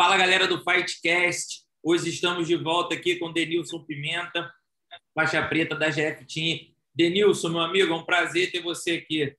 Fala 0.00 0.16
galera 0.16 0.46
do 0.46 0.62
Fightcast. 0.62 1.64
Hoje 1.82 2.10
estamos 2.10 2.46
de 2.46 2.54
volta 2.54 2.94
aqui 2.94 3.16
com 3.16 3.32
Denilson 3.32 3.84
Pimenta, 3.84 4.48
faixa 5.12 5.44
preta 5.48 5.74
da 5.74 5.90
GF 5.90 6.24
Team. 6.24 6.72
Denilson, 6.94 7.48
meu 7.48 7.62
amigo, 7.62 7.92
é 7.92 7.96
um 7.96 8.04
prazer 8.04 8.52
ter 8.52 8.62
você 8.62 8.92
aqui. 8.92 9.36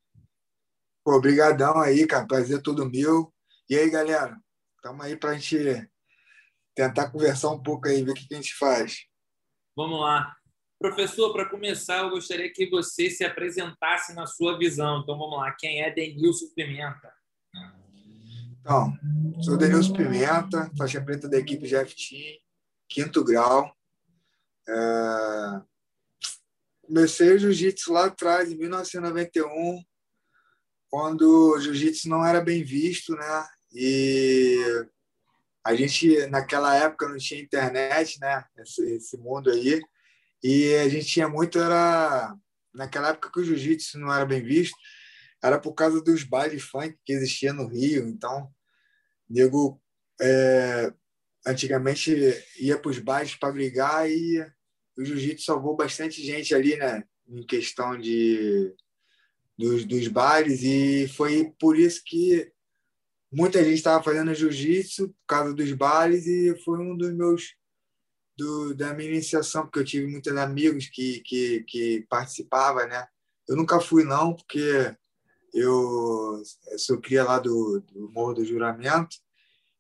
Obrigadão 1.08 1.80
aí, 1.80 2.06
cara. 2.06 2.28
Prazer 2.28 2.62
todo 2.62 2.90
meu. 2.90 3.34
E 3.70 3.78
aí, 3.78 3.90
galera? 3.90 4.38
Estamos 4.76 5.06
aí 5.06 5.16
para 5.16 5.30
a 5.30 5.38
gente 5.38 5.90
tentar 6.76 7.10
conversar 7.10 7.52
um 7.52 7.64
pouco 7.64 7.88
aí, 7.88 8.04
ver 8.04 8.12
o 8.12 8.14
que 8.14 8.28
a 8.30 8.36
gente 8.36 8.54
faz. 8.56 9.06
Vamos 9.78 10.02
lá. 10.02 10.36
Professor, 10.78 11.32
para 11.32 11.50
começar, 11.50 12.00
eu 12.00 12.10
gostaria 12.10 12.52
que 12.52 12.70
você 12.70 13.10
se 13.10 13.24
apresentasse 13.24 14.14
na 14.14 14.26
sua 14.26 14.58
visão. 14.58 15.00
Então, 15.00 15.18
vamos 15.18 15.38
lá. 15.38 15.56
Quem 15.58 15.82
é 15.82 15.90
Denilson 15.90 16.48
Pimenta? 16.54 17.14
Então, 18.62 18.94
sou 19.42 19.58
Denilson 19.58 19.94
Pimenta, 19.94 20.70
faixa 20.78 21.02
preta 21.02 21.28
da 21.28 21.38
equipe 21.38 21.68
GFT, 21.68 22.42
quinto 22.88 23.24
grau. 23.24 23.74
É... 24.68 25.62
Comecei 26.82 27.34
o 27.34 27.40
jiu-jitsu 27.40 27.94
lá 27.94 28.06
atrás, 28.06 28.52
em 28.52 28.58
1991, 28.58 29.84
quando 30.90 31.54
o 31.54 31.60
jiu-jitsu 31.60 32.10
não 32.10 32.26
era 32.26 32.42
bem 32.42 32.64
visto, 32.64 33.14
né? 33.16 33.48
E 33.72 34.86
a 35.64 35.76
gente, 35.76 36.26
naquela 36.28 36.76
época, 36.76 37.08
não 37.08 37.18
tinha 37.18 37.42
internet, 37.42 38.20
né? 38.20 38.44
Esse, 38.58 38.96
esse 38.96 39.18
mundo 39.18 39.52
aí. 39.52 39.80
E 40.44 40.74
a 40.76 40.90
gente 40.90 41.06
tinha 41.06 41.30
muito, 41.30 41.60
era 41.60 42.36
naquela 42.74 43.10
época 43.10 43.32
que 43.32 43.40
o 43.40 43.44
jiu-jitsu 43.44 44.00
não 44.00 44.14
era 44.14 44.26
bem 44.26 44.44
visto, 44.44 44.76
era 45.42 45.60
por 45.60 45.74
causa 45.74 46.02
dos 46.02 46.24
bailes 46.24 46.64
funk 46.64 46.98
que 47.06 47.14
existia 47.14 47.54
no 47.54 47.68
Rio. 47.68 48.08
Então, 48.08 48.50
nego 49.30 49.82
é, 50.22 50.94
antigamente 51.46 52.12
ia 52.60 52.78
para 52.78 52.92
os 52.92 53.00
bailes 53.00 53.36
para 53.36 53.52
brigar 53.54 54.10
e 54.10 54.40
o 54.98 55.04
jiu-jitsu 55.04 55.46
salvou 55.46 55.76
bastante 55.76 56.22
gente 56.22 56.54
ali, 56.54 56.76
né? 56.76 57.04
Em 57.28 57.46
questão 57.46 57.98
de 57.98 58.74
dos, 59.58 59.86
dos 59.86 60.08
bailes 60.08 60.64
e 60.64 61.08
foi 61.10 61.54
por 61.60 61.78
isso 61.78 62.02
que 62.06 62.52
muita 63.32 63.64
gente 63.64 63.76
estava 63.76 64.02
fazendo 64.02 64.34
jiu-jitsu 64.34 65.10
por 65.10 65.26
causa 65.28 65.54
dos 65.54 65.72
bailes 65.74 66.26
e 66.26 66.56
foi 66.64 66.80
um 66.80 66.96
dos 66.96 67.14
meus 67.14 67.56
do, 68.38 68.74
da 68.74 68.94
minha 68.94 69.10
iniciação, 69.10 69.64
porque 69.64 69.80
eu 69.80 69.86
tive 69.86 70.08
muitos 70.08 70.36
amigos 70.38 70.88
que, 70.88 71.20
que, 71.26 71.64
que 71.68 72.06
participavam, 72.10 72.88
né? 72.88 73.06
Eu 73.48 73.58
nunca 73.58 73.82
fui, 73.82 74.06
não, 74.06 74.34
porque 74.34 74.96
eu, 75.54 76.42
eu 76.72 76.80
sou 76.80 77.00
cria 77.00 77.24
lá 77.24 77.40
do, 77.40 77.84
do 77.92 78.10
Morro 78.12 78.36
do 78.36 78.46
Juramento 78.46 79.18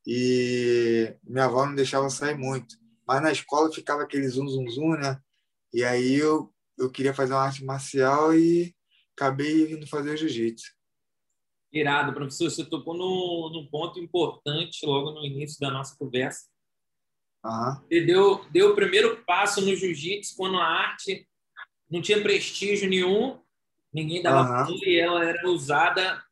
e 0.05 1.15
minha 1.23 1.45
avó 1.45 1.65
não 1.65 1.75
deixava 1.75 2.09
sair 2.09 2.35
muito. 2.35 2.75
Mas 3.07 3.21
na 3.21 3.31
escola 3.31 3.71
ficava 3.71 4.03
aquele 4.03 4.27
zum, 4.27 4.47
zum, 4.47 4.69
zum, 4.69 4.91
né? 4.91 5.19
E 5.73 5.83
aí 5.83 6.15
eu, 6.15 6.53
eu 6.77 6.91
queria 6.91 7.13
fazer 7.13 7.33
uma 7.33 7.43
arte 7.43 7.63
marcial 7.63 8.33
e 8.33 8.73
acabei 9.15 9.71
indo 9.71 9.87
fazer 9.87 10.17
jiu-jitsu. 10.17 10.73
Irado, 11.71 12.13
professor. 12.13 12.49
Você 12.49 12.65
tocou 12.65 12.95
num, 12.95 13.51
num 13.53 13.67
ponto 13.69 13.99
importante 13.99 14.85
logo 14.85 15.11
no 15.11 15.25
início 15.25 15.59
da 15.59 15.71
nossa 15.71 15.95
conversa, 15.97 16.47
Uhum. 17.43 17.81
Ele 17.89 18.05
deu, 18.05 18.45
deu 18.51 18.71
o 18.71 18.75
primeiro 18.75 19.23
passo 19.25 19.61
no 19.61 19.75
jiu-jitsu 19.75 20.35
quando 20.35 20.57
a 20.57 20.65
arte 20.65 21.27
não 21.89 22.01
tinha 22.01 22.21
prestígio 22.21 22.89
nenhum, 22.89 23.39
ninguém 23.93 24.21
dava 24.21 24.69
uhum. 24.69 24.79
e 24.83 24.99
ela 24.99 25.23
era 25.23 25.47
usada 25.49 26.23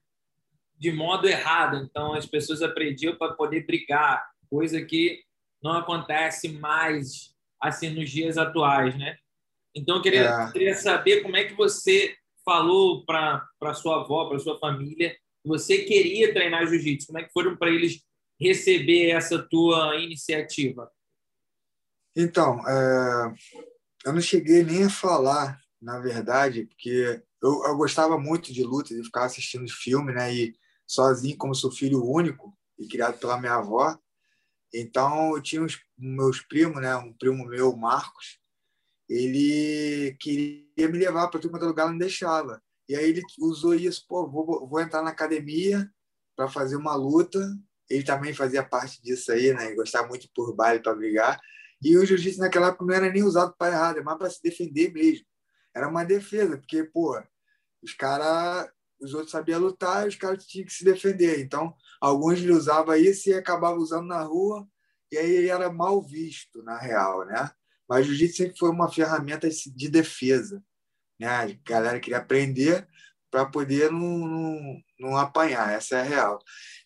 de 0.77 0.91
modo 0.91 1.27
errado. 1.27 1.77
Então 1.77 2.14
as 2.14 2.25
pessoas 2.25 2.61
aprendiam 2.61 3.16
para 3.16 3.33
poder 3.33 3.66
brigar, 3.66 4.25
coisa 4.49 4.83
que 4.83 5.22
não 5.61 5.73
acontece 5.73 6.49
mais 6.49 7.36
assim 7.61 7.89
nos 7.89 8.09
dias 8.09 8.38
atuais, 8.38 8.97
né? 8.97 9.17
Então 9.75 9.97
eu 9.97 10.02
queria, 10.02 10.30
é. 10.30 10.52
queria 10.52 10.75
saber 10.75 11.22
como 11.22 11.36
é 11.36 11.44
que 11.44 11.53
você 11.53 12.15
falou 12.45 13.05
para 13.05 13.73
sua 13.73 14.02
avó, 14.02 14.30
para 14.30 14.39
sua 14.39 14.58
família, 14.58 15.11
que 15.11 15.48
você 15.48 15.80
queria 15.80 16.33
treinar 16.33 16.65
jiu-jitsu. 16.67 17.08
Como 17.08 17.20
é 17.20 17.23
que 17.23 17.33
foram 17.33 17.58
para 17.58 17.70
eles 17.70 18.02
receber 18.39 19.09
essa 19.09 19.39
tua 19.39 19.98
iniciativa? 19.98 20.89
Então, 22.15 22.59
é, 22.67 23.33
eu 24.05 24.14
não 24.14 24.21
cheguei 24.21 24.64
nem 24.64 24.86
a 24.86 24.89
falar, 24.89 25.59
na 25.82 25.99
verdade, 25.99 26.65
porque 26.65 27.21
eu, 27.47 27.63
eu 27.65 27.77
gostava 27.77 28.19
muito 28.19 28.53
de 28.53 28.63
luta, 28.63 28.93
de 28.93 29.03
ficar 29.03 29.25
assistindo 29.25 29.67
filme, 29.71 30.13
né? 30.13 30.33
E 30.33 30.55
sozinho, 30.85 31.37
como 31.37 31.55
sou 31.55 31.71
filho 31.71 32.03
único 32.03 32.58
e 32.77 32.87
criado 32.87 33.17
pela 33.19 33.39
minha 33.39 33.55
avó, 33.55 33.97
então 34.73 35.35
eu 35.35 35.41
tinha 35.41 35.63
os 35.63 35.80
meus 35.97 36.41
primos, 36.41 36.81
né? 36.81 36.95
Um 36.97 37.13
primo 37.13 37.45
meu, 37.45 37.75
Marcos, 37.75 38.39
ele 39.09 40.15
queria 40.19 40.89
me 40.89 40.97
levar 40.97 41.30
para 41.30 41.39
todo 41.39 41.65
lugar, 41.65 41.89
não 41.89 41.97
deixava. 41.97 42.61
E 42.89 42.95
aí 42.95 43.09
ele 43.09 43.21
usou 43.39 43.73
isso, 43.73 44.05
pô, 44.08 44.27
vou, 44.29 44.67
vou 44.67 44.79
entrar 44.81 45.02
na 45.02 45.11
academia 45.11 45.89
para 46.35 46.49
fazer 46.49 46.75
uma 46.75 46.95
luta. 46.95 47.39
Ele 47.89 48.03
também 48.03 48.33
fazia 48.33 48.64
parte 48.64 49.02
disso 49.02 49.31
aí, 49.31 49.53
né? 49.53 49.73
Gostava 49.73 50.08
muito 50.08 50.29
por 50.35 50.53
baile 50.53 50.81
para 50.81 50.95
brigar. 50.95 51.39
E 51.81 51.97
o 51.97 52.05
jiu-jitsu 52.05 52.39
naquela 52.39 52.67
época 52.67 52.85
não 52.85 52.93
era 52.93 53.09
nem 53.09 53.23
usado 53.23 53.55
para 53.58 53.73
errado, 53.73 53.99
é 53.99 54.03
mais 54.03 54.17
para 54.17 54.29
se 54.29 54.41
defender 54.41 54.91
mesmo. 54.91 55.25
Era 55.73 55.87
uma 55.87 56.03
defesa, 56.03 56.58
porque, 56.58 56.83
pô, 56.83 57.21
os 57.87 57.93
caras, 57.93 58.70
os 59.02 59.14
outros 59.14 59.31
sabiam 59.31 59.61
lutar 59.61 60.05
e 60.05 60.09
os 60.09 60.15
caras 60.15 60.45
tinham 60.45 60.65
que 60.65 60.73
se 60.73 60.83
defender. 60.83 61.39
Então, 61.39 61.73
alguns 62.02 62.42
usavam 62.42 62.95
isso 62.95 63.30
e 63.30 63.33
acabavam 63.33 63.80
usando 63.80 64.08
na 64.08 64.21
rua, 64.21 64.67
e 65.11 65.17
aí 65.17 65.48
era 65.48 65.71
mal 65.71 66.02
visto, 66.02 66.61
na 66.64 66.77
real, 66.77 67.26
né? 67.26 67.49
Mas 67.87 68.05
jiu-jitsu 68.05 68.37
sempre 68.37 68.58
foi 68.58 68.70
uma 68.70 68.92
ferramenta 68.92 69.49
de 69.49 69.89
defesa. 69.89 70.61
Né? 71.17 71.27
A 71.27 71.47
galera 71.65 71.99
queria 71.99 72.17
aprender 72.17 72.86
para 73.31 73.45
poder 73.45 73.89
não, 73.89 74.17
não, 74.17 74.81
não 74.99 75.17
apanhar, 75.17 75.71
essa 75.71 75.95
é 75.95 76.02
a 76.02 76.03
real. 76.03 76.39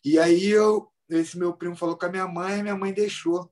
E 0.06 0.20
aí 0.20 0.48
eu, 0.48 0.88
esse 1.10 1.38
meu 1.38 1.54
primo 1.54 1.76
falou 1.76 1.98
com 1.98 2.06
a 2.06 2.10
minha 2.10 2.28
mãe, 2.28 2.60
e 2.60 2.64
minha 2.64 2.76
mãe 2.76 2.94
deixou 2.94 3.52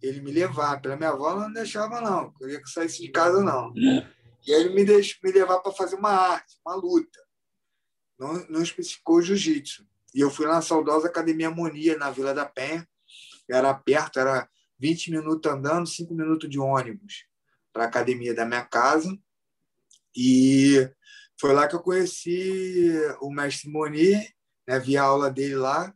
ele 0.00 0.22
me 0.22 0.32
levar. 0.32 0.80
Pela 0.80 0.96
minha 0.96 1.10
avó, 1.10 1.38
não 1.38 1.52
deixava, 1.52 2.00
não. 2.00 2.24
Eu 2.24 2.32
queria 2.32 2.62
que 2.62 2.70
saísse 2.70 3.02
de 3.02 3.10
casa, 3.10 3.42
não. 3.42 3.74
E 4.46 4.52
ele 4.52 4.70
me 4.70 4.84
deixou 4.84 5.18
me 5.22 5.32
levar 5.32 5.60
para 5.60 5.72
fazer 5.72 5.96
uma 5.96 6.10
arte, 6.10 6.58
uma 6.64 6.74
luta. 6.74 7.18
Não, 8.18 8.34
não 8.48 8.62
especificou 8.62 9.22
jiu-jitsu. 9.22 9.86
E 10.14 10.20
eu 10.20 10.30
fui 10.30 10.46
na 10.46 10.60
saudosa 10.60 11.08
Academia 11.08 11.50
Monia, 11.50 11.96
na 11.96 12.10
Vila 12.10 12.34
da 12.34 12.44
Penha. 12.44 12.86
Era 13.48 13.72
perto, 13.74 14.18
era 14.18 14.48
20 14.78 15.10
minutos 15.10 15.50
andando, 15.50 15.86
5 15.86 16.14
minutos 16.14 16.48
de 16.48 16.58
ônibus 16.58 17.26
para 17.72 17.84
a 17.84 17.86
academia 17.86 18.34
da 18.34 18.44
minha 18.44 18.64
casa. 18.64 19.16
E 20.14 20.88
foi 21.40 21.52
lá 21.52 21.66
que 21.66 21.74
eu 21.74 21.80
conheci 21.80 22.92
o 23.20 23.30
mestre 23.30 23.70
Moni, 23.70 24.12
né? 24.66 24.78
vi 24.78 24.96
a 24.96 25.02
aula 25.02 25.30
dele 25.30 25.56
lá 25.56 25.94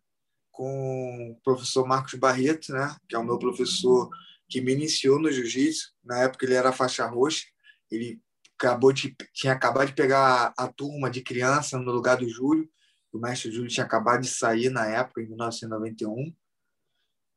com 0.51 1.33
o 1.33 1.41
professor 1.43 1.87
Marcos 1.87 2.15
Barreto, 2.15 2.73
né, 2.73 2.97
que 3.07 3.15
é 3.15 3.19
o 3.19 3.25
meu 3.25 3.39
professor 3.39 4.09
que 4.49 4.61
me 4.61 4.73
iniciou 4.73 5.21
no 5.21 5.31
jiu-jitsu. 5.31 5.93
Na 6.03 6.21
época 6.21 6.47
ele 6.47 6.55
era 6.55 6.73
faixa 6.73 7.07
roxa, 7.07 7.45
ele 7.91 8.19
acabou 8.59 8.93
de, 8.93 9.15
tinha 9.33 9.53
acabado 9.53 9.89
de 9.89 9.95
pegar 9.95 10.53
a 10.57 10.69
turma 10.69 11.11
de 11.11 11.23
criança 11.23 11.79
no 11.79 11.93
lugar 11.93 12.17
do 12.17 12.29
Júlio. 12.29 12.69
O 13.13 13.19
mestre 13.19 13.51
Júlio 13.51 13.71
tinha 13.71 13.87
acabado 13.87 14.23
de 14.23 14.29
sair 14.29 14.71
na 14.71 14.87
época, 14.87 15.23
em 15.23 15.27
1991, 15.27 16.35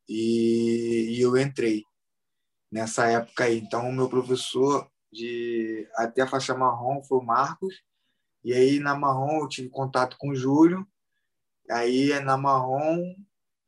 e, 0.07 1.15
e 1.17 1.21
eu 1.21 1.37
entrei 1.37 1.83
nessa 2.71 3.07
época 3.07 3.45
aí. 3.45 3.59
Então, 3.59 3.89
o 3.89 3.93
meu 3.93 4.09
professor 4.09 4.89
de 5.11 5.87
até 5.95 6.21
a 6.21 6.27
faixa 6.27 6.55
marrom 6.55 7.01
foi 7.03 7.19
o 7.19 7.25
Marcos, 7.25 7.75
e 8.43 8.53
aí 8.53 8.79
na 8.79 8.95
marrom 8.95 9.41
eu 9.41 9.47
tive 9.47 9.69
contato 9.69 10.17
com 10.17 10.29
o 10.29 10.35
Júlio, 10.35 10.87
Aí 11.69 12.11
é 12.11 12.19
na 12.19 12.35
marrom 12.35 13.15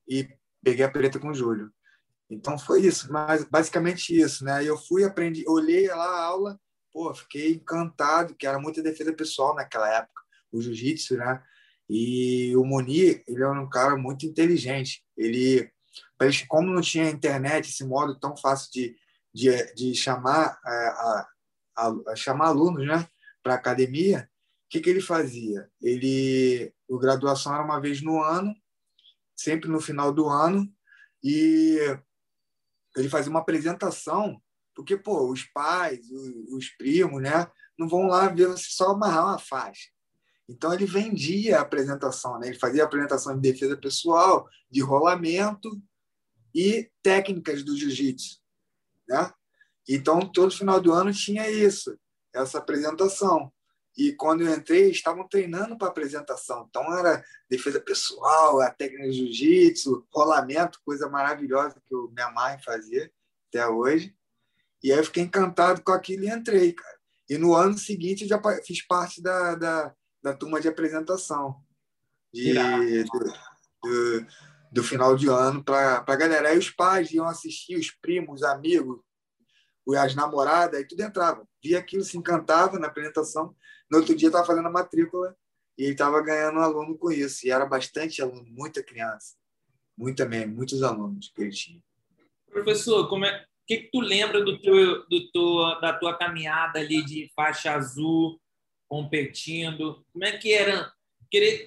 e 0.07 0.27
peguei 0.63 0.83
a 0.83 0.91
preta 0.91 1.19
com 1.19 1.29
o 1.29 1.33
Júlio. 1.33 1.71
Então 2.29 2.57
foi 2.57 2.81
isso, 2.81 3.11
mas 3.11 3.43
basicamente 3.43 4.17
isso, 4.17 4.43
né? 4.43 4.63
Eu 4.63 4.77
fui, 4.77 5.03
aprendi, 5.03 5.43
olhei 5.47 5.87
lá 5.87 6.05
a 6.05 6.25
aula, 6.25 6.59
pô, 6.91 7.13
fiquei 7.13 7.53
encantado, 7.53 8.35
que 8.35 8.45
era 8.45 8.59
muita 8.59 8.81
defesa 8.81 9.13
pessoal 9.13 9.55
naquela 9.55 9.89
época, 9.89 10.21
o 10.51 10.61
jiu-jitsu, 10.61 11.17
né? 11.17 11.43
E 11.89 12.55
o 12.55 12.63
Moni, 12.63 13.21
ele 13.27 13.43
era 13.43 13.51
um 13.51 13.69
cara 13.69 13.97
muito 13.97 14.25
inteligente. 14.25 15.03
Ele, 15.17 15.69
como 16.47 16.73
não 16.73 16.81
tinha 16.81 17.09
internet, 17.09 17.69
esse 17.69 17.83
modo 17.83 18.17
tão 18.19 18.35
fácil 18.37 18.71
de, 18.71 18.95
de, 19.33 19.73
de 19.73 19.95
chamar, 19.95 20.59
é, 20.65 20.69
a, 20.69 21.27
a, 21.77 22.11
a 22.11 22.15
chamar 22.15 22.47
alunos, 22.47 22.87
né, 22.87 23.07
para 23.43 23.55
academia, 23.55 24.29
que, 24.71 24.79
que 24.79 24.89
ele 24.89 25.01
fazia? 25.01 25.69
Ele, 25.81 26.73
o 26.87 26.97
graduação 26.97 27.53
era 27.53 27.61
uma 27.61 27.81
vez 27.81 28.01
no 28.01 28.23
ano, 28.23 28.55
sempre 29.35 29.69
no 29.69 29.81
final 29.81 30.13
do 30.13 30.29
ano, 30.29 30.65
e 31.21 31.77
ele 32.95 33.09
fazia 33.09 33.29
uma 33.29 33.41
apresentação, 33.41 34.41
porque 34.81 34.97
pô, 34.97 35.31
os 35.31 35.43
pais, 35.43 36.09
os, 36.09 36.53
os 36.53 36.69
primos, 36.69 37.21
né, 37.21 37.47
não 37.77 37.87
vão 37.87 38.07
lá 38.07 38.27
ver 38.27 38.47
você 38.47 38.65
só 38.67 38.91
amarrar 38.91 39.25
uma 39.25 39.37
faixa. 39.37 39.89
Então 40.49 40.73
ele 40.73 40.85
vendia 40.85 41.59
a 41.59 41.61
apresentação, 41.61 42.39
né? 42.39 42.47
Ele 42.47 42.59
fazia 42.59 42.83
apresentação 42.83 43.35
de 43.35 43.41
defesa 43.41 43.77
pessoal, 43.77 44.49
de 44.69 44.81
rolamento 44.81 45.69
e 46.53 46.89
técnicas 47.01 47.63
do 47.63 47.77
jiu-jitsu. 47.77 48.39
Né? 49.07 49.31
Então, 49.87 50.19
todo 50.19 50.51
final 50.51 50.81
do 50.81 50.91
ano 50.91 51.13
tinha 51.13 51.49
isso, 51.49 51.97
essa 52.33 52.57
apresentação. 52.57 53.53
E 53.95 54.13
quando 54.13 54.41
eu 54.41 54.53
entrei, 54.53 54.89
estavam 54.89 55.27
treinando 55.27 55.77
para 55.77 55.89
apresentação. 55.89 56.65
Então, 56.67 56.97
era 56.97 57.23
defesa 57.47 57.79
pessoal, 57.79 58.59
a 58.61 58.69
técnica 58.71 59.09
de 59.09 59.17
jiu-jitsu, 59.17 60.05
rolamento, 60.11 60.81
coisa 60.83 61.07
maravilhosa 61.07 61.81
que 61.87 61.95
o 61.95 62.09
minha 62.09 62.31
mãe 62.31 62.57
fazia 62.59 63.11
até 63.47 63.67
hoje. 63.67 64.15
E 64.83 64.91
aí 64.91 64.97
eu 64.97 65.03
fiquei 65.03 65.23
encantado 65.23 65.81
com 65.83 65.91
aquilo 65.91 66.23
e 66.23 66.29
entrei, 66.29 66.73
cara. 66.73 66.97
E 67.29 67.37
no 67.37 67.55
ano 67.55 67.77
seguinte, 67.77 68.23
eu 68.23 68.27
já 68.27 68.41
fiz 68.65 68.85
parte 68.85 69.21
da, 69.21 69.55
da, 69.55 69.95
da 70.21 70.33
turma 70.33 70.59
de 70.59 70.67
apresentação. 70.67 71.55
De, 72.33 72.53
do, 72.53 73.19
do, 73.83 74.25
do, 74.71 74.83
final 74.83 75.15
de 75.15 75.27
ano 75.29 75.63
para 75.63 76.03
a 76.05 76.15
galera. 76.15 76.49
Aí 76.49 76.57
os 76.57 76.69
pais 76.69 77.11
iam 77.11 77.25
assistir, 77.25 77.77
os 77.77 77.91
primos, 77.91 78.41
os 78.41 78.43
amigos, 78.43 78.99
as 79.97 80.15
namoradas, 80.15 80.79
aí 80.79 80.87
tudo 80.87 81.01
entrava. 81.01 81.47
Via 81.63 81.79
aquilo, 81.79 82.03
se 82.03 82.17
encantava 82.17 82.79
na 82.79 82.87
apresentação. 82.87 83.55
No 83.89 83.99
outro 83.99 84.15
dia, 84.15 84.29
estava 84.29 84.45
fazendo 84.45 84.67
a 84.67 84.71
matrícula 84.71 85.35
e 85.77 85.83
ele 85.83 85.91
estava 85.91 86.21
ganhando 86.21 86.59
um 86.59 86.63
aluno 86.63 86.97
com 86.97 87.11
isso. 87.11 87.45
E 87.45 87.51
era 87.51 87.65
bastante 87.65 88.21
aluno, 88.21 88.45
muita 88.49 88.83
criança. 88.83 89.35
Muita 89.97 90.25
mesmo, 90.25 90.55
muitos 90.55 90.83
alunos 90.83 91.31
que 91.33 91.41
ele 91.41 91.51
tinha. 91.51 91.81
Professor, 92.49 93.07
como 93.07 93.25
é, 93.25 93.45
que, 93.71 93.77
que 93.77 93.91
tu 93.91 94.01
lembra 94.01 94.43
do 94.43 94.59
teu, 94.59 95.07
do 95.07 95.31
teu, 95.31 95.79
da 95.79 95.93
tua 95.93 96.17
caminhada 96.17 96.79
ali 96.79 97.03
de 97.05 97.31
faixa 97.33 97.71
azul, 97.71 98.39
competindo? 98.87 100.05
Como 100.11 100.25
é 100.25 100.37
que 100.37 100.51
era? 100.51 100.91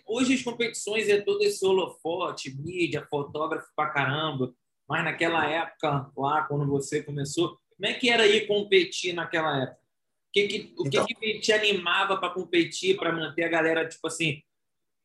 Hoje 0.06 0.34
as 0.34 0.42
competições 0.42 1.08
é 1.08 1.22
todo 1.22 1.42
esse 1.42 1.64
holofote, 1.64 2.54
mídia, 2.54 3.06
fotógrafo 3.08 3.66
pra 3.74 3.88
caramba, 3.88 4.52
mas 4.86 5.02
naquela 5.02 5.48
época, 5.48 6.10
lá, 6.14 6.42
quando 6.42 6.66
você 6.66 7.02
começou, 7.02 7.58
como 7.70 7.90
é 7.90 7.94
que 7.94 8.10
era 8.10 8.26
ir 8.26 8.46
competir 8.46 9.14
naquela 9.14 9.62
época? 9.62 9.80
O 9.80 10.32
que, 10.34 10.48
que, 10.48 10.74
o 10.76 10.86
então, 10.86 11.06
que, 11.06 11.14
que 11.14 11.38
te 11.38 11.52
animava 11.52 12.18
para 12.18 12.34
competir, 12.34 12.98
para 12.98 13.12
manter 13.12 13.44
a 13.44 13.48
galera, 13.48 13.88
tipo 13.88 14.06
assim, 14.06 14.42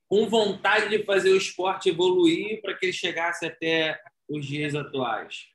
com 0.10 0.28
vontade 0.28 0.90
de 0.90 1.06
fazer 1.06 1.30
o 1.30 1.38
esporte 1.38 1.88
evoluir 1.88 2.62
para 2.62 2.74
que 2.74 2.88
ele 2.88 2.94
chegasse 2.94 3.46
até 3.46 3.98
os 4.28 4.46
dias 4.46 4.76
atuais? 4.76 5.48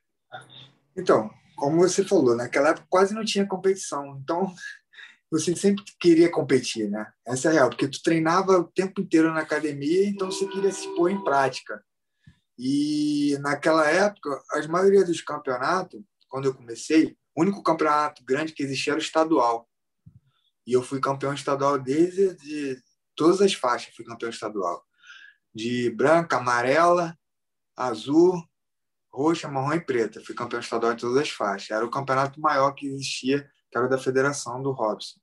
Então, 0.96 1.30
como 1.56 1.78
você 1.78 2.04
falou, 2.04 2.36
naquela 2.36 2.70
época 2.70 2.86
quase 2.88 3.14
não 3.14 3.24
tinha 3.24 3.46
competição. 3.46 4.18
Então, 4.22 4.52
você 5.30 5.54
sempre 5.56 5.84
queria 6.00 6.30
competir, 6.30 6.90
né? 6.90 7.12
Essa 7.26 7.48
é 7.48 7.50
a 7.50 7.54
real, 7.54 7.70
porque 7.70 7.88
tu 7.88 8.02
treinava 8.02 8.58
o 8.58 8.64
tempo 8.64 9.00
inteiro 9.00 9.32
na 9.32 9.40
academia, 9.40 10.06
então 10.08 10.30
você 10.30 10.46
queria 10.46 10.72
se 10.72 10.88
pôr 10.94 11.10
em 11.10 11.22
prática. 11.24 11.84
E 12.56 13.36
naquela 13.40 13.88
época, 13.88 14.40
as 14.52 14.66
maioria 14.66 15.04
dos 15.04 15.20
campeonatos 15.20 16.00
quando 16.34 16.46
eu 16.46 16.54
comecei, 16.54 17.16
o 17.32 17.42
único 17.42 17.62
campeonato 17.62 18.24
grande 18.24 18.52
que 18.52 18.64
existia 18.64 18.92
era 18.92 18.98
o 18.98 19.02
estadual. 19.02 19.70
E 20.66 20.72
eu 20.72 20.82
fui 20.82 20.98
campeão 20.98 21.32
estadual 21.32 21.78
desde 21.78 22.34
de 22.34 22.82
todas 23.14 23.40
as 23.40 23.54
faixas, 23.54 23.94
fui 23.94 24.04
campeão 24.04 24.30
estadual. 24.30 24.84
De 25.54 25.90
branca, 25.90 26.38
amarela, 26.38 27.16
azul, 27.76 28.34
roxa, 29.14 29.48
marrom 29.48 29.74
e 29.74 29.80
preta. 29.80 30.20
Fui 30.24 30.34
campeão 30.34 30.60
estadual 30.60 30.92
em 30.92 30.96
todas 30.96 31.16
as 31.16 31.30
faixas. 31.30 31.70
Era 31.70 31.86
o 31.86 31.90
campeonato 31.90 32.40
maior 32.40 32.72
que 32.72 32.86
existia, 32.86 33.48
que 33.70 33.78
era 33.78 33.86
o 33.86 33.88
da 33.88 33.96
federação 33.96 34.60
do 34.60 34.72
Robson. 34.72 35.20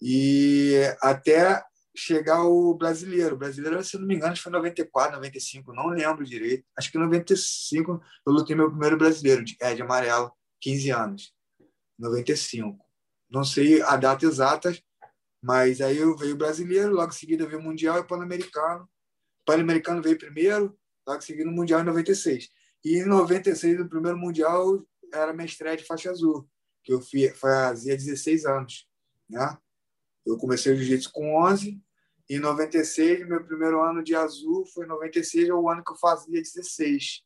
E 0.00 0.74
até 1.02 1.62
chegar 1.96 2.42
o 2.42 2.74
brasileiro. 2.74 3.34
O 3.34 3.38
brasileiro, 3.38 3.82
se 3.84 3.98
não 3.98 4.06
me 4.06 4.16
engano, 4.16 4.36
foi 4.36 4.50
94, 4.50 5.16
95, 5.16 5.72
não 5.72 5.88
lembro 5.88 6.24
direito. 6.24 6.64
Acho 6.76 6.90
que 6.90 6.98
em 6.98 7.02
95 7.02 8.00
eu 8.26 8.32
lutei 8.32 8.56
meu 8.56 8.70
primeiro 8.70 8.96
brasileiro, 8.96 9.44
de, 9.44 9.56
é, 9.60 9.74
de 9.74 9.82
amarelo, 9.82 10.32
15 10.60 10.90
anos. 10.90 11.32
95. 11.98 12.84
Não 13.30 13.44
sei 13.44 13.82
a 13.82 13.96
data 13.96 14.26
exata, 14.26 14.76
mas 15.42 15.80
aí 15.80 15.98
eu 15.98 16.16
veio 16.16 16.34
o 16.34 16.38
brasileiro, 16.38 16.92
logo 16.92 17.12
em 17.12 17.16
seguida 17.16 17.46
veio 17.46 17.60
o 17.60 17.62
Mundial 17.62 17.98
e 17.98 18.00
o 18.00 18.06
Pan-Americano. 18.06 18.84
O 18.84 19.44
Pan-Americano 19.46 20.02
veio 20.02 20.18
primeiro, 20.18 20.76
logo 21.06 21.18
em 21.18 21.24
seguida 21.24 21.48
o 21.48 21.52
Mundial 21.52 21.80
em 21.80 21.84
96. 21.84 22.48
E 22.84 22.98
em 22.98 23.06
96, 23.06 23.80
o 23.80 23.88
primeiro 23.88 24.18
Mundial, 24.18 24.84
era 25.12 25.32
minha 25.32 25.46
estreia 25.46 25.76
de 25.76 25.84
faixa 25.84 26.10
azul, 26.10 26.48
que 26.82 26.92
eu 26.92 27.00
fazia 27.34 27.96
16 27.96 28.44
anos. 28.44 28.88
Né? 29.28 29.56
Eu 30.26 30.36
comecei 30.36 30.72
o 30.72 30.76
jiu-jitsu 30.76 31.10
com 31.12 31.42
11, 31.42 31.80
em 32.28 32.38
96, 32.38 33.28
meu 33.28 33.44
primeiro 33.44 33.82
ano 33.82 34.02
de 34.02 34.14
azul 34.14 34.64
foi 34.66 34.86
96, 34.86 35.48
é 35.48 35.54
o 35.54 35.68
ano 35.68 35.84
que 35.84 35.92
eu 35.92 35.96
fazia 35.96 36.40
16. 36.40 37.22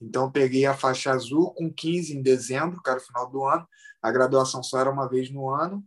Então, 0.00 0.32
peguei 0.32 0.64
a 0.64 0.74
faixa 0.76 1.10
azul 1.10 1.52
com 1.52 1.70
15 1.70 2.16
em 2.16 2.22
dezembro, 2.22 2.82
que 2.82 2.88
era 2.88 2.98
o 2.98 3.02
final 3.02 3.30
do 3.30 3.44
ano. 3.44 3.68
A 4.00 4.10
graduação 4.10 4.62
só 4.62 4.78
era 4.78 4.90
uma 4.90 5.06
vez 5.06 5.30
no 5.30 5.50
ano. 5.50 5.84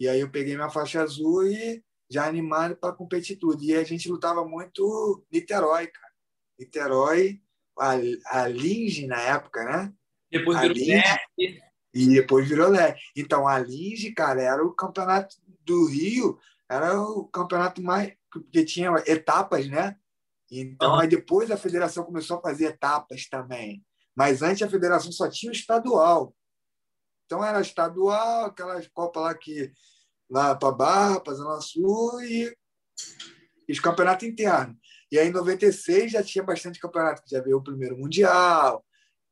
E 0.00 0.08
aí 0.08 0.20
eu 0.20 0.30
peguei 0.30 0.54
minha 0.54 0.70
faixa 0.70 1.02
azul 1.02 1.46
e 1.46 1.84
já 2.08 2.26
animado 2.26 2.76
para 2.76 2.94
competir 2.94 3.36
tudo. 3.36 3.62
E 3.62 3.74
a 3.74 3.84
gente 3.84 4.08
lutava 4.08 4.42
muito 4.44 5.22
Niterói, 5.30 5.88
cara. 5.88 6.12
Niterói, 6.58 7.41
a, 7.78 7.94
a 8.26 8.48
Linge 8.48 9.06
na 9.06 9.20
época, 9.20 9.64
né? 9.64 9.92
Depois 10.30 10.60
virou 10.60 10.76
Linge, 10.76 11.62
E 11.94 12.06
depois 12.06 12.48
virou 12.48 12.68
Lé. 12.68 12.96
Então, 13.16 13.46
a 13.46 13.58
Linge, 13.58 14.12
cara, 14.12 14.42
era 14.42 14.64
o 14.64 14.72
campeonato 14.72 15.36
do 15.64 15.86
Rio 15.86 16.38
era 16.72 16.98
o 16.98 17.26
campeonato 17.26 17.82
mais 17.82 18.14
porque 18.30 18.64
tinha 18.64 18.90
etapas, 19.06 19.68
né? 19.68 19.94
Então, 20.50 20.98
aí 20.98 21.06
depois 21.06 21.50
a 21.50 21.56
federação 21.56 22.02
começou 22.02 22.38
a 22.38 22.42
fazer 22.42 22.64
etapas 22.64 23.28
também. 23.28 23.84
Mas 24.14 24.40
antes 24.40 24.62
a 24.62 24.70
federação 24.70 25.12
só 25.12 25.28
tinha 25.28 25.52
o 25.52 25.54
estadual. 25.54 26.34
Então 27.26 27.44
era 27.44 27.60
estadual, 27.60 28.46
aquelas 28.46 28.88
copas 28.88 29.22
lá 29.22 29.34
que 29.34 29.70
lá 30.30 30.54
para 30.54 30.72
Barra, 30.72 31.20
para 31.20 31.34
Zona 31.34 31.60
Sul 31.60 32.22
e, 32.22 32.56
e 33.68 33.72
os 33.72 33.80
campeonatos 33.80 34.26
internos. 34.26 34.76
E 35.12 35.18
aí 35.18 35.28
em 35.28 35.32
96 35.32 36.10
já 36.10 36.22
tinha 36.22 36.42
bastante 36.42 36.80
campeonato, 36.80 37.22
já 37.28 37.38
veio 37.42 37.58
o 37.58 37.62
primeiro 37.62 37.98
mundial, 37.98 38.82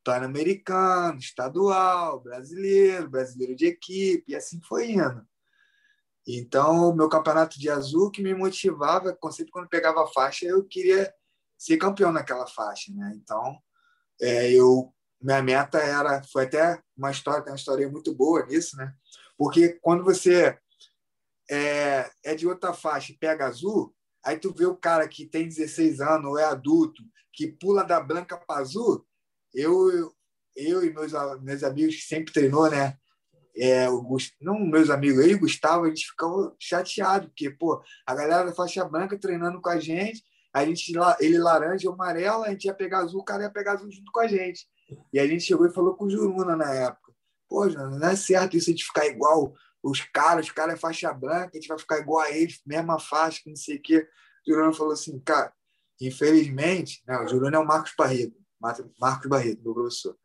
pan-americano, 0.05 1.19
estadual, 1.19 2.21
brasileiro, 2.21 3.09
brasileiro 3.09 3.57
de 3.57 3.65
equipe, 3.65 4.25
e 4.29 4.37
assim 4.37 4.61
foi 4.61 4.93
indo. 4.93 5.27
Então, 6.29 6.91
o 6.91 6.95
meu 6.95 7.09
campeonato 7.09 7.59
de 7.59 7.71
azul 7.71 8.11
que 8.11 8.23
me 8.23 8.35
motivava, 8.35 9.17
sempre 9.33 9.51
quando 9.51 9.71
pegava 9.71 10.05
a 10.05 10.07
faixa, 10.07 10.45
eu 10.45 10.63
queria 10.65 11.11
ser 11.57 11.79
campeão 11.79 12.13
naquela 12.13 12.47
faixa, 12.47 12.93
né? 12.95 13.13
Então, 13.17 13.59
é, 14.21 14.53
eu 14.53 14.93
minha 15.19 15.43
meta 15.43 15.79
era, 15.79 16.23
foi 16.25 16.45
até 16.45 16.83
uma 16.97 17.11
história, 17.11 17.43
tem 17.43 17.53
uma 17.53 17.57
história 17.57 17.89
muito 17.91 18.15
boa 18.15 18.45
nisso, 18.47 18.77
né? 18.77 18.95
Porque 19.37 19.79
quando 19.81 20.05
você 20.05 20.59
é, 21.51 22.11
é 22.23 22.35
de 22.35 22.47
outra 22.47 22.73
faixa 22.73 23.13
e 23.13 23.19
pega 23.19 23.47
azul, 23.47 23.95
aí 24.25 24.39
tu 24.39 24.53
vê 24.53 24.67
o 24.67 24.77
cara 24.77 25.07
que 25.09 25.27
tem 25.27 25.49
16 25.49 26.01
anos 26.01 26.31
ou 26.31 26.39
é 26.39 26.45
adulto, 26.45 27.03
que 27.33 27.49
pula 27.49 27.85
da 27.85 28.01
branca 28.01 28.37
para 28.37 28.61
azul, 28.61 29.07
eu, 29.55 30.13
eu 30.57 30.85
e 30.85 30.93
meus, 30.93 31.13
meus 31.43 31.63
amigos 31.63 31.97
que 31.97 32.03
sempre 32.03 32.33
treinou, 32.33 32.71
né? 32.71 32.97
é, 33.57 33.89
o 33.91 34.03
não 34.41 34.59
meus 34.61 34.91
amigos, 34.91 35.23
eu 35.23 35.31
e 35.31 35.35
o 35.35 35.41
Gustavo, 35.41 35.85
a 35.85 35.89
gente 35.89 36.07
ficava 36.07 36.55
chateado, 36.59 37.29
porque, 37.29 37.51
pô, 37.51 37.83
a 38.07 38.15
galera 38.15 38.45
da 38.45 38.53
faixa 38.55 38.85
branca 38.85 39.19
treinando 39.19 39.61
com 39.61 39.69
a 39.69 39.79
gente, 39.79 40.23
a 40.53 40.65
gente, 40.65 40.93
ele 41.21 41.39
laranja, 41.39 41.87
eu 41.87 41.93
amarelo, 41.93 42.43
a 42.43 42.51
gente 42.51 42.65
ia 42.65 42.75
pegar 42.75 43.01
azul, 43.01 43.21
o 43.21 43.25
cara 43.25 43.45
ia 43.45 43.51
pegar 43.51 43.75
azul 43.75 43.91
junto 43.91 44.11
com 44.11 44.21
a 44.21 44.27
gente. 44.27 44.67
E 45.13 45.21
a 45.21 45.27
gente 45.27 45.45
chegou 45.45 45.67
e 45.67 45.73
falou 45.73 45.95
com 45.95 46.07
o 46.07 46.11
Juruna 46.11 46.57
na 46.57 46.73
época, 46.73 47.13
pô, 47.49 47.67
não 47.67 48.09
é 48.09 48.17
certo 48.17 48.57
isso 48.57 48.73
de 48.75 48.85
ficar 48.85 49.07
igual 49.07 49.55
os 49.83 50.01
caras, 50.01 50.47
os 50.47 50.53
caras 50.53 50.75
é 50.75 50.79
faixa 50.79 51.13
branca, 51.13 51.51
a 51.53 51.57
gente 51.57 51.69
vai 51.69 51.79
ficar 51.79 51.99
igual 51.99 52.21
a 52.21 52.31
eles, 52.31 52.61
mesma 52.67 52.99
faixa, 52.99 53.41
que 53.43 53.49
não 53.49 53.57
sei 53.57 53.77
o 53.77 53.83
quê. 53.83 54.09
O 54.47 54.51
Juruna 54.51 54.73
falou 54.73 54.93
assim, 54.93 55.19
cara, 55.21 55.53
infelizmente, 56.01 57.03
não, 57.07 57.25
o 57.25 57.29
Juruna 57.29 57.57
é 57.57 57.61
o 57.61 57.67
Marcos 57.67 57.93
Barreto, 57.97 58.37
Marcos 58.99 59.29
Barreto, 59.29 59.63
meu 59.63 59.75
professor. 59.75 60.17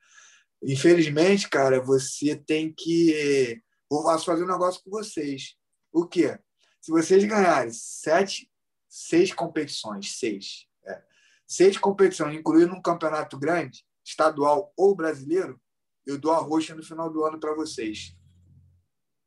Infelizmente, 0.64 1.50
cara, 1.50 1.82
você 1.82 2.36
tem 2.36 2.74
que. 2.76 3.62
Vou 3.90 4.04
fazer 4.20 4.44
um 4.44 4.48
negócio 4.48 4.82
com 4.84 4.90
vocês. 4.90 5.56
O 5.94 6.08
quê? 6.08 6.38
Se 6.82 6.92
vocês 6.92 7.24
ganharem 7.24 7.72
sete, 7.72 8.50
seis 8.90 9.34
competições, 9.34 10.18
seis, 10.18 10.66
é, 10.86 11.02
seis 11.48 11.78
competições, 11.78 12.36
incluindo 12.36 12.74
um 12.74 12.82
campeonato 12.82 13.38
grande, 13.38 13.86
estadual 14.04 14.74
ou 14.76 14.96
brasileiro, 14.96 15.62
eu 16.06 16.18
dou 16.18 16.32
a 16.32 16.38
roxa 16.38 16.76
no 16.76 16.84
final 16.84 17.10
do 17.12 17.24
ano 17.24 17.40
para 17.40 17.54
vocês. 17.54 18.14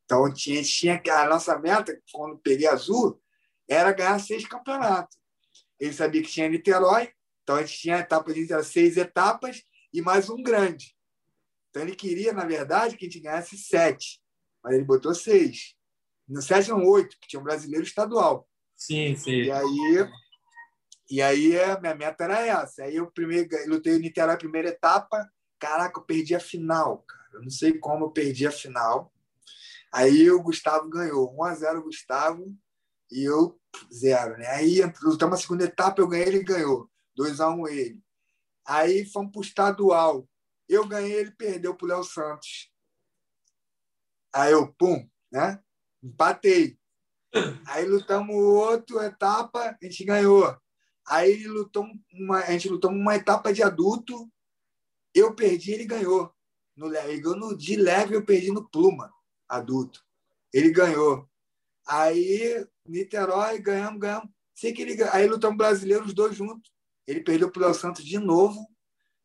Então, 0.09 0.33
tinha, 0.33 0.63
tinha 0.63 0.99
a 1.07 1.29
nossa 1.29 1.55
meta, 1.59 1.95
quando 2.11 2.39
peguei 2.39 2.65
azul, 2.65 3.21
era 3.69 3.91
ganhar 3.91 4.17
seis 4.17 4.43
campeonatos. 4.43 5.15
Ele 5.79 5.93
sabia 5.93 6.23
que 6.23 6.27
tinha 6.27 6.49
Niterói, 6.49 7.11
então 7.43 7.57
a 7.57 7.61
gente 7.61 7.77
tinha 7.77 7.99
etapa 7.99 8.33
de 8.33 8.63
seis 8.63 8.97
etapas 8.97 9.61
e 9.93 10.01
mais 10.01 10.27
um 10.27 10.41
grande. 10.41 10.97
Então 11.69 11.83
ele 11.83 11.95
queria, 11.95 12.33
na 12.33 12.43
verdade, 12.43 12.97
que 12.97 13.05
a 13.05 13.07
gente 13.07 13.19
ganhasse 13.19 13.55
sete, 13.55 14.19
mas 14.63 14.73
ele 14.73 14.83
botou 14.83 15.13
seis. 15.13 15.75
No 16.27 16.41
sete 16.41 16.71
não 16.71 16.83
oito, 16.85 17.15
que 17.21 17.27
tinha 17.27 17.39
um 17.39 17.43
brasileiro 17.43 17.85
estadual. 17.85 18.49
Sim, 18.75 19.15
sim. 19.15 19.43
E 19.43 19.51
aí 19.51 20.09
E 21.07 21.21
aí 21.21 21.59
a 21.59 21.79
minha 21.79 21.93
meta 21.93 22.23
era 22.23 22.41
essa. 22.47 22.83
Aí 22.83 22.95
eu 22.95 23.11
primeiro 23.11 23.47
lutei 23.67 23.95
o 23.95 23.99
Niterói 23.99 24.37
primeira 24.37 24.69
etapa. 24.69 25.31
Caraca, 25.59 25.99
eu 25.99 26.03
perdi 26.03 26.33
a 26.33 26.39
final, 26.39 27.03
cara. 27.07 27.29
Eu 27.33 27.43
não 27.43 27.51
sei 27.51 27.77
como 27.77 28.05
eu 28.05 28.09
perdi 28.09 28.47
a 28.47 28.51
final. 28.51 29.13
Aí 29.91 30.29
o 30.29 30.41
Gustavo 30.41 30.89
ganhou. 30.89 31.33
1 31.35 31.43
a 31.43 31.55
0 31.55 31.79
o 31.79 31.83
Gustavo 31.83 32.55
e 33.11 33.23
eu 33.23 33.59
zero, 33.91 34.37
né? 34.37 34.47
Aí 34.47 34.81
lutamos 35.01 35.39
a 35.39 35.41
segunda 35.41 35.63
etapa, 35.63 36.01
eu 36.01 36.07
ganhei, 36.07 36.27
ele 36.27 36.43
ganhou. 36.43 36.89
2 37.15 37.39
a 37.39 37.49
1 37.49 37.67
ele. 37.67 38.03
Aí 38.65 39.05
fomos 39.05 39.31
para 39.31 39.39
o 39.39 39.43
estadual. 39.43 40.29
Eu 40.67 40.87
ganhei, 40.87 41.13
ele 41.13 41.31
perdeu 41.31 41.75
para 41.75 41.85
o 41.85 41.87
Léo 41.87 42.03
Santos. 42.03 42.71
Aí 44.33 44.51
eu, 44.51 44.71
pum, 44.73 45.09
né? 45.31 45.59
Empatei. 46.03 46.77
Aí 47.65 47.85
lutamos 47.85 48.35
outra 48.35 49.05
etapa, 49.05 49.77
a 49.81 49.85
gente 49.85 50.03
ganhou. 50.03 50.55
Aí 51.07 51.43
lutou 51.47 51.87
uma, 52.13 52.39
a 52.39 52.51
gente 52.51 52.69
lutou 52.69 52.91
uma 52.91 53.15
etapa 53.15 53.51
de 53.51 53.63
adulto, 53.63 54.31
eu 55.13 55.33
perdi, 55.33 55.71
ele 55.71 55.85
ganhou. 55.85 56.31
No, 56.75 56.93
ele 56.95 57.19
ganhou 57.19 57.37
no, 57.37 57.57
de 57.57 57.75
leve, 57.75 58.15
eu 58.15 58.23
perdi 58.23 58.51
no 58.51 58.69
pluma, 58.69 59.11
adulto. 59.49 60.05
Ele 60.53 60.69
ganhou. 60.71 61.27
Aí, 61.87 62.65
Niterói, 62.85 63.59
ganhamos, 63.59 63.99
ganhamos. 63.99 64.29
Sei 64.53 64.71
que 64.71 64.81
ele, 64.81 65.01
aí 65.11 65.27
lutamos 65.27 65.57
brasileiros 65.57 66.09
os 66.09 66.13
dois 66.13 66.35
juntos. 66.35 66.71
Ele 67.07 67.21
perdeu 67.21 67.51
para 67.51 67.69
o 67.69 67.73
Santos 67.73 68.05
de 68.05 68.19
novo 68.19 68.69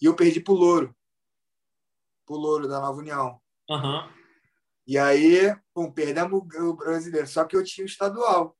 e 0.00 0.06
eu 0.06 0.16
perdi 0.16 0.40
para 0.40 0.54
o 0.54 0.56
Louro. 0.56 0.96
Para 2.26 2.36
o 2.36 2.38
Louro 2.38 2.66
da 2.66 2.80
Nova 2.80 2.98
União. 2.98 3.40
Uhum. 3.68 4.08
E 4.86 4.98
aí, 4.98 5.54
pum, 5.74 5.90
perdemos 5.92 6.42
o 6.56 6.74
brasileiro. 6.74 7.26
Só 7.26 7.44
que 7.44 7.56
eu 7.56 7.64
tinha 7.64 7.84
o 7.84 7.88
estadual. 7.88 8.56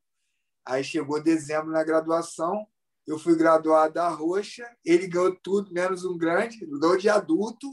Aí 0.66 0.82
chegou 0.82 1.22
dezembro 1.22 1.70
na 1.70 1.84
graduação, 1.84 2.66
eu 3.06 3.18
fui 3.18 3.36
graduado 3.36 3.94
da 3.94 4.08
Roxa, 4.08 4.66
ele 4.82 5.06
ganhou 5.06 5.36
tudo, 5.36 5.72
menos 5.72 6.04
um 6.06 6.16
grande, 6.16 6.64
ganhou 6.64 6.96
de 6.96 7.08
adulto, 7.08 7.68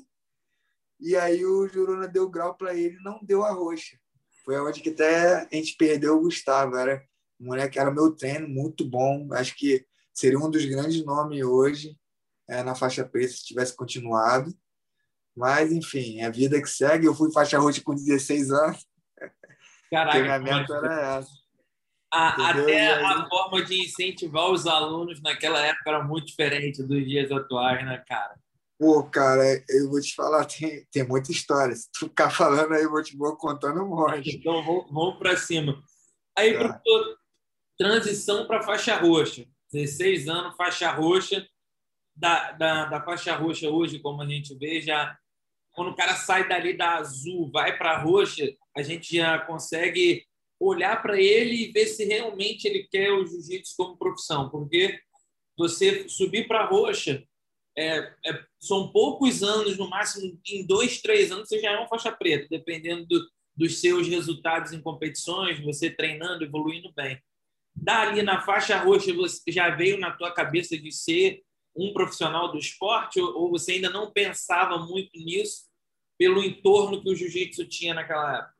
e 1.01 1.15
aí 1.15 1.43
o 1.43 1.67
Juruna 1.67 2.07
deu 2.07 2.29
grau 2.29 2.53
para 2.53 2.75
ele 2.75 2.97
não 3.01 3.19
deu 3.23 3.43
a 3.43 3.51
Roxa. 3.51 3.97
Foi 4.45 4.59
onde 4.59 4.81
que 4.81 4.89
até 4.89 5.41
a 5.41 5.55
gente 5.55 5.75
perdeu 5.75 6.17
o 6.17 6.21
Gustavo. 6.21 6.75
Era 6.75 7.03
um 7.39 7.47
moleque 7.47 7.79
era 7.79 7.91
meu 7.91 8.11
treino, 8.11 8.47
muito 8.47 8.87
bom. 8.87 9.27
Acho 9.33 9.55
que 9.55 9.85
seria 10.13 10.39
um 10.39 10.49
dos 10.49 10.65
grandes 10.65 11.03
nomes 11.03 11.43
hoje 11.43 11.97
é, 12.47 12.61
na 12.63 12.75
faixa 12.75 13.03
preta 13.03 13.33
se 13.33 13.45
tivesse 13.45 13.75
continuado. 13.75 14.53
Mas, 15.35 15.71
enfim, 15.71 16.19
é 16.19 16.25
a 16.25 16.29
vida 16.29 16.61
que 16.61 16.69
segue. 16.69 17.05
Eu 17.05 17.15
fui 17.15 17.31
faixa 17.31 17.57
roxa 17.57 17.81
com 17.83 17.95
16 17.95 18.51
anos. 18.51 18.85
Caraca, 19.89 20.19
minha 20.19 20.39
meta 20.39 20.73
era 20.75 21.17
essa. 21.17 21.41
A, 22.13 22.49
até 22.49 22.93
a 22.93 23.25
forma 23.29 23.63
de 23.63 23.85
incentivar 23.85 24.51
os 24.51 24.67
alunos 24.67 25.21
naquela 25.21 25.65
época 25.65 25.89
era 25.89 26.03
muito 26.03 26.27
diferente 26.27 26.83
dos 26.83 27.05
dias 27.05 27.31
atuais, 27.31 27.85
né, 27.85 28.03
cara? 28.05 28.37
Pô, 28.81 29.03
cara, 29.03 29.63
eu 29.69 29.91
vou 29.91 30.01
te 30.01 30.15
falar, 30.15 30.43
tem, 30.45 30.83
tem 30.91 31.07
muita 31.07 31.31
história. 31.31 31.75
Se 31.75 31.87
tu 31.91 32.07
ficar 32.07 32.31
falando 32.31 32.73
aí, 32.73 32.81
eu 32.81 32.89
vou 32.89 33.03
te 33.03 33.15
vou 33.15 33.37
contando 33.37 33.83
um 33.83 33.89
monte. 33.89 34.37
Então, 34.37 34.65
vamos, 34.65 34.91
vamos 34.91 35.19
para 35.19 35.37
cima. 35.37 35.79
Aí, 36.35 36.53
tá. 36.53 36.59
professor, 36.59 37.17
transição 37.77 38.47
para 38.47 38.63
faixa 38.63 38.97
roxa. 38.97 39.45
16 39.71 40.27
anos, 40.27 40.55
faixa 40.55 40.91
roxa. 40.91 41.47
Da, 42.15 42.53
da, 42.53 42.85
da 42.85 43.03
faixa 43.03 43.35
roxa 43.35 43.69
hoje, 43.69 43.99
como 43.99 44.23
a 44.23 44.27
gente 44.27 44.57
vê, 44.57 44.81
já 44.81 45.15
quando 45.73 45.91
o 45.91 45.95
cara 45.95 46.15
sai 46.15 46.49
dali 46.49 46.75
da 46.75 46.97
azul, 46.97 47.51
vai 47.51 47.77
para 47.77 48.01
roxa, 48.01 48.51
a 48.75 48.81
gente 48.81 49.15
já 49.15 49.37
consegue 49.45 50.25
olhar 50.59 50.99
para 51.03 51.21
ele 51.21 51.65
e 51.65 51.71
ver 51.71 51.85
se 51.85 52.03
realmente 52.03 52.65
ele 52.65 52.87
quer 52.89 53.11
o 53.11 53.27
jiu-jitsu 53.27 53.75
como 53.77 53.95
profissão, 53.95 54.49
porque 54.49 54.99
você 55.55 56.09
subir 56.09 56.47
para 56.47 56.65
roxa 56.65 57.23
é, 57.77 58.13
é, 58.25 58.45
são 58.59 58.91
poucos 58.91 59.43
anos, 59.43 59.77
no 59.77 59.89
máximo 59.89 60.39
em 60.47 60.65
dois, 60.65 61.01
três 61.01 61.31
anos 61.31 61.47
você 61.47 61.59
já 61.59 61.71
é 61.71 61.77
uma 61.77 61.87
faixa 61.87 62.11
preta, 62.11 62.47
dependendo 62.49 63.05
do, 63.05 63.29
dos 63.55 63.79
seus 63.79 64.07
resultados 64.07 64.73
em 64.73 64.81
competições, 64.81 65.63
você 65.63 65.89
treinando, 65.89 66.43
evoluindo 66.43 66.91
bem. 66.93 67.21
Dali 67.73 68.21
na 68.21 68.41
faixa 68.41 68.77
roxa, 68.77 69.13
você 69.13 69.51
já 69.51 69.69
veio 69.75 69.97
na 69.99 70.11
tua 70.11 70.33
cabeça 70.33 70.77
de 70.77 70.91
ser 70.91 71.41
um 71.75 71.93
profissional 71.93 72.51
do 72.51 72.57
esporte 72.57 73.19
ou 73.19 73.49
você 73.49 73.73
ainda 73.73 73.89
não 73.89 74.11
pensava 74.11 74.77
muito 74.77 75.17
nisso 75.17 75.69
pelo 76.17 76.43
entorno 76.43 77.01
que 77.01 77.09
o 77.09 77.15
jiu-jitsu 77.15 77.65
tinha 77.67 77.93
naquela 77.93 78.39
época? 78.39 78.55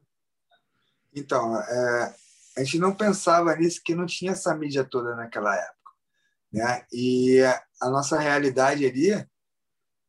Então, 1.13 1.62
é, 1.62 2.15
a 2.58 2.63
gente 2.63 2.80
não 2.80 2.96
pensava 2.96 3.53
nisso 3.56 3.82
que 3.84 3.94
não 3.94 4.06
tinha 4.06 4.32
essa 4.32 4.56
mídia 4.56 4.84
toda 4.84 5.15
naquela 5.15 5.53
época. 5.56 5.80
Né? 6.51 6.86
E 6.91 7.39
a 7.81 7.89
nossa 7.89 8.20
realidade 8.20 8.86
ali 8.86 9.27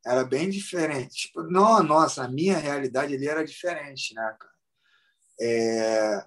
era 0.05 0.25
bem 0.25 0.51
diferente. 0.51 1.27
Tipo, 1.27 1.43
não 1.45 1.77
a 1.77 1.83
nossa, 1.83 2.25
a 2.25 2.29
minha 2.29 2.59
realidade 2.59 3.15
ali 3.15 3.29
era 3.29 3.45
diferente. 3.45 4.15
Né, 4.15 4.37
é, 5.41 6.25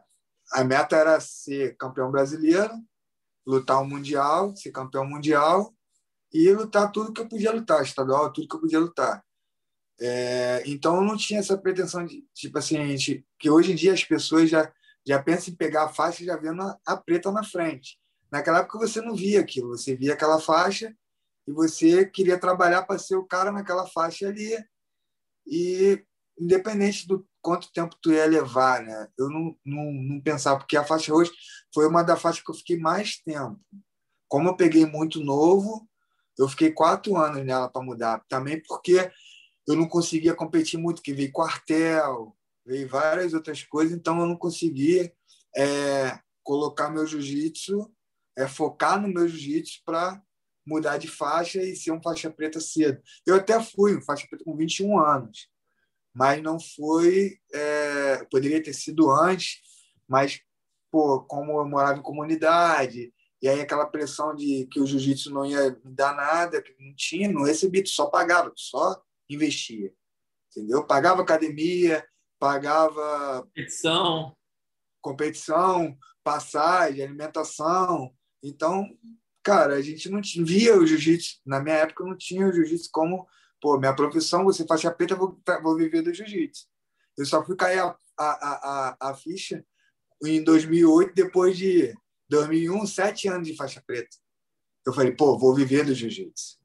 a 0.53 0.63
meta 0.63 0.95
era 0.95 1.19
ser 1.19 1.75
campeão 1.77 2.11
brasileiro, 2.11 2.73
lutar 3.45 3.81
o 3.81 3.85
mundial, 3.85 4.55
ser 4.55 4.71
campeão 4.71 5.05
mundial 5.05 5.73
e 6.33 6.51
lutar 6.51 6.91
tudo 6.91 7.13
que 7.13 7.21
eu 7.21 7.29
podia 7.29 7.51
lutar, 7.51 7.83
estadual, 7.83 8.31
tudo 8.31 8.47
que 8.47 8.55
eu 8.55 8.61
podia 8.61 8.79
lutar. 8.79 9.23
É, 9.99 10.63
então 10.65 10.95
eu 10.97 11.01
não 11.01 11.15
tinha 11.15 11.39
essa 11.39 11.57
pretensão 11.57 12.05
de 12.05 12.25
tipo 12.33 12.57
assim, 12.57 12.75
gente, 12.75 13.25
que 13.39 13.49
hoje 13.49 13.71
em 13.71 13.75
dia 13.75 13.93
as 13.93 14.03
pessoas 14.03 14.49
já 14.49 14.71
já 15.07 15.21
pensam 15.21 15.53
em 15.53 15.57
pegar 15.57 15.83
a 15.83 15.93
faixa 15.93 16.25
já 16.25 16.35
vendo 16.35 16.63
a, 16.63 16.79
a 16.85 16.97
preta 16.97 17.31
na 17.31 17.43
frente. 17.43 17.99
Naquela 18.35 18.59
época 18.59 18.77
você 18.77 18.99
não 18.99 19.15
via 19.15 19.39
aquilo, 19.39 19.69
você 19.69 19.95
via 19.95 20.11
aquela 20.11 20.41
faixa 20.41 20.93
e 21.47 21.53
você 21.53 22.05
queria 22.05 22.37
trabalhar 22.37 22.83
para 22.83 22.99
ser 22.99 23.15
o 23.15 23.23
cara 23.23 23.49
naquela 23.49 23.87
faixa 23.87 24.27
ali 24.27 24.61
e 25.47 26.03
independente 26.37 27.07
do 27.07 27.25
quanto 27.41 27.71
tempo 27.71 27.95
tu 28.01 28.11
ia 28.11 28.25
levar, 28.25 28.83
né? 28.83 29.07
Eu 29.17 29.29
não, 29.29 29.57
não, 29.63 29.89
não 29.89 30.19
pensava, 30.19 30.59
porque 30.59 30.75
a 30.75 30.83
faixa 30.83 31.13
hoje 31.13 31.31
foi 31.73 31.87
uma 31.87 32.03
das 32.03 32.21
faixas 32.21 32.43
que 32.43 32.51
eu 32.51 32.55
fiquei 32.55 32.77
mais 32.77 33.19
tempo. 33.19 33.57
Como 34.27 34.49
eu 34.49 34.57
peguei 34.57 34.85
muito 34.85 35.23
novo, 35.23 35.87
eu 36.37 36.49
fiquei 36.49 36.73
quatro 36.73 37.15
anos 37.15 37.41
nela 37.45 37.69
para 37.69 37.85
mudar. 37.85 38.21
Também 38.27 38.61
porque 38.67 39.09
eu 39.65 39.77
não 39.77 39.87
conseguia 39.87 40.35
competir 40.35 40.77
muito, 40.77 41.01
que 41.01 41.13
veio 41.13 41.31
quartel, 41.31 42.35
veio 42.65 42.89
várias 42.89 43.33
outras 43.33 43.63
coisas, 43.63 43.95
então 43.95 44.19
eu 44.19 44.25
não 44.25 44.35
conseguia 44.35 45.09
é, 45.55 46.19
colocar 46.43 46.89
meu 46.89 47.07
jiu-jitsu, 47.07 47.94
é, 48.37 48.47
focar 48.47 49.01
no 49.01 49.07
meu 49.07 49.27
jiu-jitsu 49.27 49.81
para 49.85 50.21
mudar 50.65 50.97
de 50.97 51.07
faixa 51.07 51.61
e 51.61 51.75
ser 51.75 51.91
um 51.91 52.01
faixa 52.01 52.29
preta 52.29 52.59
cedo. 52.59 53.01
Eu 53.25 53.35
até 53.35 53.61
fui 53.61 53.95
um 53.95 54.01
faixa 54.01 54.25
preta 54.27 54.43
com 54.43 54.55
21 54.55 54.99
anos, 54.99 55.47
mas 56.13 56.41
não 56.41 56.59
foi. 56.59 57.37
É, 57.53 58.25
poderia 58.25 58.61
ter 58.61 58.73
sido 58.73 59.11
antes, 59.11 59.59
mas 60.07 60.39
pô, 60.91 61.21
como 61.21 61.59
eu 61.59 61.65
morava 61.65 61.99
em 61.99 62.03
comunidade, 62.03 63.13
e 63.41 63.47
aí 63.47 63.61
aquela 63.61 63.85
pressão 63.85 64.33
de 64.33 64.65
que 64.71 64.79
o 64.79 64.87
jiu-jitsu 64.87 65.31
não 65.31 65.45
ia 65.45 65.71
me 65.83 65.93
dar 65.93 66.15
nada, 66.15 66.61
que 66.61 66.73
não 66.79 66.95
tinha, 66.95 67.31
não 67.31 67.43
recebi, 67.43 67.83
tu 67.83 67.89
só 67.89 68.07
pagava, 68.07 68.49
tu 68.49 68.59
só 68.61 68.99
investia. 69.29 69.93
Entendeu? 70.49 70.85
Pagava 70.85 71.21
academia, 71.21 72.03
pagava 72.39 73.41
competição, 73.43 74.37
competição, 75.01 75.97
passagem, 76.23 77.03
alimentação. 77.03 78.15
Então, 78.45 78.87
cara, 79.41 79.73
a 79.73 79.81
gente 79.81 80.07
não 80.07 80.21
via 80.45 80.77
o 80.77 80.85
jiu-jitsu. 80.85 81.39
Na 81.43 81.59
minha 81.59 81.77
época, 81.77 82.05
não 82.05 82.15
tinha 82.15 82.47
o 82.47 82.53
jiu-jitsu 82.53 82.89
como, 82.91 83.27
pô, 83.59 83.79
minha 83.79 83.95
profissão, 83.95 84.43
você 84.43 84.65
faixa 84.67 84.91
preta, 84.91 85.15
vou, 85.15 85.41
vou 85.63 85.75
viver 85.75 86.03
do 86.03 86.13
jiu-jitsu. 86.13 86.67
Eu 87.17 87.25
só 87.25 87.43
fui 87.43 87.55
cair 87.55 87.79
a, 87.79 87.97
a, 88.17 88.27
a, 88.99 89.09
a 89.09 89.15
ficha 89.15 89.65
em 90.23 90.43
2008, 90.43 91.15
depois 91.15 91.57
de 91.57 91.91
2001, 92.29 92.85
sete 92.85 93.27
anos 93.27 93.47
de 93.47 93.55
faixa 93.55 93.83
preta. 93.85 94.15
Eu 94.85 94.93
falei, 94.93 95.11
pô, 95.11 95.39
vou 95.39 95.55
viver 95.55 95.83
do 95.83 95.95
jiu-jitsu. 95.95 96.59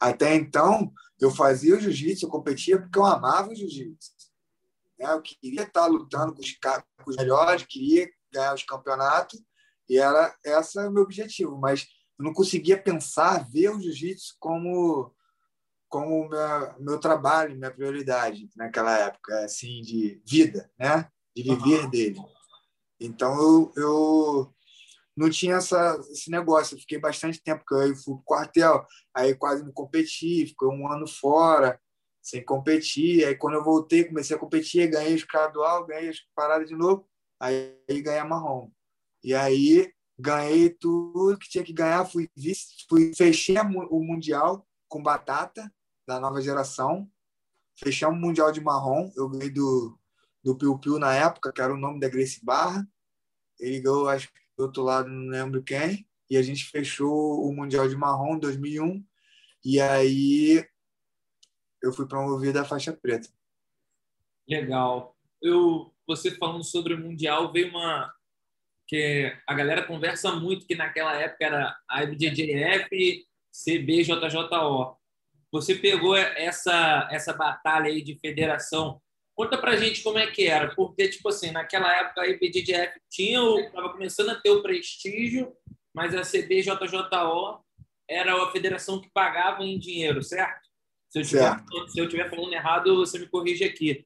Até 0.00 0.34
então, 0.34 0.92
eu 1.20 1.30
fazia 1.30 1.76
o 1.76 1.80
jiu-jitsu, 1.80 2.26
eu 2.26 2.30
competia 2.30 2.80
porque 2.80 2.98
eu 2.98 3.04
amava 3.04 3.50
o 3.50 3.54
jiu-jitsu. 3.54 4.10
Né? 4.98 5.12
Eu 5.12 5.22
queria 5.22 5.62
estar 5.62 5.86
lutando 5.86 6.34
com 6.34 7.10
os 7.10 7.16
melhores, 7.16 7.64
queria 7.68 8.10
ganhar 8.32 8.54
os 8.54 8.64
campeonatos, 8.64 9.40
e 9.90 9.98
era 9.98 10.32
esse 10.44 10.78
o 10.78 10.90
meu 10.90 11.02
objetivo. 11.02 11.58
Mas 11.58 11.86
eu 12.16 12.24
não 12.24 12.32
conseguia 12.32 12.80
pensar, 12.80 13.50
ver 13.50 13.70
o 13.70 13.80
jiu-jitsu 13.80 14.36
como 14.38 15.12
como 15.88 16.28
meu, 16.28 16.74
meu 16.78 17.00
trabalho, 17.00 17.56
minha 17.56 17.72
prioridade 17.72 18.48
naquela 18.54 18.96
época, 18.96 19.44
assim, 19.44 19.80
de 19.82 20.22
vida, 20.24 20.70
né? 20.78 21.10
De 21.34 21.42
viver 21.42 21.82
uhum. 21.82 21.90
dele. 21.90 22.20
Então 23.00 23.34
eu, 23.34 23.72
eu 23.76 24.54
não 25.16 25.28
tinha 25.28 25.56
essa, 25.56 26.00
esse 26.12 26.30
negócio. 26.30 26.76
Eu 26.76 26.80
fiquei 26.80 26.98
bastante 27.00 27.42
tempo, 27.42 27.64
porque 27.66 27.90
eu 27.90 27.96
fui 27.96 28.14
pro 28.14 28.22
quartel, 28.24 28.86
aí 29.12 29.34
quase 29.34 29.64
não 29.64 29.72
competi, 29.72 30.46
fiquei 30.46 30.68
um 30.68 30.86
ano 30.86 31.08
fora, 31.08 31.80
sem 32.22 32.44
competir. 32.44 33.24
Aí 33.24 33.34
quando 33.34 33.54
eu 33.54 33.64
voltei, 33.64 34.04
comecei 34.04 34.36
a 34.36 34.38
competir, 34.38 34.88
ganhei 34.88 35.14
o 35.14 35.16
estadual, 35.16 35.84
ganhei 35.84 36.10
as 36.10 36.20
paradas 36.36 36.68
de 36.68 36.76
novo, 36.76 37.04
aí, 37.40 37.76
aí 37.90 38.00
ganhei 38.00 38.20
a 38.20 38.24
marrom. 38.24 38.70
E 39.22 39.34
aí, 39.34 39.92
ganhei 40.18 40.70
tudo 40.70 41.38
que 41.38 41.48
tinha 41.48 41.64
que 41.64 41.72
ganhar, 41.72 42.04
fui 42.04 42.30
fui 42.88 43.12
fechei 43.14 43.56
o 43.58 44.02
mundial 44.02 44.66
com 44.88 45.02
batata 45.02 45.72
da 46.06 46.18
nova 46.18 46.40
geração, 46.40 47.10
fechamos 47.78 48.18
o 48.18 48.20
mundial 48.20 48.50
de 48.52 48.60
marrom, 48.60 49.10
eu 49.16 49.28
ganhei 49.28 49.50
do 49.50 49.98
do 50.42 50.56
Piu 50.56 50.78
Piu 50.78 50.98
na 50.98 51.14
época, 51.14 51.52
que 51.52 51.60
era 51.60 51.72
o 51.72 51.78
nome 51.78 52.00
da 52.00 52.08
Grace 52.08 52.44
Barra. 52.44 52.86
Ele 53.58 53.80
ganhou, 53.80 54.08
acho 54.08 54.28
que 54.28 54.40
do 54.56 54.64
outro 54.64 54.82
lado, 54.82 55.08
não 55.08 55.30
lembro 55.30 55.62
quem, 55.62 56.06
e 56.28 56.36
a 56.36 56.42
gente 56.42 56.64
fechou 56.64 57.46
o 57.46 57.52
mundial 57.52 57.88
de 57.88 57.96
marrom 57.96 58.36
em 58.36 58.40
2001. 58.40 59.04
E 59.64 59.80
aí 59.80 60.64
eu 61.82 61.92
fui 61.92 62.06
promovido 62.06 62.58
à 62.58 62.64
faixa 62.64 62.92
preta. 62.92 63.28
Legal. 64.48 65.16
Eu, 65.40 65.94
você 66.06 66.30
falando 66.32 66.64
sobre 66.64 66.94
o 66.94 66.98
mundial, 66.98 67.52
veio 67.52 67.70
uma 67.70 68.12
que 68.90 69.32
a 69.46 69.54
galera 69.54 69.84
conversa 69.84 70.32
muito 70.32 70.66
que 70.66 70.74
naquela 70.74 71.14
época 71.14 71.44
era 71.44 71.76
a 71.88 72.02
IBJJF, 72.02 73.24
CBJJO. 73.52 74.96
Você 75.52 75.76
pegou 75.76 76.16
essa 76.16 77.08
essa 77.12 77.32
batalha 77.32 77.86
aí 77.86 78.02
de 78.02 78.18
federação. 78.18 79.00
Conta 79.32 79.56
pra 79.56 79.76
gente 79.76 80.02
como 80.02 80.18
é 80.18 80.26
que 80.26 80.48
era, 80.48 80.74
porque 80.74 81.08
tipo 81.08 81.28
assim, 81.28 81.52
naquela 81.52 81.96
época 82.00 82.22
a 82.22 82.26
IBJJF 82.26 83.00
tinha, 83.08 83.40
estava 83.60 83.90
começando 83.90 84.30
a 84.30 84.34
ter 84.34 84.50
o 84.50 84.60
prestígio, 84.60 85.52
mas 85.94 86.12
a 86.12 86.22
CBJJO 86.22 87.64
era 88.08 88.42
a 88.42 88.50
federação 88.50 89.00
que 89.00 89.08
pagava 89.10 89.62
em 89.62 89.78
dinheiro, 89.78 90.20
certo? 90.20 90.68
Se 91.08 91.20
eu 91.20 91.22
estiver, 91.22 91.64
se 91.88 92.00
eu 92.00 92.04
estiver 92.06 92.28
falando 92.28 92.52
errado, 92.52 92.96
você 92.96 93.20
me 93.20 93.28
corrige 93.28 93.62
aqui. 93.62 94.04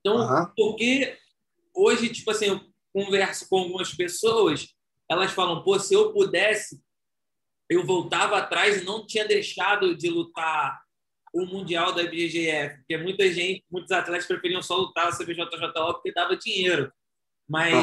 Então, 0.00 0.16
uhum. 0.16 0.52
porque 0.56 1.16
hoje, 1.72 2.08
tipo 2.08 2.32
assim, 2.32 2.60
converso 2.96 3.46
com 3.50 3.58
algumas 3.58 3.92
pessoas, 3.92 4.74
elas 5.06 5.30
falam, 5.32 5.62
pô, 5.62 5.78
se 5.78 5.92
eu 5.92 6.14
pudesse, 6.14 6.80
eu 7.68 7.84
voltava 7.84 8.38
atrás 8.38 8.80
e 8.80 8.84
não 8.86 9.06
tinha 9.06 9.28
deixado 9.28 9.94
de 9.94 10.08
lutar 10.08 10.80
o 11.34 11.44
Mundial 11.44 11.92
da 11.92 12.02
IBGF, 12.02 12.78
porque 12.78 12.96
muita 12.96 13.30
gente, 13.30 13.62
muitos 13.70 13.92
atletas 13.92 14.26
preferiam 14.26 14.62
só 14.62 14.76
lutar 14.76 15.10
o 15.10 15.14
CBJJO 15.14 15.92
porque 15.92 16.10
dava 16.10 16.38
dinheiro. 16.38 16.90
Mas 17.46 17.74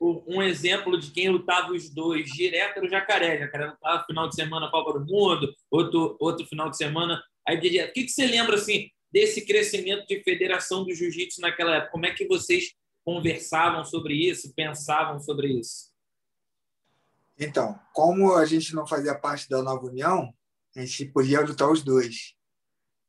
um 0.00 0.40
exemplo 0.40 1.00
de 1.00 1.10
quem 1.10 1.30
lutava 1.30 1.72
os 1.72 1.92
dois 1.92 2.30
direto 2.30 2.76
era 2.76 2.86
o 2.86 2.88
Jacaré. 2.88 3.34
O 3.34 3.38
Jacaré 3.40 3.66
lutava 3.66 4.04
final 4.04 4.28
de 4.28 4.36
semana 4.36 4.70
Copa 4.70 5.00
do 5.00 5.04
Mundo, 5.04 5.52
outro, 5.68 6.16
outro 6.20 6.46
final 6.46 6.70
de 6.70 6.76
semana 6.76 7.20
a 7.46 7.54
IBGF. 7.54 7.90
O 7.90 7.92
que, 7.92 8.04
que 8.04 8.10
você 8.10 8.24
lembra, 8.24 8.54
assim, 8.54 8.88
desse 9.10 9.44
crescimento 9.44 10.06
de 10.06 10.22
federação 10.22 10.84
do 10.84 10.94
jiu-jitsu 10.94 11.40
naquela 11.40 11.74
época? 11.74 11.90
Como 11.90 12.06
é 12.06 12.12
que 12.12 12.28
vocês 12.28 12.72
conversavam 13.04 13.84
sobre 13.84 14.14
isso, 14.14 14.54
pensavam 14.54 15.20
sobre 15.20 15.58
isso? 15.58 15.92
Então, 17.38 17.78
como 17.92 18.34
a 18.34 18.44
gente 18.46 18.74
não 18.74 18.86
fazia 18.86 19.14
parte 19.14 19.48
da 19.48 19.62
Nova 19.62 19.86
União, 19.86 20.32
a 20.74 20.80
gente 20.80 21.06
podia 21.06 21.40
lutar 21.40 21.70
os 21.70 21.82
dois. 21.82 22.34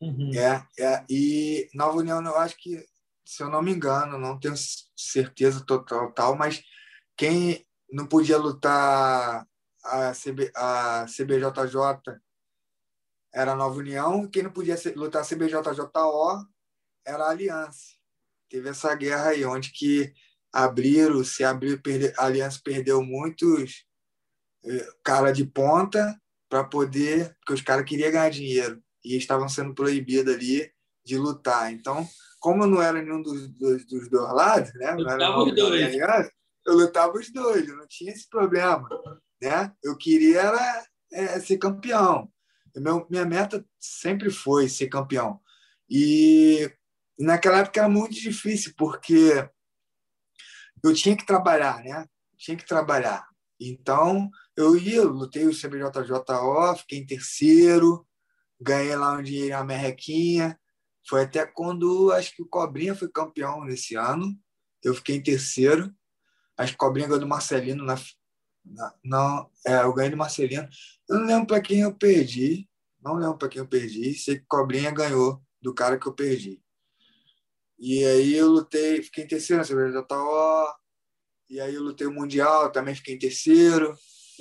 Uhum. 0.02 0.32
É, 0.34 0.68
é, 0.80 1.06
e 1.10 1.70
Nova 1.74 1.98
União, 1.98 2.24
eu 2.24 2.38
acho 2.38 2.58
que, 2.58 2.86
se 3.24 3.42
eu 3.42 3.50
não 3.50 3.62
me 3.62 3.72
engano, 3.72 4.20
não 4.20 4.40
tenho 4.40 4.56
certeza 4.96 5.64
total, 5.66 6.12
tal, 6.12 6.36
mas 6.36 6.62
quem 7.16 7.66
não 7.90 8.06
podia 8.06 8.38
lutar 8.38 9.48
a, 9.84 10.12
CB, 10.12 10.52
a 10.56 11.06
CBJJ 11.06 12.20
era 13.34 13.54
a 13.54 13.56
Nova 13.56 13.78
União, 13.78 14.28
quem 14.30 14.44
não 14.44 14.52
podia 14.52 14.76
lutar 14.96 15.22
a 15.22 15.26
CBJJO 15.26 16.48
era 17.06 17.26
a 17.26 17.30
Aliança. 17.30 17.95
Teve 18.56 18.70
essa 18.70 18.96
guerra 18.96 19.32
aí, 19.32 19.44
onde 19.44 19.70
que 19.70 20.14
abriram, 20.54 21.22
se 21.26 21.44
abriu, 21.44 21.78
perde, 21.82 22.14
a 22.18 22.24
Aliança 22.24 22.58
perdeu 22.64 23.04
muitos 23.04 23.84
eh, 24.64 24.88
cara 25.04 25.34
de 25.34 25.46
ponta 25.46 26.18
para 26.48 26.64
poder, 26.64 27.36
porque 27.40 27.52
os 27.52 27.62
caras 27.62 27.84
queriam 27.84 28.10
ganhar 28.10 28.30
dinheiro 28.30 28.82
e 29.04 29.18
estavam 29.18 29.50
sendo 29.50 29.76
proibidos 29.76 30.34
ali 30.34 30.72
de 31.04 31.18
lutar. 31.18 31.70
Então, 31.74 32.08
como 32.40 32.64
eu 32.64 32.68
não 32.68 32.82
era 32.82 33.02
nenhum 33.02 33.22
dos, 33.22 33.50
dos, 33.50 33.86
dos 33.88 34.10
dois 34.10 34.34
lados, 34.34 34.74
né? 34.76 34.92
Eu 34.92 35.00
lutava 35.00 35.44
os 35.44 35.54
dois. 35.54 35.84
Aliança, 35.84 36.32
eu 36.66 36.74
lutava 36.76 37.18
os 37.18 37.34
dois, 37.34 37.68
eu 37.68 37.76
não 37.76 37.88
tinha 37.90 38.14
esse 38.14 38.30
problema, 38.30 38.88
né? 39.42 39.70
Eu 39.84 39.98
queria 39.98 40.40
era, 40.40 40.86
é, 41.12 41.40
ser 41.42 41.58
campeão. 41.58 42.32
Meu, 42.74 43.06
minha 43.10 43.26
meta 43.26 43.66
sempre 43.82 44.30
foi 44.30 44.70
ser 44.70 44.88
campeão. 44.88 45.42
E 45.90 46.72
naquela 47.24 47.60
época 47.60 47.80
era 47.80 47.90
muito 47.90 48.14
difícil, 48.14 48.74
porque 48.78 49.48
eu 50.84 50.94
tinha 50.94 51.16
que 51.16 51.26
trabalhar, 51.26 51.84
né? 51.84 52.06
Tinha 52.38 52.58
que 52.58 52.66
trabalhar. 52.66 53.26
Então, 53.60 54.30
eu 54.56 54.76
ia, 54.76 55.04
lutei 55.04 55.46
o 55.46 55.56
CBJJO, 55.56 56.76
fiquei 56.78 57.00
em 57.00 57.06
terceiro, 57.06 58.06
ganhei 58.60 58.96
lá 58.96 59.14
um 59.14 59.24
dinheiro, 59.24 59.56
uma 59.56 59.64
merrequinha. 59.64 60.60
Foi 61.08 61.24
até 61.24 61.46
quando 61.46 62.12
acho 62.12 62.36
que 62.36 62.42
o 62.42 62.48
Cobrinha 62.48 62.96
foi 62.96 63.10
campeão 63.10 63.64
nesse 63.64 63.96
ano. 63.96 64.38
Eu 64.84 64.94
fiquei 64.94 65.16
em 65.16 65.24
terceiro. 65.24 65.94
Acho 66.58 66.72
que 66.72 66.76
o 66.76 66.80
Cobrinha 66.80 67.08
ganhou 67.08 67.20
do 67.20 67.28
Marcelino 67.28 67.84
na, 67.84 67.96
na 68.64 68.94
não, 69.04 69.50
é, 69.66 69.84
eu 69.84 69.94
ganhei 69.94 70.12
do 70.12 70.18
Marcelino. 70.18 70.68
Eu 71.08 71.20
não 71.20 71.26
lembro 71.26 71.48
para 71.48 71.62
quem 71.62 71.82
eu 71.82 71.94
perdi. 71.94 72.68
Não 73.02 73.16
lembro 73.16 73.38
para 73.38 73.50
quem 73.50 73.60
eu 73.60 73.68
perdi. 73.68 74.14
Sei 74.16 74.40
que 74.40 74.46
Cobrinha 74.48 74.92
ganhou 74.92 75.42
do 75.62 75.74
cara 75.74 76.00
que 76.00 76.08
eu 76.08 76.14
perdi. 76.14 76.62
E 77.78 78.04
aí 78.06 78.34
eu 78.34 78.48
lutei, 78.48 79.02
fiquei 79.02 79.24
em 79.24 79.28
terceiro 79.28 79.60
na 79.60 79.66
cerveja. 79.66 80.06
E 81.50 81.60
aí 81.60 81.76
eu 81.76 81.84
lutei 81.84 82.08
o 82.08 82.14
Mundial, 82.14 82.72
também 82.72 82.96
fiquei 82.96 83.16
em 83.16 83.20
terceiro 83.20 83.96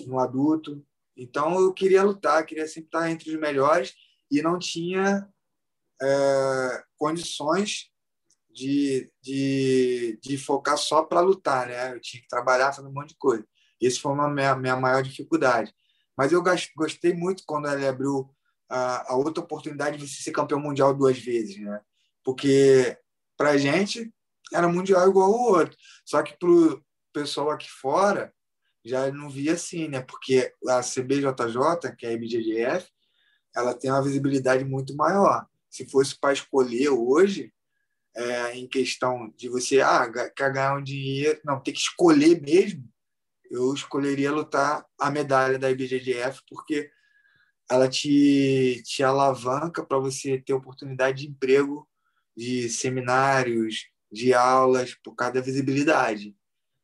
no 0.07 0.19
adulto. 0.19 0.85
Então 1.17 1.61
eu 1.61 1.73
queria 1.73 2.03
lutar, 2.03 2.45
queria 2.45 2.67
sempre 2.67 2.89
estar 2.89 3.11
entre 3.11 3.31
os 3.31 3.39
melhores 3.39 3.95
e 4.31 4.43
não 4.43 4.59
tinha 4.59 5.29
é, 6.01 6.85
condições 6.97 7.91
de, 8.51 9.11
de, 9.21 10.19
de 10.23 10.39
focar 10.39 10.79
só 10.79 11.03
para 11.03 11.21
lutar, 11.21 11.67
né? 11.67 11.93
Eu 11.93 12.01
tinha 12.01 12.23
que 12.23 12.29
trabalhar, 12.29 12.73
fazer 12.73 12.89
um 12.89 12.93
monte 12.93 13.11
de 13.11 13.17
coisa. 13.17 13.45
Esse 13.81 14.01
foi 14.01 14.13
uma 14.13 14.29
minha, 14.29 14.55
minha 14.55 14.77
maior 14.77 15.03
dificuldade. 15.03 15.75
Mas 16.17 16.33
eu 16.33 16.43
gostei 16.77 17.13
muito 17.13 17.43
quando 17.47 17.69
ele 17.69 17.87
abriu 17.87 18.31
a, 18.69 19.13
a 19.13 19.17
outra 19.17 19.43
oportunidade 19.43 19.99
de 19.99 20.09
você 20.09 20.23
ser 20.23 20.31
campeão 20.31 20.61
mundial 20.61 20.95
duas 20.95 21.19
vezes, 21.19 21.61
né? 21.61 21.81
Porque 22.23 22.97
para 23.37 23.51
a 23.51 23.59
gente 23.59 24.13
era 24.53 24.69
mundial 24.69 25.09
igual 25.09 25.31
o 25.31 25.53
outro. 25.53 25.77
Só 26.05 26.23
que 26.23 26.37
para 26.39 26.49
o 26.49 26.83
pessoal 27.13 27.51
aqui 27.51 27.71
fora 27.71 28.33
já 28.85 29.11
não 29.11 29.31
via 29.31 29.55
assim, 29.55 29.89
né? 29.89 30.01
Porque 30.03 30.53
a 30.69 30.81
CBJJ, 30.81 31.97
que 31.97 32.07
é 32.07 32.11
a 32.11 32.13
IBJJF, 32.13 32.87
ela 33.57 33.73
tem 33.73 33.91
uma 33.91 34.03
visibilidade 34.03 34.65
muito 34.65 34.95
maior. 34.95 35.47
Se 35.71 35.89
fosse 35.89 36.19
para 36.19 36.33
escolher 36.33 36.91
hoje, 36.91 37.53
é, 38.15 38.57
em 38.57 38.69
questão 38.69 39.33
de 39.37 39.49
você 39.49 39.81
ah, 39.81 40.09
quer 40.37 40.53
ganhar 40.53 40.77
um 40.77 40.83
dinheiro, 40.83 41.41
não, 41.45 41.61
tem 41.61 41.73
que 41.75 41.81
escolher 41.81 42.41
mesmo, 42.41 42.89
eu 43.51 43.73
escolheria 43.73 44.33
lutar 44.33 44.85
a 44.99 45.11
medalha 45.11 45.59
da 45.59 45.71
IBJJF, 45.71 46.43
porque 46.49 46.91
ela 47.71 47.89
te, 47.89 48.83
te 48.85 49.03
alavanca 49.03 49.85
para 49.85 49.99
você 49.99 50.39
ter 50.39 50.53
oportunidade 50.53 51.23
de 51.23 51.29
emprego, 51.29 51.89
de 52.37 52.69
seminários, 52.69 53.87
de 54.11 54.33
aulas, 54.35 54.95
por 54.95 55.15
causa 55.15 55.35
da 55.35 55.41
visibilidade, 55.41 56.37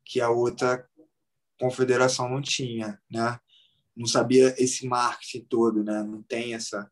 que 0.04 0.20
a 0.20 0.30
outra 0.30 0.88
confederação 1.58 2.28
não 2.28 2.40
tinha, 2.40 3.00
né? 3.10 3.38
não 3.96 4.06
sabia 4.06 4.54
esse 4.58 4.86
marketing 4.86 5.44
todo, 5.44 5.84
né? 5.84 6.02
Não 6.02 6.22
tem 6.22 6.54
essa, 6.54 6.90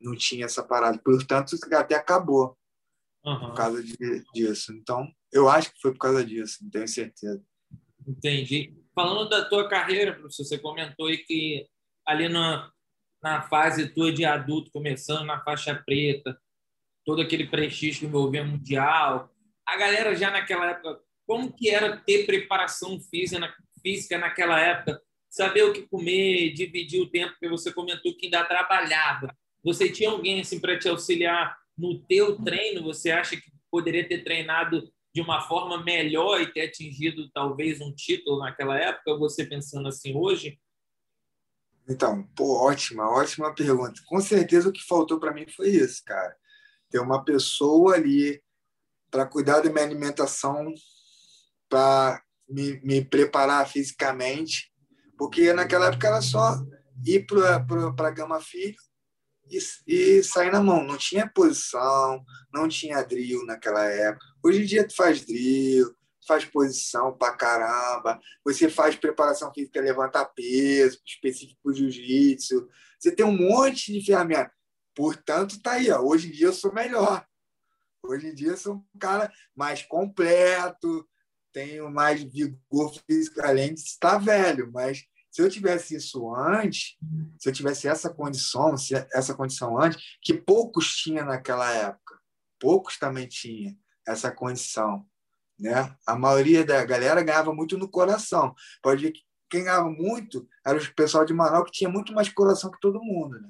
não 0.00 0.14
tinha 0.14 0.44
essa 0.44 0.62
parada. 0.62 0.98
Portanto, 0.98 1.56
até 1.72 1.96
acabou 1.96 2.56
uhum. 3.24 3.40
por 3.40 3.54
causa 3.54 3.82
de, 3.82 4.24
disso. 4.32 4.72
Então, 4.72 5.10
eu 5.32 5.48
acho 5.48 5.72
que 5.72 5.80
foi 5.80 5.92
por 5.92 5.98
causa 5.98 6.24
disso, 6.24 6.58
não 6.62 6.70
tenho 6.70 6.86
certeza. 6.86 7.42
Entendi. 8.06 8.72
Falando 8.94 9.28
da 9.28 9.44
tua 9.44 9.68
carreira, 9.68 10.14
professor, 10.14 10.44
você 10.44 10.58
comentou 10.58 11.08
aí 11.08 11.18
que 11.18 11.66
ali 12.06 12.28
na, 12.28 12.70
na 13.20 13.42
fase 13.42 13.88
tua 13.88 14.12
de 14.12 14.24
adulto, 14.24 14.70
começando 14.70 15.24
na 15.24 15.42
faixa 15.42 15.74
preta, 15.74 16.40
todo 17.04 17.22
aquele 17.22 17.46
prestígio 17.46 18.06
envolvia 18.06 18.44
mundial, 18.44 19.30
a 19.66 19.76
galera 19.76 20.14
já 20.14 20.30
naquela 20.30 20.70
época, 20.70 21.00
como 21.26 21.52
que 21.52 21.70
era 21.70 21.96
ter 21.96 22.26
preparação 22.26 23.00
física, 23.00 23.54
física 23.82 24.18
naquela 24.18 24.60
época 24.60 25.00
saber 25.34 25.64
o 25.64 25.72
que 25.72 25.82
comer, 25.88 26.52
dividir 26.52 27.00
o 27.00 27.10
tempo, 27.10 27.32
porque 27.32 27.48
você 27.48 27.72
comentou 27.72 28.16
que 28.16 28.26
ainda 28.26 28.44
trabalhava. 28.44 29.34
Você 29.64 29.90
tinha 29.90 30.10
alguém 30.10 30.40
assim 30.40 30.60
para 30.60 30.78
te 30.78 30.88
auxiliar 30.88 31.58
no 31.76 31.98
teu 32.04 32.40
treino? 32.40 32.84
Você 32.84 33.10
acha 33.10 33.36
que 33.36 33.50
poderia 33.68 34.06
ter 34.06 34.22
treinado 34.22 34.88
de 35.12 35.20
uma 35.20 35.40
forma 35.40 35.82
melhor 35.82 36.40
e 36.40 36.52
ter 36.52 36.68
atingido 36.68 37.28
talvez 37.32 37.80
um 37.80 37.92
título 37.92 38.38
naquela 38.38 38.78
época? 38.78 39.16
Você 39.16 39.44
pensando 39.44 39.88
assim 39.88 40.14
hoje? 40.16 40.56
Então, 41.88 42.22
pô, 42.36 42.64
ótima, 42.64 43.10
ótima 43.10 43.52
pergunta. 43.52 44.00
Com 44.06 44.20
certeza 44.20 44.68
o 44.68 44.72
que 44.72 44.86
faltou 44.86 45.18
para 45.18 45.34
mim 45.34 45.46
foi 45.48 45.70
isso, 45.70 46.00
cara. 46.04 46.36
Ter 46.90 46.98
uma 46.98 47.24
pessoa 47.24 47.94
ali 47.94 48.42
para 49.10 49.26
cuidar 49.26 49.60
da 49.60 49.70
minha 49.70 49.84
alimentação, 49.84 50.72
para 51.68 52.22
me, 52.48 52.80
me 52.80 53.04
preparar 53.04 53.68
fisicamente 53.68 54.72
Porque 55.16 55.52
naquela 55.52 55.86
época 55.86 56.06
era 56.06 56.20
só 56.20 56.56
ir 57.04 57.26
para 57.26 57.56
a 58.08 58.10
Gama 58.10 58.40
Filho 58.40 58.76
e, 59.50 59.58
e 59.86 60.22
sair 60.22 60.50
na 60.50 60.62
mão. 60.62 60.84
Não 60.84 60.96
tinha 60.96 61.28
posição, 61.28 62.24
não 62.52 62.68
tinha 62.68 63.02
drill 63.02 63.44
naquela 63.46 63.84
época. 63.84 64.24
Hoje 64.42 64.62
em 64.62 64.66
dia 64.66 64.86
tu 64.86 64.94
faz 64.94 65.24
drill, 65.24 65.94
faz 66.26 66.44
posição 66.44 67.16
pra 67.16 67.36
caramba, 67.36 68.18
você 68.44 68.68
faz 68.68 68.96
preparação 68.96 69.52
física, 69.52 69.80
levantar 69.80 70.24
peso, 70.26 71.00
específico 71.04 71.60
para 71.62 71.74
jiu-jitsu. 71.74 72.68
Você 72.98 73.12
tem 73.12 73.24
um 73.24 73.36
monte 73.36 73.92
de 73.92 74.04
ferramentas. 74.04 74.52
Portanto, 74.94 75.60
tá 75.60 75.72
aí. 75.72 75.90
Ó. 75.90 76.00
Hoje 76.00 76.28
em 76.28 76.32
dia 76.32 76.46
eu 76.46 76.52
sou 76.52 76.72
melhor. 76.72 77.26
Hoje 78.02 78.28
em 78.28 78.34
dia 78.34 78.50
eu 78.50 78.56
sou 78.56 78.74
um 78.74 78.98
cara 78.98 79.32
mais 79.56 79.82
completo, 79.82 81.08
tenho 81.52 81.90
mais 81.90 82.22
vigor 82.22 82.94
físico, 83.06 83.40
além 83.40 83.74
de 83.74 83.80
estar 83.80 84.18
velho. 84.18 84.70
Mas 84.72 85.04
se 85.30 85.42
eu 85.42 85.48
tivesse 85.48 85.96
isso 85.96 86.34
antes, 86.34 86.96
se 87.40 87.48
eu 87.48 87.52
tivesse 87.52 87.88
essa 87.88 88.08
condição, 88.08 88.74
essa 89.12 89.34
condição 89.34 89.80
antes, 89.80 90.00
que 90.22 90.34
poucos 90.34 90.94
tinham 90.96 91.26
naquela 91.26 91.72
época, 91.72 92.20
poucos 92.60 92.98
também 92.98 93.26
tinham 93.26 93.74
essa 94.06 94.30
condição. 94.30 95.06
Né? 95.58 95.96
A 96.06 96.16
maioria 96.16 96.64
da 96.64 96.84
galera 96.84 97.22
ganhava 97.22 97.54
muito 97.54 97.78
no 97.78 97.88
coração. 97.88 98.54
Pode 98.82 99.02
ver 99.02 99.12
que 99.12 99.22
quem 99.48 99.64
ganhava 99.64 99.88
muito 99.88 100.48
era 100.66 100.78
o 100.78 100.94
pessoal 100.94 101.24
de 101.24 101.32
Manaus, 101.32 101.66
que 101.66 101.78
tinha 101.78 101.90
muito 101.90 102.12
mais 102.12 102.28
coração 102.28 102.70
que 102.70 102.80
todo 102.80 103.02
mundo. 103.02 103.40
Né? 103.40 103.48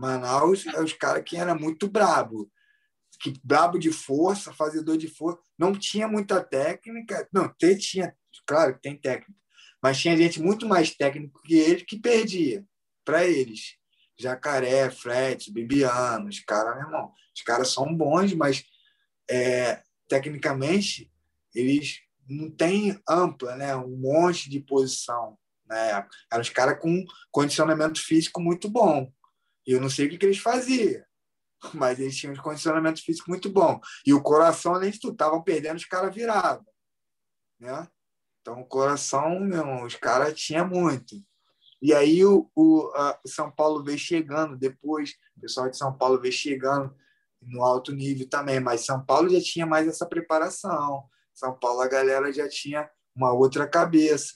Manaus 0.00 0.66
é 0.66 0.80
os 0.82 0.92
caras 0.92 1.22
que 1.24 1.36
era 1.36 1.54
muito 1.54 1.88
brabo 1.88 2.50
que 3.20 3.34
brabo 3.44 3.78
de 3.78 3.92
força, 3.92 4.52
fazedor 4.52 4.96
de 4.96 5.06
força, 5.06 5.38
não 5.58 5.72
tinha 5.72 6.08
muita 6.08 6.42
técnica. 6.42 7.28
Não, 7.30 7.52
tinha, 7.78 8.16
claro 8.46 8.74
que 8.74 8.80
tem 8.80 8.96
técnica, 8.96 9.38
mas 9.82 9.98
tinha 9.98 10.16
gente 10.16 10.40
muito 10.40 10.66
mais 10.66 10.96
técnico 10.96 11.42
que 11.42 11.54
ele 11.54 11.84
que 11.84 11.98
perdia 11.98 12.64
para 13.04 13.26
eles. 13.26 13.76
Jacaré, 14.18 14.90
Fred, 14.90 15.52
Bibiano, 15.52 16.28
os 16.28 16.40
caras, 16.40 16.76
meu 16.76 16.86
irmão, 16.86 17.12
os 17.34 17.42
caras 17.42 17.72
são 17.72 17.94
bons, 17.94 18.32
mas 18.34 18.64
é, 19.30 19.82
tecnicamente 20.08 21.10
eles 21.54 22.00
não 22.28 22.50
têm 22.50 22.98
ampla, 23.08 23.56
né? 23.56 23.76
um 23.76 23.96
monte 23.96 24.48
de 24.48 24.60
posição. 24.60 25.38
Né? 25.66 26.06
Eram 26.30 26.42
os 26.42 26.50
caras 26.50 26.78
com 26.80 27.04
condicionamento 27.30 28.02
físico 28.02 28.40
muito 28.40 28.68
bom. 28.68 29.10
Eu 29.66 29.80
não 29.80 29.90
sei 29.90 30.06
o 30.06 30.10
que, 30.10 30.18
que 30.18 30.26
eles 30.26 30.38
faziam 30.38 31.02
mas 31.74 31.98
eles 32.00 32.16
tinham 32.16 32.34
um 32.34 32.42
condicionamento 32.42 33.02
físico 33.02 33.30
muito 33.30 33.50
bom. 33.50 33.80
E 34.06 34.14
o 34.14 34.22
coração, 34.22 34.74
além 34.74 34.90
de 34.90 35.00
tudo, 35.00 35.12
estavam 35.12 35.42
perdendo, 35.42 35.76
os 35.76 35.84
caras 35.84 36.14
virados. 36.14 36.66
Né? 37.58 37.86
Então, 38.40 38.60
o 38.60 38.66
coração, 38.66 39.38
meu, 39.40 39.84
os 39.84 39.94
caras 39.94 40.38
tinham 40.38 40.66
muito. 40.66 41.16
E 41.82 41.94
aí 41.94 42.24
o, 42.24 42.50
o 42.54 42.90
São 43.26 43.50
Paulo 43.50 43.82
veio 43.82 43.98
chegando 43.98 44.56
depois, 44.56 45.14
o 45.36 45.40
pessoal 45.40 45.68
de 45.68 45.76
São 45.76 45.96
Paulo 45.96 46.20
veio 46.20 46.32
chegando 46.32 46.94
no 47.40 47.62
alto 47.62 47.92
nível 47.92 48.28
também, 48.28 48.60
mas 48.60 48.84
São 48.84 49.04
Paulo 49.04 49.30
já 49.30 49.40
tinha 49.40 49.66
mais 49.66 49.88
essa 49.88 50.06
preparação. 50.06 51.04
São 51.34 51.58
Paulo 51.58 51.80
a 51.80 51.88
galera 51.88 52.32
já 52.32 52.48
tinha 52.48 52.88
uma 53.14 53.32
outra 53.32 53.66
cabeça. 53.66 54.34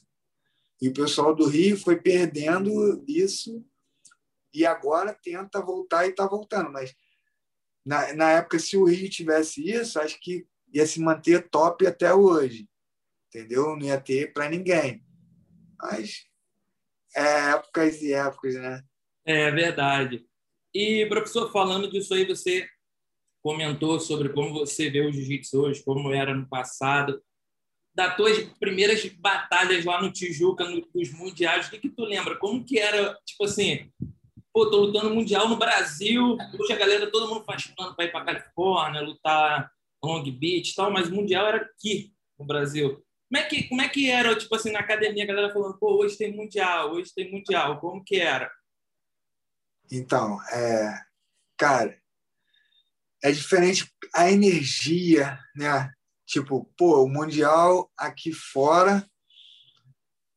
E 0.81 0.89
o 0.89 0.95
pessoal 0.95 1.35
do 1.35 1.47
Rio 1.47 1.79
foi 1.79 1.97
perdendo 1.97 3.05
isso 3.07 3.65
e 4.55 4.65
agora 4.65 5.13
tenta 5.13 5.61
voltar 5.61 6.07
e 6.07 6.11
está 6.11 6.27
voltando. 6.27 6.71
Mas 6.71 6.95
na, 7.85 8.15
na 8.15 8.31
época, 8.33 8.59
se 8.59 8.77
o 8.77 8.85
Rio 8.85 9.11
tivesse 9.11 9.69
isso, 9.69 10.01
acho 10.01 10.19
que 10.21 10.47
ia 10.73 10.87
se 10.87 11.01
manter 11.01 11.49
top 11.49 11.87
até 11.87 12.15
hoje. 12.15 12.69
Entendeu? 13.29 13.77
Não 13.77 13.87
ia 13.87 14.01
ter 14.01 14.33
para 14.33 14.49
ninguém. 14.49 15.05
Mas 15.81 16.25
é 17.15 17.51
épocas 17.51 18.01
e 18.01 18.13
épocas, 18.13 18.55
né? 18.55 18.83
É 19.25 19.51
verdade. 19.51 20.27
E, 20.73 21.07
professor, 21.07 21.51
falando 21.53 21.91
disso 21.91 22.15
aí, 22.15 22.27
você 22.27 22.67
comentou 23.43 24.01
sobre 24.01 24.31
como 24.31 24.55
você 24.55 24.91
vê 24.91 25.01
o 25.01 25.13
jiu-jitsu 25.13 25.61
hoje, 25.61 25.85
como 25.85 26.13
era 26.13 26.35
no 26.35 26.49
passado. 26.49 27.23
Das 27.95 28.17
tuas 28.17 28.43
primeiras 28.59 29.05
batalhas 29.05 29.85
lá 29.85 30.03
no 30.03 30.11
Tijuca, 30.11 30.65
nos 30.69 31.13
mundiais, 31.13 31.67
o 31.67 31.71
que, 31.71 31.79
que 31.79 31.91
tu 31.91 32.03
lembra? 32.03 32.37
Como 32.37 32.65
que 32.65 32.79
era, 32.79 33.17
tipo 33.25 33.45
assim, 33.45 33.93
pô, 34.55 34.71
tô 34.71 34.83
lutando 34.83 35.13
mundial 35.13 35.49
no 35.49 35.57
Brasil, 35.57 36.39
hoje 36.57 36.73
a 36.73 36.77
galera, 36.77 37.11
todo 37.11 37.29
mundo 37.29 37.45
faz 37.45 37.67
plano 37.67 37.93
para 37.97 38.05
ir 38.05 38.13
para 38.13 38.25
Califórnia, 38.25 39.01
lutar 39.01 39.69
Long 40.03 40.23
Beach 40.23 40.71
e 40.71 40.75
tal, 40.77 40.93
mas 40.93 41.11
mundial 41.11 41.49
era 41.49 41.57
aqui 41.57 42.15
no 42.39 42.47
Brasil. 42.47 43.05
Como 43.29 43.43
é 43.43 43.49
que, 43.49 43.69
como 43.69 43.83
é 43.83 43.89
que 43.89 44.09
era, 44.09 44.37
tipo 44.37 44.55
assim, 44.55 44.71
na 44.71 44.79
academia, 44.79 45.25
a 45.25 45.27
galera 45.27 45.53
falando, 45.53 45.77
pô, 45.77 45.97
hoje 46.01 46.17
tem 46.17 46.33
mundial, 46.33 46.93
hoje 46.93 47.13
tem 47.13 47.33
mundial, 47.33 47.81
como 47.81 48.05
que 48.05 48.21
era? 48.21 48.49
Então, 49.91 50.41
é, 50.53 51.01
cara, 51.57 51.99
é 53.25 53.33
diferente 53.33 53.93
a 54.15 54.31
energia, 54.31 55.37
né? 55.57 55.93
Tipo, 56.25 56.73
pô, 56.79 57.03
o 57.03 57.09
mundial 57.09 57.91
aqui 57.99 58.33
fora 58.33 59.05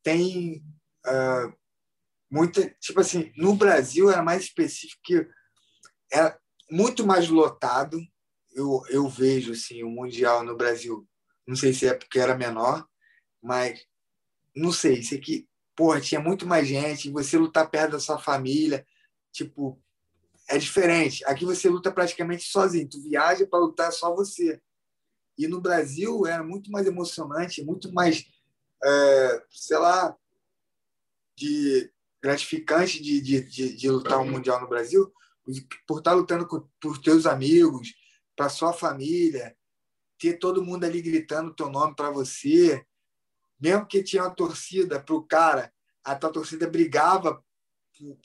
tem 0.02 0.60
uh, 1.06 1.56
muita, 2.30 2.68
tipo 2.80 3.00
assim, 3.00 3.32
no 3.36 3.54
Brasil 3.54 4.10
era 4.10 4.22
mais 4.22 4.44
específico 4.44 5.00
que 5.02 5.26
era 6.12 6.28
é 6.28 6.38
muito 6.70 7.06
mais 7.06 7.28
lotado. 7.28 7.98
Eu, 8.52 8.82
eu 8.88 9.08
vejo 9.08 9.52
assim 9.52 9.82
o 9.82 9.90
mundial 9.90 10.44
no 10.44 10.56
Brasil. 10.56 11.06
Não 11.46 11.56
sei 11.56 11.72
se 11.72 11.86
é 11.86 11.94
porque 11.94 12.18
era 12.18 12.36
menor, 12.36 12.86
mas 13.42 13.80
não 14.54 14.72
sei, 14.72 14.98
isso 14.98 15.14
aqui, 15.14 15.48
porra, 15.76 16.00
tinha 16.00 16.20
muito 16.20 16.46
mais 16.46 16.66
gente, 16.66 17.10
você 17.10 17.38
lutar 17.38 17.70
perto 17.70 17.92
da 17.92 18.00
sua 18.00 18.18
família, 18.18 18.84
tipo, 19.32 19.80
é 20.48 20.58
diferente. 20.58 21.24
Aqui 21.24 21.44
você 21.44 21.68
luta 21.68 21.92
praticamente 21.92 22.44
sozinho, 22.44 22.88
tu 22.88 23.00
viaja 23.00 23.46
para 23.46 23.60
lutar 23.60 23.92
só 23.92 24.14
você. 24.14 24.60
E 25.36 25.46
no 25.46 25.60
Brasil 25.60 26.26
era 26.26 26.42
muito 26.42 26.70
mais 26.70 26.86
emocionante, 26.86 27.64
muito 27.64 27.92
mais, 27.92 28.26
é, 28.82 29.42
sei 29.50 29.78
lá, 29.78 30.16
de 31.36 31.92
gratificante 32.22 33.02
de, 33.02 33.20
de, 33.20 33.42
de, 33.42 33.76
de 33.76 33.90
lutar 33.90 34.18
um 34.18 34.30
mundial 34.30 34.60
no 34.60 34.68
Brasil, 34.68 35.12
por 35.86 35.98
estar 35.98 36.12
lutando 36.12 36.46
por 36.80 36.98
teus 36.98 37.26
amigos, 37.26 37.94
para 38.36 38.48
sua 38.48 38.72
família, 38.72 39.56
ter 40.18 40.34
todo 40.38 40.64
mundo 40.64 40.84
ali 40.84 41.00
gritando 41.00 41.50
o 41.50 41.54
teu 41.54 41.70
nome 41.70 41.94
para 41.94 42.10
você, 42.10 42.84
mesmo 43.60 43.86
que 43.86 44.02
tinha 44.02 44.22
uma 44.22 44.34
torcida 44.34 45.00
para 45.00 45.14
o 45.14 45.22
cara, 45.22 45.72
a 46.04 46.14
tua 46.14 46.30
torcida 46.30 46.68
brigava 46.68 47.42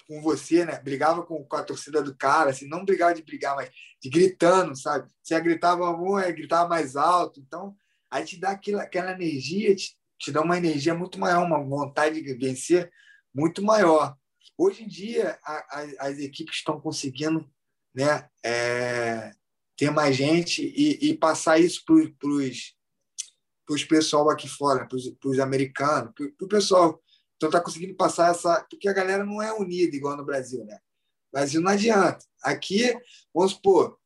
com 0.08 0.22
você, 0.22 0.66
né? 0.66 0.80
Brigava 0.80 1.24
com, 1.24 1.44
com 1.44 1.56
a 1.56 1.64
torcida 1.64 2.02
do 2.02 2.16
cara, 2.16 2.52
assim, 2.52 2.68
não 2.68 2.86
brigava 2.86 3.16
de 3.16 3.24
brigar, 3.24 3.56
mas 3.56 3.72
de 4.02 4.10
gritando, 4.10 4.76
sabe? 4.76 5.10
Se 5.24 5.40
gritava 5.40 5.90
um, 5.90 6.20
é, 6.20 6.32
gritava 6.32 6.70
mais 6.70 6.96
alto. 6.96 7.40
Então, 7.40 7.76
aí 8.10 8.24
te 8.24 8.40
dá 8.40 8.52
aquela, 8.52 8.84
aquela 8.84 9.12
energia, 9.14 9.76
te, 9.76 9.98
te 10.20 10.32
dá 10.32 10.42
uma 10.42 10.58
energia 10.58 10.94
muito 10.94 11.20
maior, 11.20 11.44
uma 11.44 11.64
vontade 11.64 12.22
de 12.22 12.34
vencer 12.36 12.92
muito 13.34 13.64
maior. 13.64 14.16
Hoje 14.58 14.84
em 14.84 14.88
dia, 14.88 15.40
a, 15.44 15.54
a, 15.54 16.08
as 16.08 16.20
equipes 16.20 16.58
estão 16.58 16.80
conseguindo 16.80 17.50
né, 17.94 18.30
é, 18.46 19.34
ter 19.76 19.90
mais 19.92 20.16
gente 20.16 20.62
e, 20.62 21.10
e 21.10 21.18
passar 21.18 21.60
isso 21.60 21.84
para 21.86 23.74
os 23.74 23.84
pessoal 23.86 24.30
aqui 24.30 24.48
fora, 24.48 24.88
para 24.88 24.98
os 25.30 25.40
americanos, 25.40 26.14
para 26.16 26.46
o 26.46 26.50
pessoal. 26.50 27.02
Então, 27.36 27.50
está 27.50 27.60
conseguindo 27.60 27.96
passar 27.96 28.32
essa. 28.32 28.66
Porque 28.70 28.88
a 28.88 28.94
galera 28.94 29.26
não 29.26 29.42
é 29.42 29.52
unida 29.54 29.96
igual 29.96 30.16
no 30.16 30.26
Brasil, 30.26 30.64
né? 30.66 30.76
No 30.76 31.40
Brasil 31.40 31.62
não 31.62 31.72
adianta. 31.72 32.24
Aqui, 32.44 32.96
vamos 33.34 33.54
supor, 33.54 33.98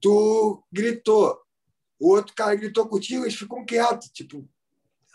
tu 0.00 0.64
gritou, 0.72 1.38
o 1.98 2.10
outro 2.10 2.34
cara 2.34 2.54
gritou 2.54 2.88
contigo, 2.88 3.24
eles 3.24 3.34
ficam 3.34 3.64
quietos. 3.64 4.08
Tipo, 4.10 4.48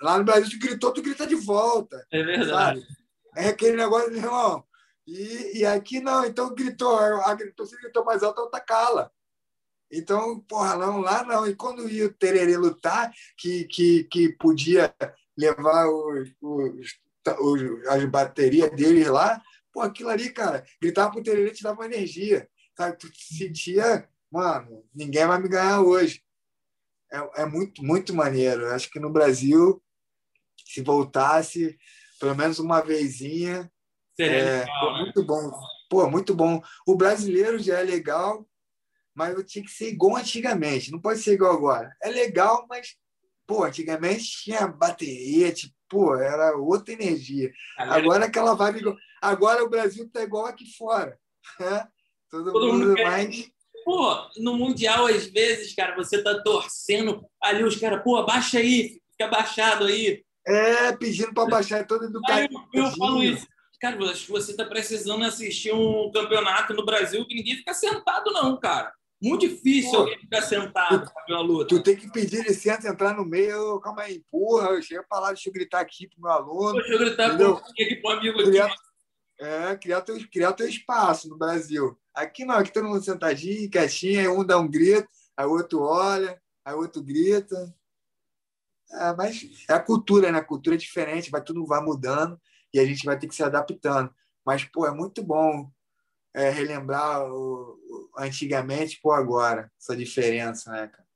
lá 0.02 0.18
no 0.18 0.24
Brasil, 0.24 0.50
tu 0.50 0.60
gritou, 0.60 0.94
tu 0.94 1.02
grita 1.02 1.26
de 1.26 1.36
volta. 1.36 2.06
É 2.12 2.24
verdade. 2.24 2.82
Sabe? 2.82 3.01
É 3.36 3.50
aquele 3.50 3.78
negócio, 3.78 4.12
meu 4.12 4.20
irmão. 4.20 4.65
E, 5.08 5.60
e 5.60 5.65
aqui 5.65 6.00
não, 6.00 6.26
então 6.26 6.54
gritou, 6.54 6.98
a 6.98 7.36
torcida 7.56 7.82
gritou 7.82 8.06
mais 8.06 8.24
alto, 8.24 8.41
outra 8.41 8.60
cala. 8.60 9.12
Então, 9.91 10.39
porra, 10.41 10.78
não, 10.78 11.00
lá 11.02 11.24
não. 11.24 11.46
E 11.46 11.56
quando 11.56 11.89
ia 11.89 12.06
o 12.06 12.13
Tererê 12.13 12.56
lutar, 12.56 13.12
que, 13.38 13.65
que, 13.65 14.06
que 14.06 14.30
podia 14.38 14.96
levar 15.38 15.88
os, 15.88 16.30
os, 16.41 17.00
os, 17.39 17.88
as 17.88 18.06
baterias 18.06 18.72
deles 18.72 19.08
lá, 19.08 19.41
pô, 19.74 19.82
aquilo 19.82 20.10
ali, 20.10 20.32
cara, 20.32 20.65
gritar 20.82 21.10
pro 21.10 21.24
Tererê 21.24 21.52
te 21.52 21.63
dava 21.63 21.86
energia. 21.86 22.50
Sabe? 22.78 22.98
Tu 22.98 23.08
sentia, 23.13 24.08
mano, 24.32 24.86
ninguém 24.94 25.28
vai 25.28 25.41
me 25.41 25.50
ganhar 25.50 25.82
hoje. 25.82 26.24
É, 27.12 27.41
é 27.41 27.46
muito, 27.46 27.84
muito 27.84 28.13
maneiro. 28.13 28.67
Acho 28.72 28.89
que 28.89 29.00
no 29.00 29.10
Brasil, 29.10 29.84
se 30.65 30.82
voltasse, 30.82 31.78
pelo 32.22 32.36
menos 32.36 32.60
uma 32.60 32.82
vezinha. 32.82 33.70
Seria 34.16 34.38
é, 34.38 34.60
legal, 34.60 34.80
pô, 34.80 34.92
né? 34.92 35.00
Muito 35.02 35.24
bom. 35.24 35.52
Pô, 35.90 36.10
muito 36.10 36.36
bom. 36.36 36.62
O 36.88 36.96
brasileiro 36.96 37.58
já 37.58 37.80
é 37.80 37.84
legal, 37.84 38.48
mas 39.14 39.34
eu 39.34 39.44
tinha 39.44 39.66
que 39.66 39.72
ser 39.72 39.90
igual 39.90 40.18
antigamente. 40.18 40.92
Não 40.92 41.02
pode 41.02 41.20
ser 41.20 41.34
igual 41.34 41.52
agora. 41.52 41.92
É 42.02 42.10
legal, 42.10 42.68
mas, 42.70 42.96
pô, 43.48 43.64
antigamente 43.64 44.44
tinha 44.44 44.68
bateria, 44.68 45.52
tipo, 45.52 45.74
pô, 45.90 46.16
era 46.16 46.56
outra 46.56 46.94
energia. 46.94 47.52
Agora 47.76 48.26
aquela 48.26 48.54
vibe. 48.54 48.96
Agora 49.20 49.64
o 49.64 49.70
Brasil 49.70 50.08
tá 50.10 50.22
igual 50.22 50.46
aqui 50.46 50.66
fora. 50.78 51.20
Né? 51.60 51.88
Todo, 52.30 52.54
Todo 52.54 52.68
mundo, 52.68 52.88
mundo 52.90 53.04
mais. 53.04 53.52
Pô, 53.84 54.30
no 54.38 54.56
Mundial, 54.56 55.08
às 55.08 55.26
vezes, 55.26 55.74
cara, 55.74 55.96
você 55.96 56.22
tá 56.22 56.40
torcendo 56.44 57.26
ali, 57.42 57.64
os 57.64 57.78
caras, 57.78 58.04
pô, 58.04 58.24
baixa 58.24 58.60
aí, 58.60 59.02
fica 59.12 59.28
baixado 59.28 59.86
aí. 59.86 60.24
É, 60.45 60.91
pedindo 60.93 61.34
para 61.34 61.49
baixar 61.49 61.86
todo 61.86 62.06
educado. 62.06 62.47
Eu, 62.73 62.84
eu 62.84 62.91
falo 62.91 63.23
isso. 63.23 63.47
Cara, 63.80 63.97
acho 64.12 64.27
que 64.27 64.32
você 64.32 64.56
tá 64.56 64.63
precisando 64.65 65.23
assistir 65.23 65.73
um 65.73 66.12
campeonato 66.12 66.73
no 66.73 66.86
Brasil 66.86 67.25
que 67.25 67.34
ninguém 67.34 67.56
fica 67.56 67.73
sentado, 67.73 68.32
não, 68.32 68.60
cara. 68.60 68.93
Muito 69.21 69.47
difícil 69.47 69.91
Pô, 69.91 69.97
alguém 69.97 70.19
ficar 70.19 70.41
sentado 70.41 71.06
tu, 71.06 71.13
pra 71.13 71.36
uma 71.36 71.41
luta. 71.41 71.67
Tu 71.67 71.84
tem 71.84 71.95
que 71.95 72.12
pedir 72.12 72.43
licença, 72.43 72.88
entrar 72.88 73.15
no 73.15 73.23
meio, 73.23 73.80
calma 73.80 74.04
aí, 74.04 74.17
empurra, 74.17 74.82
chega 74.82 75.04
pra 75.08 75.19
lá, 75.19 75.27
deixa 75.27 75.49
eu 75.49 75.54
gritar 75.54 75.80
aqui 75.80 76.08
pro 76.08 76.21
meu 76.21 76.32
aluno. 76.32 76.73
Deixa 76.73 76.93
eu 76.93 76.99
gritar 76.99 77.27
entendeu? 77.27 77.58
aqui 77.58 77.95
pro 77.97 78.12
amigo 78.12 78.43
criar, 78.43 78.65
aqui. 78.65 78.75
É, 79.39 79.75
criar 79.75 80.01
teu, 80.01 80.17
criar 80.32 80.54
teu 80.54 80.67
espaço 80.67 81.30
no 81.30 81.38
Brasil. 81.38 81.95
Aqui 82.15 82.45
não, 82.45 82.56
aqui 82.56 82.73
todo 82.73 82.88
mundo 82.88 83.04
sentadinho, 83.04 83.69
quietinho, 83.69 84.19
aí 84.19 84.27
um 84.27 84.43
dá 84.43 84.58
um 84.60 84.67
grito, 84.67 85.08
aí 85.38 85.45
o 85.45 85.51
outro 85.51 85.82
olha, 85.82 86.39
aí 86.65 86.73
o 86.73 86.80
outro 86.80 87.04
grita. 87.04 87.71
É, 88.93 89.13
mas 89.15 89.49
é 89.69 89.73
a 89.73 89.80
cultura, 89.80 90.32
né? 90.32 90.39
A 90.39 90.43
cultura 90.43 90.75
é 90.75 90.80
diferente, 90.80 91.32
vai 91.32 91.43
tudo 91.43 91.65
vai 91.65 91.82
mudando 91.82 92.39
e 92.73 92.80
a 92.80 92.86
gente 92.86 93.06
vai 93.06 93.17
ter 93.17 93.27
que 93.27 93.36
se 93.36 93.43
adaptando. 93.43 94.13
Mas, 94.45 94.63
pô, 94.65 94.86
é 94.86 94.91
muito 94.91 95.23
bom 95.23 95.69
é, 96.34 96.49
relembrar 96.49 97.25
o, 97.25 97.77
o, 97.89 98.10
antigamente 98.17 98.99
por 99.01 99.13
agora, 99.13 99.71
essa 99.80 99.95
diferença, 99.95 100.71
né, 100.71 100.88
cara? 100.88 101.08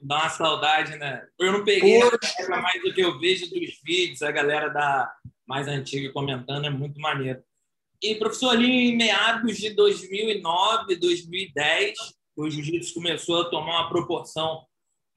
Dá 0.00 0.16
uma 0.16 0.30
saudade, 0.30 0.96
né? 0.96 1.26
Eu 1.38 1.52
não 1.52 1.64
peguei 1.64 2.00
mais 2.48 2.82
do 2.82 2.94
que 2.94 3.02
eu 3.02 3.18
vejo 3.18 3.50
dos 3.50 3.80
vídeos, 3.84 4.22
a 4.22 4.32
galera 4.32 4.68
da 4.68 5.14
mais 5.46 5.68
antiga 5.68 6.12
comentando, 6.12 6.66
é 6.66 6.70
muito 6.70 7.00
maneiro. 7.00 7.42
E, 8.02 8.14
professor, 8.14 8.50
ali 8.50 8.90
em 8.90 8.96
meados 8.96 9.56
de 9.56 9.70
2009, 9.70 10.96
2010, 10.96 11.94
o 12.36 12.48
jiu-jitsu 12.48 12.94
começou 12.94 13.42
a 13.42 13.50
tomar 13.50 13.80
uma 13.80 13.88
proporção 13.88 14.64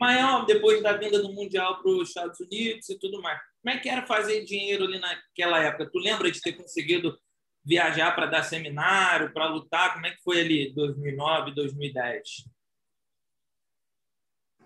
maior 0.01 0.47
depois 0.47 0.81
da 0.81 0.97
vinda 0.97 1.21
do 1.21 1.31
Mundial 1.31 1.79
para 1.79 1.91
os 1.91 2.07
Estados 2.07 2.39
Unidos 2.39 2.89
e 2.89 2.97
tudo 2.97 3.21
mais. 3.21 3.39
Como 3.61 3.75
é 3.75 3.79
que 3.79 3.87
era 3.87 4.07
fazer 4.07 4.43
dinheiro 4.43 4.85
ali 4.85 4.99
naquela 4.99 5.59
época? 5.59 5.91
Tu 5.91 5.99
lembra 5.99 6.31
de 6.31 6.41
ter 6.41 6.53
conseguido 6.53 7.15
viajar 7.63 8.11
para 8.15 8.25
dar 8.25 8.41
seminário, 8.41 9.31
para 9.31 9.45
lutar? 9.45 9.93
Como 9.93 10.07
é 10.07 10.11
que 10.11 10.23
foi 10.23 10.41
ali 10.41 10.73
2009, 10.73 11.53
2010? 11.53 12.27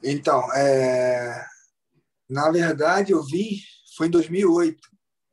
Então, 0.01 0.41
é... 0.53 1.45
na 2.29 2.49
verdade, 2.49 3.11
eu 3.11 3.21
vim, 3.21 3.59
foi 3.97 4.07
em 4.07 4.11
2008 4.11 4.79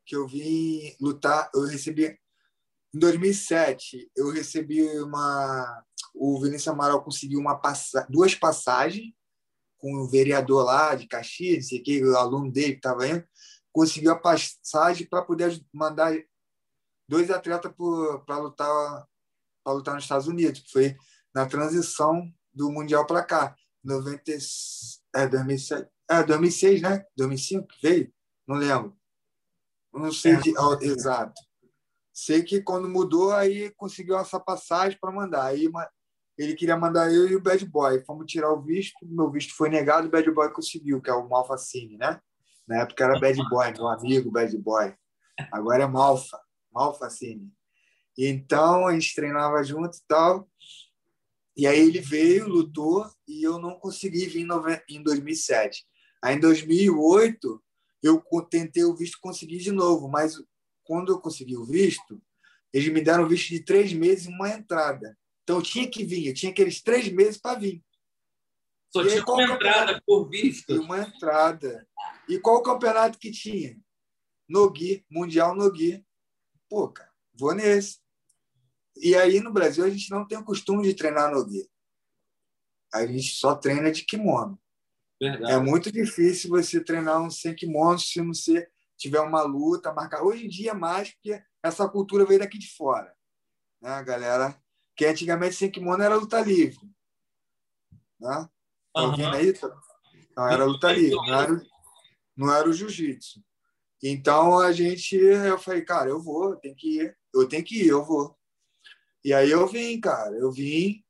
que 0.04 0.16
eu 0.16 0.26
vim 0.26 0.96
lutar. 1.00 1.48
Eu 1.54 1.62
recebi, 1.66 2.06
em 2.92 2.98
2007, 2.98 4.10
eu 4.16 4.32
recebi 4.32 4.82
uma. 4.98 5.84
O 6.12 6.40
Vinícius 6.40 6.68
Amaral 6.68 7.04
conseguiu 7.04 7.38
uma 7.38 7.56
passa... 7.56 8.04
duas 8.10 8.34
passagens 8.34 9.14
com 9.82 9.96
o 9.96 10.08
vereador 10.08 10.64
lá 10.64 10.94
de 10.94 11.08
Caxias, 11.08 11.66
que 11.66 12.04
o 12.04 12.16
aluno 12.16 12.52
dele 12.52 12.74
que 12.74 12.78
estava 12.78 13.08
indo, 13.08 13.26
conseguiu 13.72 14.12
a 14.12 14.18
passagem 14.18 15.08
para 15.08 15.22
poder 15.22 15.60
mandar 15.74 16.16
dois 17.08 17.30
atletas 17.30 17.72
para 18.24 18.38
lutar 18.38 19.08
para 19.64 19.74
lutar 19.74 19.94
nos 19.94 20.04
Estados 20.04 20.26
Unidos, 20.26 20.60
que 20.60 20.72
foi 20.72 20.96
na 21.34 21.46
transição 21.46 22.32
do 22.52 22.70
mundial 22.70 23.06
para 23.06 23.24
cá, 23.24 23.56
90 23.82 24.32
é 25.14 25.26
2007, 25.28 25.88
é 26.10 26.22
2006, 26.22 26.82
né? 26.82 27.04
2005 27.16 27.68
que 27.68 27.76
veio, 27.82 28.14
não 28.46 28.56
lembro. 28.56 28.96
Não 29.92 30.12
sei 30.12 30.36
de, 30.36 30.52
exato. 30.82 31.40
Sei 32.12 32.42
que 32.42 32.60
quando 32.62 32.88
mudou 32.88 33.32
aí 33.32 33.70
conseguiu 33.76 34.16
essa 34.18 34.40
passagem 34.40 34.98
para 35.00 35.12
mandar. 35.12 35.46
Aí 35.46 35.68
ele 36.36 36.54
queria 36.54 36.76
mandar 36.76 37.12
eu 37.12 37.28
e 37.28 37.36
o 37.36 37.40
Bad 37.40 37.64
Boy. 37.66 38.02
Fomos 38.04 38.26
tirar 38.26 38.52
o 38.52 38.62
visto, 38.62 38.96
meu 39.02 39.30
visto 39.30 39.54
foi 39.54 39.68
negado, 39.68 40.08
o 40.08 40.10
Bad 40.10 40.30
Boy 40.30 40.52
conseguiu, 40.52 41.00
que 41.00 41.10
é 41.10 41.14
o 41.14 41.28
Malfacine, 41.28 41.96
né? 41.96 42.20
Na 42.66 42.82
época 42.82 43.04
era 43.04 43.20
Bad 43.20 43.38
Boy, 43.48 43.72
meu 43.72 43.88
amigo 43.88 44.30
Bad 44.30 44.56
Boy. 44.58 44.94
Agora 45.50 45.84
é 45.84 45.86
Malfa. 45.86 46.38
Malfacine. 46.72 47.52
Então, 48.16 48.86
a 48.86 48.92
gente 48.92 49.14
treinava 49.14 49.62
junto 49.62 49.96
e 49.96 50.02
tal. 50.08 50.48
E 51.56 51.66
aí 51.66 51.80
ele 51.80 52.00
veio, 52.00 52.48
lutou, 52.48 53.06
e 53.28 53.42
eu 53.42 53.58
não 53.58 53.78
consegui 53.78 54.26
vir 54.26 54.46
em 54.88 55.02
2007. 55.02 55.84
Aí, 56.22 56.36
em 56.36 56.40
2008, 56.40 57.62
eu 58.02 58.22
tentei 58.50 58.84
o 58.84 58.96
visto 58.96 59.18
conseguir 59.20 59.58
de 59.58 59.70
novo, 59.70 60.08
mas 60.08 60.36
quando 60.82 61.12
eu 61.12 61.20
consegui 61.20 61.56
o 61.56 61.64
visto, 61.64 62.22
eles 62.72 62.90
me 62.92 63.02
deram 63.02 63.28
visto 63.28 63.50
de 63.50 63.60
três 63.60 63.92
meses 63.92 64.26
e 64.26 64.28
uma 64.28 64.48
entrada. 64.48 65.16
Então, 65.42 65.56
eu 65.56 65.62
tinha 65.62 65.90
que 65.90 66.04
vir, 66.04 66.28
eu 66.28 66.34
tinha 66.34 66.52
aqueles 66.52 66.80
três 66.82 67.10
meses 67.10 67.36
para 67.36 67.58
vir. 67.58 67.82
Só 68.92 69.02
e 69.02 69.08
tinha 69.08 69.24
aí, 69.26 69.46
uma 69.46 69.54
entrada 69.54 70.02
por 70.06 70.28
visto? 70.28 70.80
Uma 70.80 71.00
entrada. 71.00 71.86
E 72.28 72.38
qual 72.38 72.56
o 72.56 72.62
campeonato 72.62 73.18
que 73.18 73.30
tinha? 73.30 73.76
Nogui, 74.48 75.04
Mundial 75.10 75.54
Nogui. 75.54 76.04
Pô, 76.68 76.88
cara, 76.88 77.10
vou 77.34 77.54
nesse. 77.54 78.00
E 78.96 79.14
aí 79.16 79.40
no 79.40 79.52
Brasil 79.52 79.84
a 79.84 79.90
gente 79.90 80.10
não 80.10 80.26
tem 80.26 80.38
o 80.38 80.44
costume 80.44 80.82
de 80.82 80.94
treinar 80.94 81.32
no 81.32 81.44
guia. 81.44 81.66
A 82.92 83.06
gente 83.06 83.34
só 83.34 83.54
treina 83.54 83.90
de 83.90 84.04
kimono. 84.04 84.60
Verdade. 85.18 85.52
É 85.52 85.58
muito 85.58 85.90
difícil 85.90 86.50
você 86.50 86.82
treinar 86.82 87.22
um 87.22 87.30
sem 87.30 87.54
kimono 87.54 87.98
se 87.98 88.20
você 88.20 88.68
tiver 88.98 89.20
uma 89.20 89.42
luta 89.42 89.92
marcar. 89.92 90.22
Hoje 90.22 90.44
em 90.44 90.48
dia 90.48 90.72
é 90.72 90.74
mais, 90.74 91.10
porque 91.14 91.42
essa 91.62 91.88
cultura 91.88 92.26
veio 92.26 92.40
daqui 92.40 92.58
de 92.58 92.68
fora. 92.74 93.14
Né, 93.80 94.02
galera? 94.04 94.61
Que 94.96 95.06
antigamente 95.06 95.54
sem 95.54 95.70
kimono 95.70 96.02
era 96.02 96.16
luta 96.16 96.40
livre. 96.40 96.78
Né? 98.20 98.48
Tá 98.92 99.32
aí? 99.32 99.54
Não, 100.36 100.48
era 100.48 100.64
luta 100.64 100.92
livre, 100.92 101.16
não 101.16 101.34
era, 101.34 101.62
não 102.36 102.54
era 102.54 102.68
o 102.68 102.72
jiu-jitsu. 102.72 103.42
Então 104.02 104.58
a 104.58 104.72
gente, 104.72 105.16
eu 105.16 105.58
falei, 105.58 105.82
cara, 105.82 106.10
eu 106.10 106.20
vou, 106.20 106.56
tem 106.56 106.74
que 106.74 107.00
ir, 107.00 107.16
eu 107.32 107.48
tenho 107.48 107.64
que 107.64 107.84
ir, 107.84 107.88
eu 107.88 108.04
vou. 108.04 108.36
E 109.24 109.32
aí 109.32 109.50
eu 109.50 109.66
vim, 109.68 110.00
cara, 110.00 110.34
eu 110.36 110.50
vim, 110.50 111.04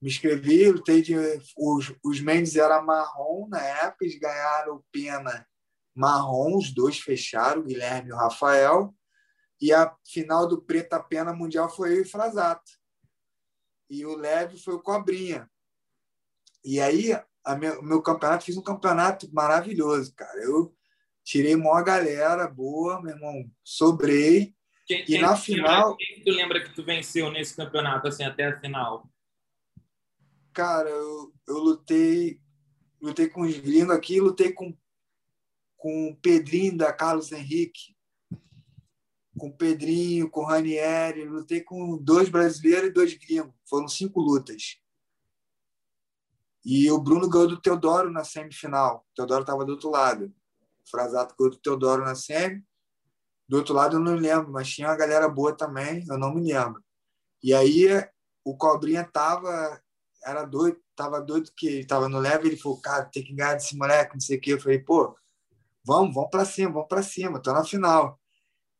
me 0.00 0.08
inscrevi, 0.08 0.70
lutei 0.70 1.02
de. 1.02 1.14
Os, 1.56 1.94
os 2.02 2.20
Mendes 2.20 2.56
eram 2.56 2.84
marrom 2.84 3.46
na 3.48 3.60
época, 3.60 4.04
eles 4.04 4.18
ganharam 4.18 4.82
pena 4.90 5.46
marrom, 5.94 6.56
os 6.56 6.72
dois 6.72 6.98
fecharam, 6.98 7.60
o 7.60 7.64
Guilherme 7.64 8.08
e 8.08 8.12
o 8.12 8.16
Rafael. 8.16 8.94
E 9.62 9.72
a 9.72 9.96
final 10.04 10.46
do 10.48 10.60
Preta 10.60 11.00
Pena 11.00 11.32
Mundial 11.32 11.70
foi 11.70 11.96
eu 11.96 12.02
e 12.02 12.04
Frasato. 12.04 12.72
E 13.88 14.04
o 14.04 14.16
leve 14.16 14.58
foi 14.58 14.74
o 14.74 14.82
Cobrinha. 14.82 15.48
E 16.64 16.80
aí, 16.80 17.14
o 17.46 17.56
meu, 17.56 17.82
meu 17.82 18.02
campeonato, 18.02 18.44
fiz 18.44 18.56
um 18.56 18.62
campeonato 18.62 19.32
maravilhoso, 19.32 20.12
cara. 20.14 20.42
Eu 20.42 20.76
tirei 21.22 21.54
maior 21.54 21.84
galera 21.84 22.48
boa, 22.48 23.00
meu 23.00 23.14
irmão, 23.14 23.48
sobrei. 23.62 24.54
Quem, 24.86 25.04
e 25.08 25.18
na 25.18 25.36
final. 25.36 25.90
Lembra, 25.90 25.96
quem 25.96 26.24
tu 26.24 26.30
lembra 26.30 26.64
que 26.64 26.74
tu 26.74 26.84
venceu 26.84 27.30
nesse 27.30 27.54
campeonato, 27.54 28.08
assim, 28.08 28.24
até 28.24 28.48
a 28.48 28.60
final? 28.60 29.08
Cara, 30.52 30.90
eu, 30.90 31.32
eu 31.46 31.58
lutei 31.58 32.42
lutei 33.02 33.28
com 33.28 33.42
os 33.42 33.58
gringos 33.58 33.94
aqui, 33.94 34.20
lutei 34.20 34.52
com, 34.52 34.76
com 35.76 36.08
o 36.08 36.16
Pedrinho 36.16 36.76
da 36.76 36.92
Carlos 36.92 37.32
Henrique, 37.32 37.91
com 39.38 39.48
o 39.48 39.56
Pedrinho, 39.56 40.30
com 40.30 40.42
o 40.42 40.46
Ranieri, 40.46 41.24
lutei 41.24 41.60
com 41.60 41.96
dois 41.96 42.28
brasileiros 42.28 42.90
e 42.90 42.92
dois 42.92 43.14
gringos. 43.14 43.54
Foram 43.68 43.88
cinco 43.88 44.20
lutas. 44.20 44.78
E 46.64 46.90
o 46.90 46.98
Bruno 46.98 47.28
ganhou 47.28 47.48
do 47.48 47.60
Teodoro 47.60 48.10
na 48.10 48.24
semifinal. 48.24 49.06
O 49.10 49.14
Teodoro 49.16 49.40
estava 49.40 49.64
do 49.64 49.72
outro 49.72 49.90
lado. 49.90 50.32
Frasato 50.88 51.34
com 51.36 51.44
o 51.44 51.56
Teodoro 51.56 52.04
na 52.04 52.14
semi. 52.14 52.64
Do 53.48 53.58
outro 53.58 53.74
lado 53.74 53.96
eu 53.96 54.00
não 54.00 54.14
lembro, 54.14 54.50
mas 54.50 54.68
tinha 54.70 54.88
uma 54.88 54.96
galera 54.96 55.28
boa 55.28 55.54
também, 55.54 56.04
eu 56.08 56.16
não 56.16 56.34
me 56.34 56.52
lembro. 56.52 56.82
E 57.42 57.52
aí 57.52 57.86
o 58.44 58.56
Cobrinha 58.56 59.04
tava, 59.04 59.80
era 60.24 60.44
doido, 60.44 60.80
tava 60.96 61.20
doido 61.20 61.50
que 61.54 61.66
ele 61.66 61.86
tava 61.86 62.08
no 62.08 62.18
leve, 62.18 62.48
ele 62.48 62.56
falou, 62.56 62.80
cara, 62.80 63.04
tem 63.04 63.22
que 63.22 63.34
ganhar 63.34 63.54
desse 63.54 63.76
moleque, 63.76 64.14
não 64.14 64.20
sei 64.20 64.38
o 64.38 64.40
quê. 64.40 64.54
Eu 64.54 64.60
falei, 64.60 64.78
pô, 64.78 65.14
vamos, 65.84 66.14
vamos 66.14 66.30
para 66.30 66.44
cima, 66.44 66.72
vamos 66.72 66.88
para 66.88 67.02
cima, 67.02 67.42
tô 67.42 67.52
na 67.52 67.64
final. 67.64 68.18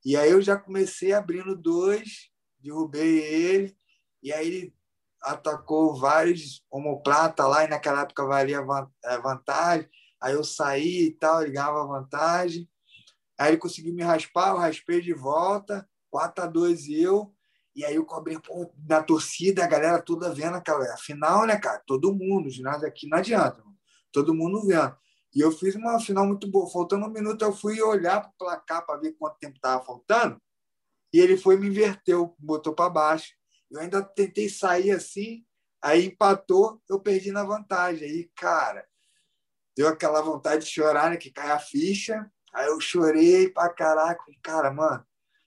E 0.04 0.16
aí 0.16 0.30
eu 0.30 0.42
já 0.42 0.56
comecei 0.56 1.12
abrindo 1.12 1.56
dois, 1.56 2.30
derrubei 2.58 3.18
ele, 3.18 3.76
e 4.22 4.32
aí 4.32 4.46
ele 4.46 4.74
atacou 5.22 5.94
vários 5.94 6.64
homoplata 6.70 7.46
lá, 7.46 7.64
e 7.64 7.68
naquela 7.68 8.02
época 8.02 8.26
valia 8.26 8.64
é, 9.04 9.18
vantagem. 9.18 9.88
Aí 10.20 10.34
eu 10.34 10.44
saí 10.44 11.06
e 11.06 11.12
tal, 11.12 11.42
ele 11.42 11.52
ganhava 11.52 11.86
vantagem. 11.86 12.68
Aí 13.38 13.50
ele 13.50 13.58
conseguiu 13.58 13.94
me 13.94 14.02
raspar, 14.02 14.50
eu 14.50 14.58
raspei 14.58 15.00
de 15.00 15.12
volta, 15.12 15.88
4 16.10 16.44
a 16.44 16.46
2 16.46 16.88
eu. 16.88 17.34
E 17.74 17.84
aí 17.84 17.94
eu 17.94 18.04
cobri 18.04 18.38
pô, 18.40 18.70
na 18.86 19.02
torcida, 19.02 19.64
a 19.64 19.68
galera 19.68 20.00
toda 20.00 20.32
vendo 20.32 20.56
aquela. 20.56 20.84
Afinal, 20.94 21.46
né, 21.46 21.56
cara? 21.58 21.82
Todo 21.86 22.14
mundo, 22.14 22.46
o 22.46 22.50
ginásio 22.50 22.86
aqui 22.86 23.08
não 23.08 23.18
adianta. 23.18 23.62
Todo 24.12 24.34
mundo 24.34 24.66
vendo. 24.66 24.94
E 25.34 25.40
eu 25.40 25.50
fiz 25.50 25.74
uma 25.74 25.98
final 25.98 26.26
muito 26.26 26.46
boa. 26.50 26.70
Faltando 26.70 27.06
um 27.06 27.10
minuto, 27.10 27.42
eu 27.42 27.52
fui 27.52 27.80
olhar 27.80 28.20
para 28.20 28.30
o 28.30 28.34
placar 28.38 28.84
para 28.84 28.98
ver 28.98 29.12
quanto 29.12 29.38
tempo 29.38 29.56
estava 29.56 29.84
faltando. 29.84 30.40
E 31.12 31.18
ele 31.18 31.36
foi 31.36 31.56
me 31.56 31.68
inverteu, 31.68 32.34
botou 32.38 32.74
para 32.74 32.90
baixo. 32.90 33.34
Eu 33.70 33.80
ainda 33.80 34.02
tentei 34.02 34.48
sair 34.48 34.90
assim, 34.90 35.44
aí 35.80 36.06
empatou, 36.06 36.80
eu 36.88 37.00
perdi 37.00 37.32
na 37.32 37.44
vantagem. 37.44 38.06
Aí, 38.06 38.30
cara, 38.36 38.86
deu 39.76 39.88
aquela 39.88 40.20
vontade 40.20 40.64
de 40.64 40.70
chorar, 40.70 41.10
né? 41.10 41.16
Que 41.16 41.30
cai 41.30 41.50
a 41.50 41.58
ficha. 41.58 42.30
Aí 42.52 42.66
eu 42.66 42.80
chorei 42.80 43.48
pra 43.48 43.70
caraca. 43.70 44.22
Cara, 44.42 44.70
mano, 44.70 45.04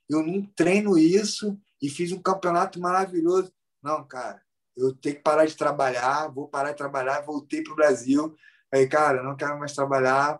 eu 0.09 0.23
não 0.23 0.43
treino 0.55 0.97
isso 0.97 1.59
e 1.81 1.89
fiz 1.89 2.11
um 2.11 2.21
campeonato 2.21 2.79
maravilhoso. 2.79 3.53
Não, 3.81 4.03
cara, 4.07 4.41
eu 4.75 4.93
tenho 4.95 5.15
que 5.15 5.21
parar 5.21 5.45
de 5.45 5.55
trabalhar, 5.55 6.27
vou 6.27 6.47
parar 6.47 6.71
de 6.71 6.77
trabalhar, 6.77 7.21
voltei 7.21 7.63
para 7.63 7.73
o 7.73 7.75
Brasil. 7.75 8.35
Aí, 8.75 8.89
cara, 8.89 9.23
não 9.23 9.37
quero 9.37 9.57
mais 9.57 9.73
trabalhar, 9.73 10.37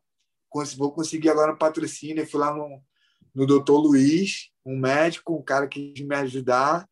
vou 0.77 0.91
conseguir 0.91 1.29
agora 1.29 1.53
um 1.53 1.57
patrocínio. 1.57 2.27
fui 2.27 2.37
lá 2.37 2.53
no, 2.53 2.83
no 3.33 3.47
doutor 3.47 3.77
Luiz, 3.77 4.51
um 4.65 4.77
médico, 4.77 5.37
um 5.37 5.41
cara 5.41 5.69
que 5.69 5.93
quis 5.93 6.05
me 6.05 6.15
ajudar. 6.15 6.85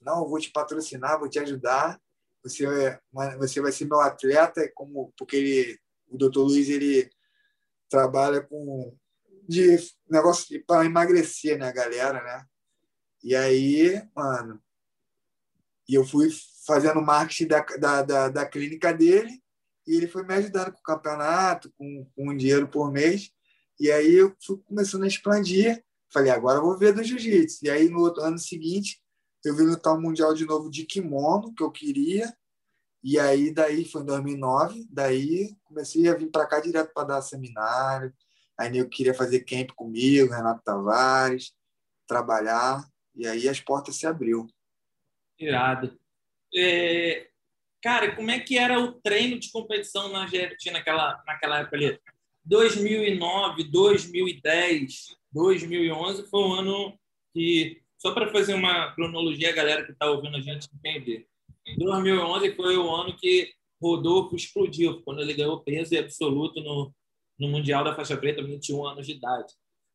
Não, 0.00 0.22
eu 0.24 0.28
vou 0.28 0.40
te 0.40 0.50
patrocinar, 0.50 1.16
vou 1.16 1.28
te 1.28 1.38
ajudar. 1.38 2.00
Você, 2.42 2.66
é, 2.66 3.00
você 3.36 3.60
vai 3.60 3.70
ser 3.70 3.84
meu 3.84 4.00
atleta, 4.00 4.68
como 4.74 5.12
porque 5.16 5.36
ele, 5.36 5.80
o 6.08 6.18
doutor 6.18 6.42
Luiz 6.42 6.68
ele 6.68 7.08
trabalha 7.88 8.40
com 8.42 8.92
de 9.48 9.76
negócio 10.10 10.64
para 10.66 10.84
emagrecer, 10.84 11.56
né, 11.56 11.72
galera, 11.72 12.20
né? 12.24 12.44
E 13.22 13.36
aí, 13.36 14.02
mano, 14.16 14.60
e 15.88 15.94
eu 15.94 16.04
fui 16.04 16.28
fazendo 16.66 17.00
marketing 17.00 17.46
da, 17.46 17.60
da, 17.60 18.02
da, 18.02 18.28
da, 18.28 18.46
clínica 18.46 18.92
dele 18.92 19.40
e 19.88 19.96
ele 19.96 20.06
foi 20.06 20.22
me 20.22 20.34
ajudando 20.34 20.72
com 20.72 20.80
o 20.80 20.82
campeonato, 20.82 21.72
com, 21.78 22.06
com 22.14 22.30
um 22.30 22.36
dinheiro 22.36 22.68
por 22.68 22.92
mês. 22.92 23.30
E 23.80 23.90
aí 23.90 24.14
eu 24.14 24.36
fui 24.44 24.58
começando 24.58 25.04
a 25.04 25.06
expandir. 25.06 25.82
Falei, 26.12 26.30
agora 26.30 26.58
eu 26.58 26.62
vou 26.62 26.76
ver 26.76 26.92
do 26.92 27.02
jiu-jitsu. 27.02 27.64
E 27.64 27.70
aí 27.70 27.88
no 27.88 28.00
outro 28.00 28.22
ano 28.22 28.38
seguinte, 28.38 29.00
eu 29.42 29.56
vim 29.56 29.64
lutar 29.64 29.94
o 29.94 30.00
Mundial 30.00 30.34
de 30.34 30.44
novo 30.44 30.70
de 30.70 30.84
kimono, 30.84 31.54
que 31.54 31.62
eu 31.62 31.70
queria. 31.70 32.30
E 33.02 33.18
aí 33.18 33.50
daí 33.50 33.84
foi 33.84 34.02
em 34.02 34.06
2009, 34.06 34.86
daí 34.90 35.56
comecei 35.64 36.08
a 36.08 36.14
vir 36.14 36.30
para 36.30 36.46
cá 36.46 36.60
direto 36.60 36.92
para 36.92 37.08
dar 37.08 37.22
seminário. 37.22 38.12
Aí 38.58 38.76
eu 38.76 38.88
queria 38.88 39.14
fazer 39.14 39.44
camp 39.44 39.70
comigo, 39.70 40.34
Renato 40.34 40.62
Tavares, 40.62 41.52
trabalhar. 42.06 42.84
E 43.14 43.26
aí 43.26 43.48
as 43.48 43.60
portas 43.60 43.96
se 43.96 44.06
abriu. 44.06 44.46
Irado. 45.38 45.98
É, 46.54 47.27
cara, 47.82 48.14
como 48.14 48.30
é 48.30 48.38
que 48.40 48.58
era 48.58 48.80
o 48.80 48.92
treino 48.92 49.38
de 49.38 49.50
competição 49.50 50.10
na 50.10 50.26
GFT 50.26 50.70
naquela, 50.70 51.22
naquela 51.26 51.60
época 51.60 51.76
ali? 51.76 51.98
2009, 52.44 53.64
2010, 53.64 55.16
2011 55.32 56.28
foi 56.28 56.40
um 56.40 56.52
ano 56.52 56.98
que, 57.34 57.82
só 57.98 58.12
para 58.12 58.32
fazer 58.32 58.54
uma 58.54 58.92
cronologia, 58.94 59.50
a 59.50 59.54
galera 59.54 59.84
que 59.84 59.92
está 59.92 60.10
ouvindo 60.10 60.36
a 60.36 60.40
gente 60.40 60.66
entender. 60.74 61.26
2011 61.76 62.54
foi 62.54 62.76
o 62.76 62.94
ano 62.94 63.14
que 63.16 63.52
Rodolfo 63.80 64.34
explodiu, 64.34 65.02
quando 65.02 65.20
ele 65.20 65.34
ganhou 65.34 65.60
peso 65.60 65.96
absoluto 65.98 66.60
no, 66.62 66.92
no 67.38 67.48
Mundial 67.48 67.84
da 67.84 67.94
Faixa 67.94 68.16
Preta, 68.16 68.42
21 68.42 68.86
anos 68.86 69.06
de 69.06 69.12
idade. 69.12 69.52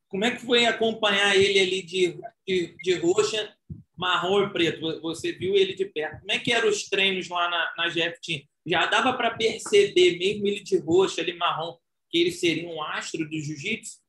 Como 0.07 0.23
é 0.23 0.31
que 0.31 0.45
foi 0.45 0.65
acompanhar 0.65 1.35
ele 1.35 1.59
ali 1.59 1.81
de, 1.81 2.19
de, 2.47 2.75
de 2.83 2.93
roxa 2.99 3.51
marrom 3.95 4.43
e 4.43 4.51
preto, 4.51 5.01
você 5.01 5.31
viu 5.31 5.55
ele 5.55 5.73
de 5.73 5.85
perto. 5.85 6.19
Como 6.19 6.31
é 6.31 6.39
que 6.39 6.51
eram 6.51 6.69
os 6.69 6.83
treinos 6.85 7.27
lá 7.29 7.49
na, 7.49 7.73
na 7.77 7.89
GF 7.89 8.19
Team? 8.21 8.41
Já 8.65 8.85
dava 8.85 9.13
para 9.13 9.35
perceber, 9.35 10.17
mesmo 10.17 10.47
ele 10.47 10.63
de 10.63 10.77
roxo, 10.77 11.19
ele 11.19 11.33
marrom, 11.33 11.77
que 12.09 12.17
ele 12.17 12.31
seria 12.31 12.67
um 12.69 12.81
astro 12.81 13.27
do 13.27 13.39
jiu-jitsu? 13.39 13.99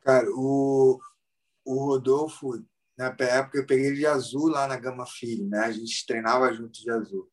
Cara, 0.00 0.26
o, 0.30 1.00
o 1.64 1.84
Rodolfo, 1.86 2.64
na 2.96 3.06
época, 3.06 3.58
eu 3.58 3.66
peguei 3.66 3.86
ele 3.86 3.96
de 3.96 4.06
azul 4.06 4.48
lá 4.48 4.66
na 4.66 4.76
Gama 4.76 5.04
Filho, 5.04 5.48
né? 5.48 5.60
A 5.60 5.72
gente 5.72 6.06
treinava 6.06 6.52
junto 6.52 6.80
de 6.80 6.90
azul. 6.90 7.28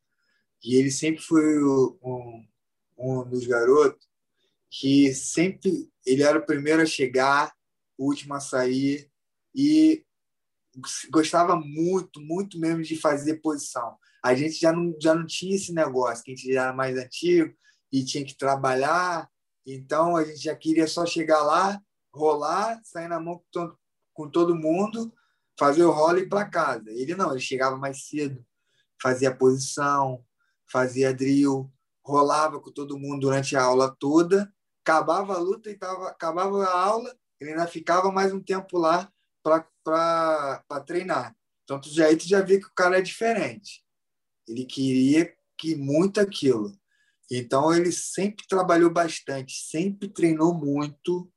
E 0.62 0.76
ele 0.76 0.90
sempre 0.90 1.22
foi 1.22 1.62
um, 1.62 2.46
um 2.98 3.28
dos 3.28 3.46
garotos 3.46 4.06
que 4.70 5.14
sempre 5.14 5.88
ele 6.04 6.22
era 6.22 6.38
o 6.38 6.44
primeiro 6.44 6.82
a 6.82 6.86
chegar, 6.86 7.54
o 7.96 8.06
último 8.06 8.34
a 8.34 8.40
sair, 8.40 9.08
e 9.54 10.04
gostava 11.10 11.56
muito, 11.56 12.20
muito 12.20 12.58
mesmo 12.58 12.82
de 12.82 12.96
fazer 12.96 13.40
posição. 13.40 13.96
A 14.22 14.34
gente 14.34 14.58
já 14.58 14.72
não, 14.72 14.94
já 15.00 15.14
não 15.14 15.26
tinha 15.26 15.54
esse 15.54 15.72
negócio, 15.72 16.24
que 16.24 16.32
a 16.32 16.34
gente 16.34 16.52
já 16.52 16.62
era 16.64 16.72
mais 16.72 16.96
antigo 16.96 17.54
e 17.92 18.04
tinha 18.04 18.24
que 18.24 18.36
trabalhar, 18.36 19.28
então 19.66 20.16
a 20.16 20.24
gente 20.24 20.42
já 20.42 20.54
queria 20.54 20.86
só 20.86 21.06
chegar 21.06 21.42
lá, 21.42 21.80
rolar, 22.12 22.80
sair 22.84 23.08
na 23.08 23.20
mão 23.20 23.42
com 24.12 24.28
todo, 24.28 24.54
mundo, 24.54 25.12
fazer 25.58 25.84
o 25.84 25.90
rolo 25.90 26.18
e 26.18 26.22
ir 26.22 26.28
para 26.28 26.48
casa. 26.48 26.90
Ele 26.90 27.14
não, 27.14 27.30
ele 27.30 27.40
chegava 27.40 27.76
mais 27.76 28.06
cedo, 28.06 28.44
fazia 29.00 29.34
posição, 29.34 30.24
fazia 30.70 31.14
drill, 31.14 31.70
rolava 32.04 32.60
com 32.60 32.70
todo 32.70 32.98
mundo 32.98 33.20
durante 33.20 33.56
a 33.56 33.62
aula 33.62 33.94
toda, 33.98 34.52
acabava 34.82 35.34
a 35.34 35.38
luta 35.38 35.70
e 35.70 35.78
tava, 35.78 36.08
acabava 36.08 36.64
a 36.64 36.78
aula, 36.78 37.14
ele 37.40 37.50
ainda 37.50 37.66
ficava 37.66 38.12
mais 38.12 38.32
um 38.32 38.40
tempo 38.40 38.78
lá 38.78 39.10
para 39.42 39.66
treinar. 40.86 41.36
Então, 41.64 41.80
tu 41.80 41.88
já, 41.90 42.06
aí 42.06 42.16
tu 42.16 42.26
já 42.28 42.40
vê 42.42 42.58
que 42.58 42.66
o 42.66 42.74
cara 42.74 42.98
é 42.98 43.02
diferente. 43.02 43.84
Ele 44.46 44.64
queria 44.64 45.34
que 45.58 45.74
muito 45.74 46.20
aquilo. 46.20 46.76
Então, 47.30 47.74
ele 47.74 47.90
sempre 47.90 48.46
trabalhou 48.46 48.90
bastante, 48.90 49.54
sempre 49.54 50.08
treinou 50.08 50.54
muito 50.54 51.30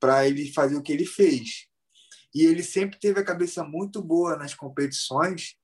para 0.00 0.26
ele 0.26 0.50
fazer 0.52 0.76
o 0.76 0.82
que 0.82 0.92
ele 0.92 1.04
fez. 1.04 1.68
E 2.34 2.44
ele 2.44 2.62
sempre 2.62 2.98
teve 2.98 3.20
a 3.20 3.24
cabeça 3.24 3.62
muito 3.62 4.02
boa 4.02 4.36
nas 4.36 4.54
competições 4.54 5.54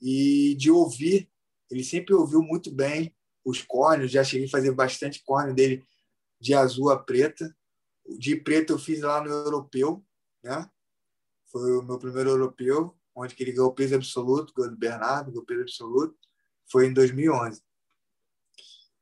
e 0.00 0.54
de 0.56 0.70
ouvir. 0.70 1.30
Ele 1.70 1.82
sempre 1.82 2.14
ouviu 2.14 2.42
muito 2.42 2.70
bem 2.70 3.16
os 3.44 3.62
córneos. 3.62 4.12
Já 4.12 4.22
cheguei 4.22 4.46
a 4.46 4.50
fazer 4.50 4.72
bastante 4.72 5.24
córneo 5.24 5.54
dele 5.54 5.82
de 6.40 6.52
azul 6.54 6.90
a 6.90 6.98
preta. 6.98 7.56
De 8.18 8.36
preto 8.36 8.74
eu 8.74 8.78
fiz 8.78 9.00
lá 9.00 9.22
no 9.22 9.30
europeu, 9.30 10.04
né? 10.44 10.70
Foi 11.50 11.76
o 11.76 11.82
meu 11.82 11.98
primeiro 11.98 12.30
europeu, 12.30 12.96
onde 13.14 13.34
ele 13.38 13.52
ganhou 13.52 13.72
peso 13.72 13.94
absoluto, 13.94 14.52
ganhou 14.54 14.72
do 14.72 14.78
Bernardo, 14.78 15.30
ganhou 15.30 15.44
peso 15.44 15.62
absoluto. 15.62 16.16
Foi 16.70 16.86
em 16.86 16.92
2011. 16.92 17.62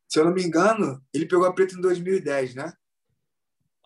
Se 0.09 0.21
eu 0.21 0.25
não 0.25 0.33
me 0.33 0.45
engano, 0.45 1.03
ele 1.13 1.27
pegou 1.27 1.45
a 1.45 1.53
preta 1.53 1.75
em 1.75 1.81
2010, 1.81 2.55
né? 2.55 2.73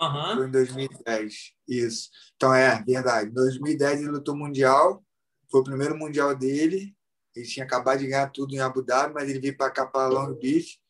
Uhum. 0.00 0.36
Foi 0.36 0.46
em 0.46 0.50
2010, 0.50 1.54
isso. 1.66 2.10
Então, 2.36 2.54
é, 2.54 2.82
verdade. 2.82 3.30
Em 3.30 3.34
2010 3.34 4.00
ele 4.00 4.10
lutou 4.10 4.36
Mundial, 4.36 5.02
foi 5.50 5.60
o 5.60 5.64
primeiro 5.64 5.96
Mundial 5.96 6.36
dele. 6.36 6.94
Ele 7.34 7.46
tinha 7.46 7.64
acabado 7.64 8.00
de 8.00 8.06
ganhar 8.06 8.30
tudo 8.30 8.54
em 8.54 8.58
Abu 8.58 8.82
Dhabi, 8.82 9.14
mas 9.14 9.28
ele 9.28 9.40
veio 9.40 9.56
para 9.56 9.70
cá, 9.70 9.86
para 9.86 10.08
Long 10.08 10.34
Beach. 10.34 10.80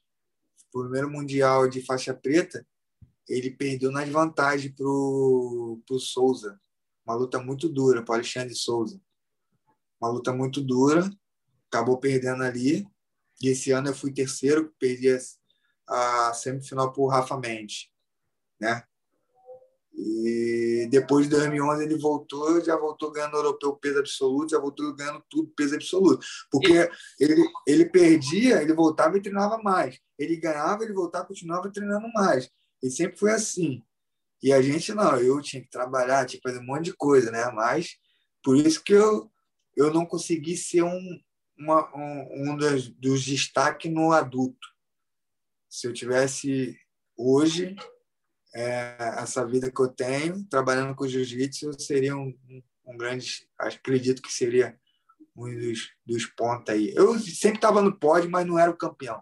O 0.74 0.80
primeiro 0.80 1.10
Mundial 1.10 1.68
de 1.68 1.84
faixa 1.84 2.12
preta, 2.12 2.66
ele 3.28 3.50
perdeu 3.50 3.92
nas 3.92 4.08
vantagens 4.08 4.74
para 4.74 4.86
o 4.86 5.98
Souza 5.98 6.58
uma 7.08 7.16
luta 7.16 7.42
muito 7.42 7.70
dura 7.70 8.04
para 8.04 8.16
Alexandre 8.16 8.54
Souza. 8.54 9.00
Uma 9.98 10.10
luta 10.10 10.30
muito 10.30 10.60
dura, 10.60 11.10
acabou 11.66 11.98
perdendo 11.98 12.42
ali. 12.42 12.86
E 13.42 13.48
esse 13.48 13.70
ano 13.70 13.88
eu 13.88 13.94
fui 13.94 14.12
terceiro, 14.12 14.74
perdi 14.78 15.08
a, 15.88 16.34
semifinal 16.34 16.92
para 16.92 17.02
o 17.02 17.08
Rafa 17.08 17.38
Mendes, 17.38 17.88
né? 18.60 18.82
E 19.94 20.86
depois 20.90 21.24
de 21.24 21.30
2011 21.30 21.82
ele 21.82 21.96
voltou, 21.98 22.62
já 22.62 22.76
voltou 22.76 23.10
ganhando 23.10 23.34
o 23.34 23.38
europeu 23.38 23.74
peso 23.74 23.98
absoluto, 23.98 24.50
já 24.50 24.58
voltou 24.58 24.94
ganhando 24.94 25.24
tudo 25.30 25.50
peso 25.56 25.74
absoluto. 25.74 26.24
Porque 26.50 26.88
ele, 27.18 27.50
ele 27.66 27.84
perdia, 27.86 28.60
ele 28.62 28.74
voltava 28.74 29.16
e 29.16 29.22
treinava 29.22 29.58
mais. 29.58 29.98
Ele 30.18 30.36
ganhava, 30.36 30.84
ele 30.84 30.92
voltava 30.92 31.24
e 31.24 31.28
continuava 31.28 31.72
treinando 31.72 32.06
mais. 32.12 32.48
E 32.82 32.90
sempre 32.90 33.18
foi 33.18 33.32
assim. 33.32 33.82
E 34.42 34.52
a 34.52 34.62
gente 34.62 34.92
não, 34.94 35.16
eu 35.16 35.40
tinha 35.40 35.62
que 35.62 35.70
trabalhar, 35.70 36.24
tinha 36.24 36.40
que 36.40 36.48
fazer 36.48 36.60
um 36.60 36.66
monte 36.66 36.86
de 36.86 36.92
coisa, 36.92 37.30
né? 37.30 37.44
Mas 37.52 37.96
por 38.42 38.56
isso 38.56 38.82
que 38.82 38.92
eu, 38.92 39.30
eu 39.76 39.92
não 39.92 40.06
consegui 40.06 40.56
ser 40.56 40.82
um, 40.82 41.20
uma, 41.58 41.94
um, 41.96 42.50
um 42.50 42.56
dos, 42.56 42.88
dos 42.88 43.24
destaques 43.24 43.92
no 43.92 44.12
adulto. 44.12 44.66
Se 45.68 45.86
eu 45.86 45.92
tivesse 45.92 46.78
hoje 47.16 47.74
é, 48.54 48.96
essa 49.18 49.44
vida 49.44 49.70
que 49.70 49.80
eu 49.80 49.88
tenho, 49.88 50.44
trabalhando 50.44 50.94
com 50.94 51.06
jiu-jitsu, 51.06 51.66
eu 51.66 51.78
seria 51.78 52.16
um, 52.16 52.32
um, 52.86 52.96
grande. 52.96 53.48
Acredito 53.58 54.22
que 54.22 54.32
seria 54.32 54.78
um 55.36 55.52
dos, 55.52 55.90
dos 56.06 56.26
pontos 56.26 56.72
aí. 56.72 56.92
Eu 56.94 57.18
sempre 57.18 57.58
estava 57.58 57.82
no 57.82 57.98
pódio, 57.98 58.30
mas 58.30 58.46
não 58.46 58.58
era 58.58 58.70
o 58.70 58.76
campeão. 58.76 59.20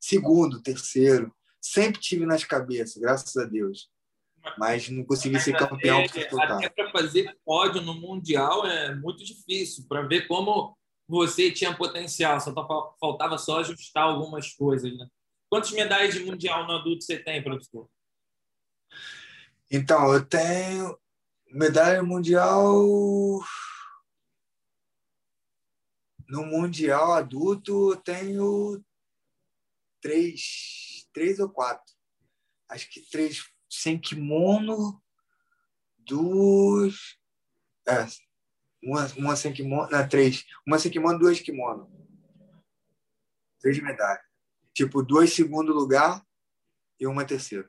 Segundo, 0.00 0.62
terceiro, 0.62 1.34
sempre 1.60 2.00
tive 2.00 2.24
nas 2.26 2.44
cabeças, 2.44 2.96
graças 2.96 3.36
a 3.36 3.44
Deus 3.44 3.90
mas 4.58 4.88
não 4.88 5.04
consegui 5.04 5.38
ser 5.40 5.56
campeão. 5.56 6.00
É, 6.00 6.06
até 6.44 6.68
para 6.68 6.90
fazer 6.90 7.36
pódio 7.44 7.80
no 7.82 7.94
Mundial 7.94 8.66
é 8.66 8.94
muito 8.94 9.24
difícil, 9.24 9.86
para 9.88 10.02
ver 10.02 10.26
como 10.26 10.76
você 11.08 11.50
tinha 11.50 11.76
potencial, 11.76 12.40
só 12.40 12.52
tá 12.52 12.66
faltava 12.98 13.36
só 13.36 13.60
ajustar 13.60 14.04
algumas 14.04 14.52
coisas. 14.52 14.96
Né? 14.96 15.06
Quantas 15.48 15.70
medalhas 15.72 16.14
de 16.14 16.24
mundial 16.24 16.66
no 16.66 16.76
adulto 16.76 17.04
você 17.04 17.18
tem, 17.18 17.42
professor? 17.42 17.88
Então, 19.70 20.12
eu 20.12 20.24
tenho 20.24 20.98
medalha 21.50 22.02
mundial. 22.02 22.82
No 26.28 26.46
mundial 26.46 27.12
adulto, 27.12 27.92
eu 27.92 27.96
tenho 27.96 28.82
três, 30.00 31.06
três 31.12 31.38
ou 31.38 31.50
quatro. 31.50 31.92
Acho 32.68 32.90
que 32.90 33.02
três 33.10 33.51
sem 33.72 33.98
kimono, 33.98 35.02
duas. 35.96 37.16
É, 37.88 38.06
uma, 38.82 39.06
uma 39.16 39.34
sem 39.34 39.52
kimono, 39.52 39.90
não, 39.90 40.08
três. 40.08 40.44
Uma 40.66 40.78
sem 40.78 40.90
kimono, 40.90 41.18
duas 41.18 41.40
kimono. 41.40 41.90
Três 43.60 43.82
medalhas. 43.82 44.22
Tipo, 44.74 45.02
duas 45.02 45.32
segundo 45.32 45.72
lugar 45.72 46.22
e 47.00 47.06
uma 47.06 47.24
terceira. 47.24 47.68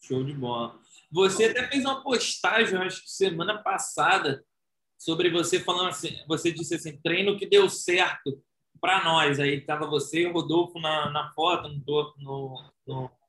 Show 0.00 0.24
de 0.24 0.32
bola. 0.32 0.80
Você 1.12 1.44
até 1.44 1.68
fez 1.68 1.84
uma 1.84 2.02
postagem, 2.02 2.78
acho 2.78 3.02
que 3.02 3.10
semana 3.10 3.62
passada, 3.62 4.42
sobre 4.96 5.30
você 5.30 5.60
falando 5.60 5.90
assim, 5.90 6.16
você 6.26 6.50
disse 6.50 6.74
assim, 6.74 6.98
treino 7.02 7.38
que 7.38 7.46
deu 7.46 7.68
certo 7.68 8.42
para 8.80 9.04
nós. 9.04 9.38
Aí 9.38 9.56
estava 9.56 9.86
você 9.86 10.22
e 10.22 10.26
o 10.26 10.32
Rodolfo 10.32 10.78
na, 10.78 11.10
na 11.10 11.30
foto, 11.32 11.68
no, 11.68 12.14
no, 12.18 12.72
no 12.86 13.19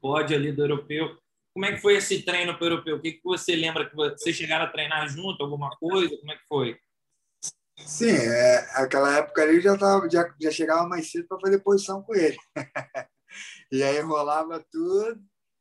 pódio 0.00 0.36
ali 0.36 0.52
do 0.52 0.62
europeu. 0.62 1.16
Como 1.52 1.64
é 1.64 1.72
que 1.72 1.80
foi 1.80 1.96
esse 1.96 2.22
treino 2.22 2.54
para 2.54 2.64
o 2.64 2.66
europeu? 2.68 2.96
O 2.96 3.00
que, 3.00 3.12
que 3.12 3.24
você 3.24 3.56
lembra 3.56 3.88
que 3.88 3.96
vocês 3.96 4.36
chegaram 4.36 4.66
a 4.66 4.70
treinar 4.70 5.08
junto, 5.08 5.42
alguma 5.42 5.70
coisa? 5.70 6.14
Como 6.18 6.32
é 6.32 6.36
que 6.36 6.46
foi? 6.46 6.78
Sim, 7.78 8.10
é, 8.10 8.58
aquela 8.74 9.16
época 9.16 9.42
ali 9.42 9.60
já, 9.60 9.76
tava, 9.76 10.08
já, 10.10 10.34
já 10.40 10.50
chegava 10.50 10.88
mais 10.88 11.10
cedo 11.10 11.26
para 11.28 11.40
fazer 11.40 11.58
posição 11.60 12.02
com 12.02 12.14
ele. 12.14 12.36
e 13.70 13.82
aí 13.82 14.00
rolava 14.00 14.64
tudo, 14.70 15.20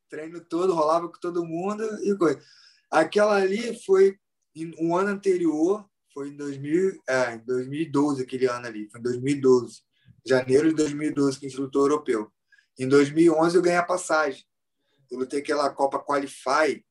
treino 0.10 0.40
todo, 0.42 0.74
rolava 0.74 1.08
com 1.10 1.20
todo 1.20 1.46
mundo 1.46 1.84
e 2.04 2.16
coisa. 2.18 2.42
Aquela 2.90 3.36
ali 3.36 3.78
foi 3.86 4.18
um 4.80 4.96
ano 4.96 5.10
anterior, 5.10 5.86
foi 6.14 6.30
em 6.30 6.38
2000, 6.38 7.02
é, 7.08 7.38
2012, 7.40 8.24
aquele 8.24 8.48
ano 8.48 8.68
ali, 8.68 8.90
foi 8.90 9.00
em 9.00 9.04
2012, 9.04 9.82
janeiro 10.26 10.70
de 10.70 10.76
2012, 10.76 11.40
que 11.40 11.58
lutou 11.58 11.84
europeu. 11.84 12.32
Em 12.78 12.88
2011 12.88 13.56
eu 13.56 13.62
ganhei 13.62 13.80
a 13.80 13.84
passagem 13.84 14.46
eu 15.10 15.20
lutei 15.20 15.40
aquela 15.40 15.70
Copa 15.70 16.00
Qualify, 16.00 16.84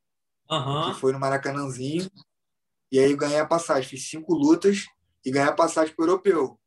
uhum. 0.50 0.92
que 0.92 1.00
foi 1.00 1.12
no 1.12 1.20
Maracanãzinho, 1.20 2.10
e 2.90 2.98
aí 2.98 3.10
eu 3.10 3.16
ganhei 3.16 3.38
a 3.38 3.46
passagem. 3.46 3.88
Fiz 3.88 4.08
cinco 4.08 4.34
lutas 4.34 4.86
e 5.24 5.30
ganhei 5.30 5.48
a 5.48 5.54
passagem 5.54 5.94
para 5.94 6.04
o 6.04 6.08
europeu. 6.08 6.58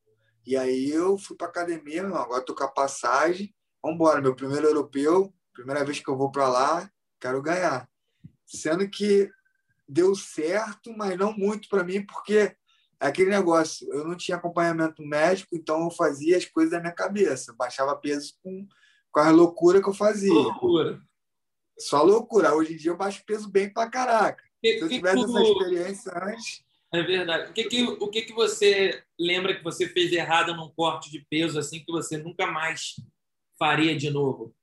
E 0.45 0.55
aí 0.55 0.89
eu 0.89 1.18
fui 1.18 1.36
para 1.36 1.47
academia, 1.47 2.03
não, 2.03 2.15
agora 2.15 2.43
tô 2.43 2.55
com 2.55 2.63
a 2.63 2.68
passagem, 2.68 3.53
vamos 3.82 3.95
embora, 3.95 4.22
meu 4.22 4.36
primeiro 4.36 4.68
europeu, 4.68 5.34
primeira 5.53 5.84
vez 5.84 5.99
que 5.99 6.09
eu 6.09 6.18
vou 6.18 6.32
para 6.32 6.47
lá, 6.47 6.89
quero 7.20 7.41
ganhar. 7.41 7.89
Sendo 8.45 8.89
que 8.89 9.30
deu 9.88 10.15
certo, 10.15 10.95
mas 10.95 11.18
não 11.18 11.34
muito 11.34 11.68
para 11.70 11.84
mim, 11.84 12.05
porque 12.05 12.55
é 12.99 13.07
aquele 13.07 13.30
negócio, 13.30 13.88
eu 13.93 14.05
não 14.07 14.15
tinha 14.15 14.38
acompanhamento 14.38 15.05
médico, 15.05 15.55
então 15.55 15.84
eu 15.84 15.91
fazia 15.91 16.38
as 16.38 16.45
coisas 16.45 16.72
da 16.72 16.80
minha 16.80 16.93
cabeça, 16.93 17.53
baixava 17.53 17.95
peso 17.95 18.34
com, 18.41 18.68
com 19.18 19.22
a 19.22 19.32
loucura 19.32 19.82
que 19.82 19.89
eu 19.89 19.93
fazia. 19.93 20.32
Loucura. 20.32 21.01
Só 21.80 22.03
loucura. 22.03 22.53
Hoje 22.53 22.74
em 22.74 22.78
dia 22.78 22.91
eu 22.91 22.97
baixo 22.97 23.24
peso 23.26 23.49
bem 23.49 23.68
pra 23.68 23.89
caraca. 23.89 24.43
Que, 24.61 24.78
Se 24.78 24.84
eu 24.84 24.89
tivesse 24.89 25.24
essa 25.24 25.41
experiência 25.41 26.11
antes. 26.15 26.63
É 26.93 27.01
verdade. 27.01 27.49
O 27.49 27.53
que, 27.53 27.63
que, 27.63 27.84
o 27.84 28.07
que, 28.09 28.22
que 28.22 28.34
você 28.34 29.03
lembra 29.20 29.55
que 29.55 29.63
você 29.63 29.88
fez 29.88 30.11
errado 30.11 30.55
num 30.55 30.70
corte 30.70 31.09
de 31.09 31.26
peso 31.30 31.57
assim 31.57 31.80
que 31.80 31.91
você 31.91 32.18
nunca 32.18 32.45
mais 32.45 32.95
faria 33.57 33.97
de 33.97 34.11
novo? 34.11 34.55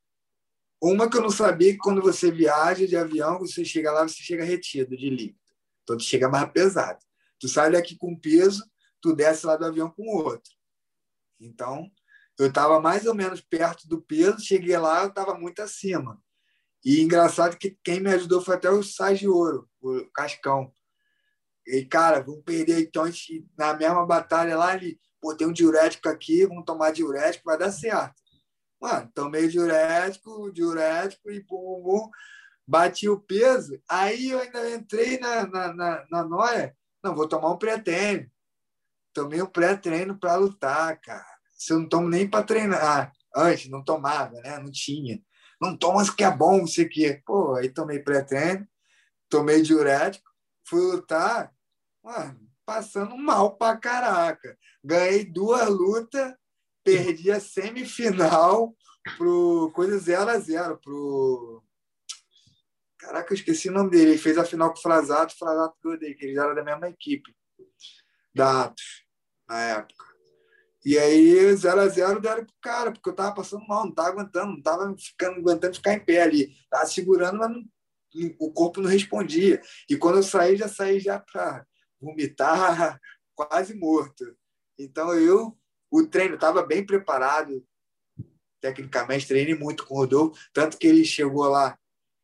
Uma 0.80 1.10
que 1.10 1.16
eu 1.16 1.22
não 1.22 1.30
sabia 1.30 1.72
que 1.72 1.78
quando 1.78 2.00
você 2.00 2.30
viaja 2.30 2.86
de 2.86 2.96
avião, 2.96 3.40
você 3.40 3.64
chega 3.64 3.90
lá, 3.90 4.06
você 4.06 4.22
chega 4.22 4.44
retido 4.44 4.96
de 4.96 5.10
líquido. 5.10 5.40
Então, 5.82 5.96
tu 5.96 6.04
chega 6.04 6.28
mais 6.28 6.48
pesado. 6.52 7.00
Tu 7.40 7.48
sai 7.48 7.72
daqui 7.72 7.96
com 7.96 8.18
peso, 8.18 8.64
tu 9.00 9.14
desce 9.14 9.46
lá 9.46 9.56
do 9.56 9.64
avião 9.64 9.90
com 9.90 10.06
outro. 10.16 10.52
Então, 11.40 11.90
eu 12.38 12.48
estava 12.48 12.80
mais 12.80 13.06
ou 13.06 13.14
menos 13.14 13.40
perto 13.40 13.88
do 13.88 14.00
peso, 14.02 14.44
cheguei 14.44 14.76
lá, 14.76 15.02
eu 15.02 15.08
estava 15.08 15.34
muito 15.34 15.62
acima. 15.62 16.20
E 16.84 17.00
engraçado 17.00 17.56
que 17.56 17.78
quem 17.82 18.00
me 18.00 18.12
ajudou 18.12 18.42
foi 18.42 18.56
até 18.56 18.70
o 18.70 18.82
Sais 18.82 19.18
de 19.18 19.28
Ouro, 19.28 19.68
o 19.80 20.04
Cascão. 20.12 20.72
E, 21.66 21.84
cara, 21.84 22.20
vamos 22.20 22.42
perder 22.44 22.80
então 22.80 23.04
na 23.56 23.74
mesma 23.74 24.04
batalha 24.04 24.56
lá, 24.56 24.74
ele, 24.74 25.00
pô, 25.20 25.34
tem 25.34 25.46
um 25.46 25.52
diurético 25.52 26.08
aqui, 26.08 26.46
vamos 26.46 26.64
tomar 26.64 26.92
diurético, 26.92 27.44
vai 27.46 27.56
dar 27.56 27.70
certo. 27.70 28.22
Mano, 28.80 29.10
tomei 29.14 29.48
diurético, 29.48 30.52
diurético 30.52 31.30
e 31.30 31.40
pum, 31.42 31.82
pum, 31.82 32.10
bati 32.66 33.08
o 33.08 33.18
peso. 33.18 33.80
Aí 33.88 34.30
eu 34.30 34.40
ainda 34.40 34.70
entrei 34.70 35.18
na, 35.18 35.46
na, 35.46 35.72
na, 35.72 36.06
na 36.10 36.24
noia, 36.24 36.76
não, 37.02 37.14
vou 37.14 37.28
tomar 37.28 37.50
um 37.50 37.58
pré-treino. 37.58 38.30
Tomei 39.14 39.40
um 39.40 39.46
pré-treino 39.46 40.18
para 40.18 40.36
lutar, 40.36 41.00
cara. 41.00 41.33
Se 41.64 41.72
eu 41.72 41.78
não 41.78 41.88
tomo 41.88 42.08
nem 42.08 42.28
para 42.28 42.44
treinar. 42.44 43.12
Antes, 43.34 43.70
não 43.70 43.82
tomava, 43.82 44.40
né? 44.40 44.58
Não 44.58 44.70
tinha 44.70 45.20
não 45.64 45.76
toma 45.76 46.02
que 46.14 46.24
é 46.24 46.30
bom, 46.30 46.58
não 46.58 46.66
sei 46.66 46.84
o 46.84 46.88
quê. 46.88 47.22
Pô, 47.24 47.54
aí 47.54 47.68
tomei 47.68 47.98
pré-treino, 47.98 48.66
tomei 49.28 49.62
diurético, 49.62 50.30
fui 50.66 50.80
lutar, 50.80 51.52
mano, 52.02 52.40
passando 52.64 53.16
mal 53.16 53.56
pra 53.56 53.76
caraca. 53.76 54.58
Ganhei 54.82 55.24
duas 55.24 55.68
lutas, 55.68 56.34
perdi 56.82 57.30
a 57.30 57.40
semifinal 57.40 58.74
pro 59.16 59.70
coisa 59.74 59.98
0 59.98 60.30
a 60.30 60.38
0 60.38 60.78
pro 60.78 61.62
Caraca, 62.98 63.34
eu 63.34 63.36
esqueci 63.36 63.68
o 63.68 63.72
nome 63.72 63.90
dele. 63.90 64.12
Ele 64.12 64.18
fez 64.18 64.38
a 64.38 64.46
final 64.46 64.72
com 64.72 64.78
o 64.78 64.82
Frasato, 64.82 65.34
o 65.34 65.38
Frasato 65.38 65.76
que 65.78 65.86
eu 65.86 65.92
odeio, 65.92 66.16
que 66.16 66.24
eles 66.24 66.38
eram 66.38 66.54
da 66.54 66.64
mesma 66.64 66.88
equipe 66.88 67.36
da 68.34 68.64
Atos, 68.64 69.04
na 69.46 69.60
época. 69.60 70.13
E 70.84 70.98
aí, 70.98 71.56
0 71.56 71.80
a 71.80 71.88
0 71.88 72.20
deram 72.20 72.44
pro 72.44 72.54
cara, 72.60 72.92
porque 72.92 73.08
eu 73.08 73.14
tava 73.14 73.34
passando 73.34 73.66
mal, 73.66 73.86
não 73.86 73.94
tava 73.94 74.10
aguentando, 74.10 74.52
não 74.52 74.62
tava 74.62 74.94
ficando, 74.98 75.38
aguentando 75.38 75.76
ficar 75.76 75.94
em 75.94 76.04
pé 76.04 76.22
ali. 76.22 76.54
Tava 76.68 76.84
segurando, 76.86 77.38
mas 77.38 77.50
não, 77.50 77.64
o 78.38 78.52
corpo 78.52 78.82
não 78.82 78.90
respondia. 78.90 79.62
E 79.88 79.96
quando 79.96 80.16
eu 80.18 80.22
saí, 80.22 80.56
já 80.56 80.68
saí 80.68 81.00
já 81.00 81.18
para 81.18 81.66
vomitar, 81.98 83.00
quase 83.34 83.74
morto. 83.74 84.36
Então, 84.78 85.14
eu, 85.14 85.56
o 85.90 86.06
treino 86.06 86.34
estava 86.34 86.62
bem 86.62 86.84
preparado, 86.84 87.64
tecnicamente, 88.60 89.26
treinei 89.26 89.54
muito 89.54 89.86
com 89.86 89.94
o 89.94 89.98
Rodolfo, 89.98 90.38
tanto 90.52 90.76
que 90.76 90.86
ele 90.86 91.04
chegou 91.04 91.48
lá, 91.48 91.78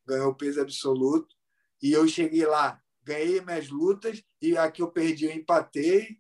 ganhou 0.06 0.34
peso 0.34 0.61
absoluto, 0.61 1.34
e 1.82 1.92
eu 1.92 2.06
cheguei 2.06 2.44
lá, 2.44 2.80
ganhei 3.02 3.40
minhas 3.40 3.68
lutas, 3.68 4.22
e 4.40 4.56
aqui 4.56 4.82
eu 4.82 4.90
perdi, 4.90 5.26
eu 5.26 5.32
empatei, 5.32 6.20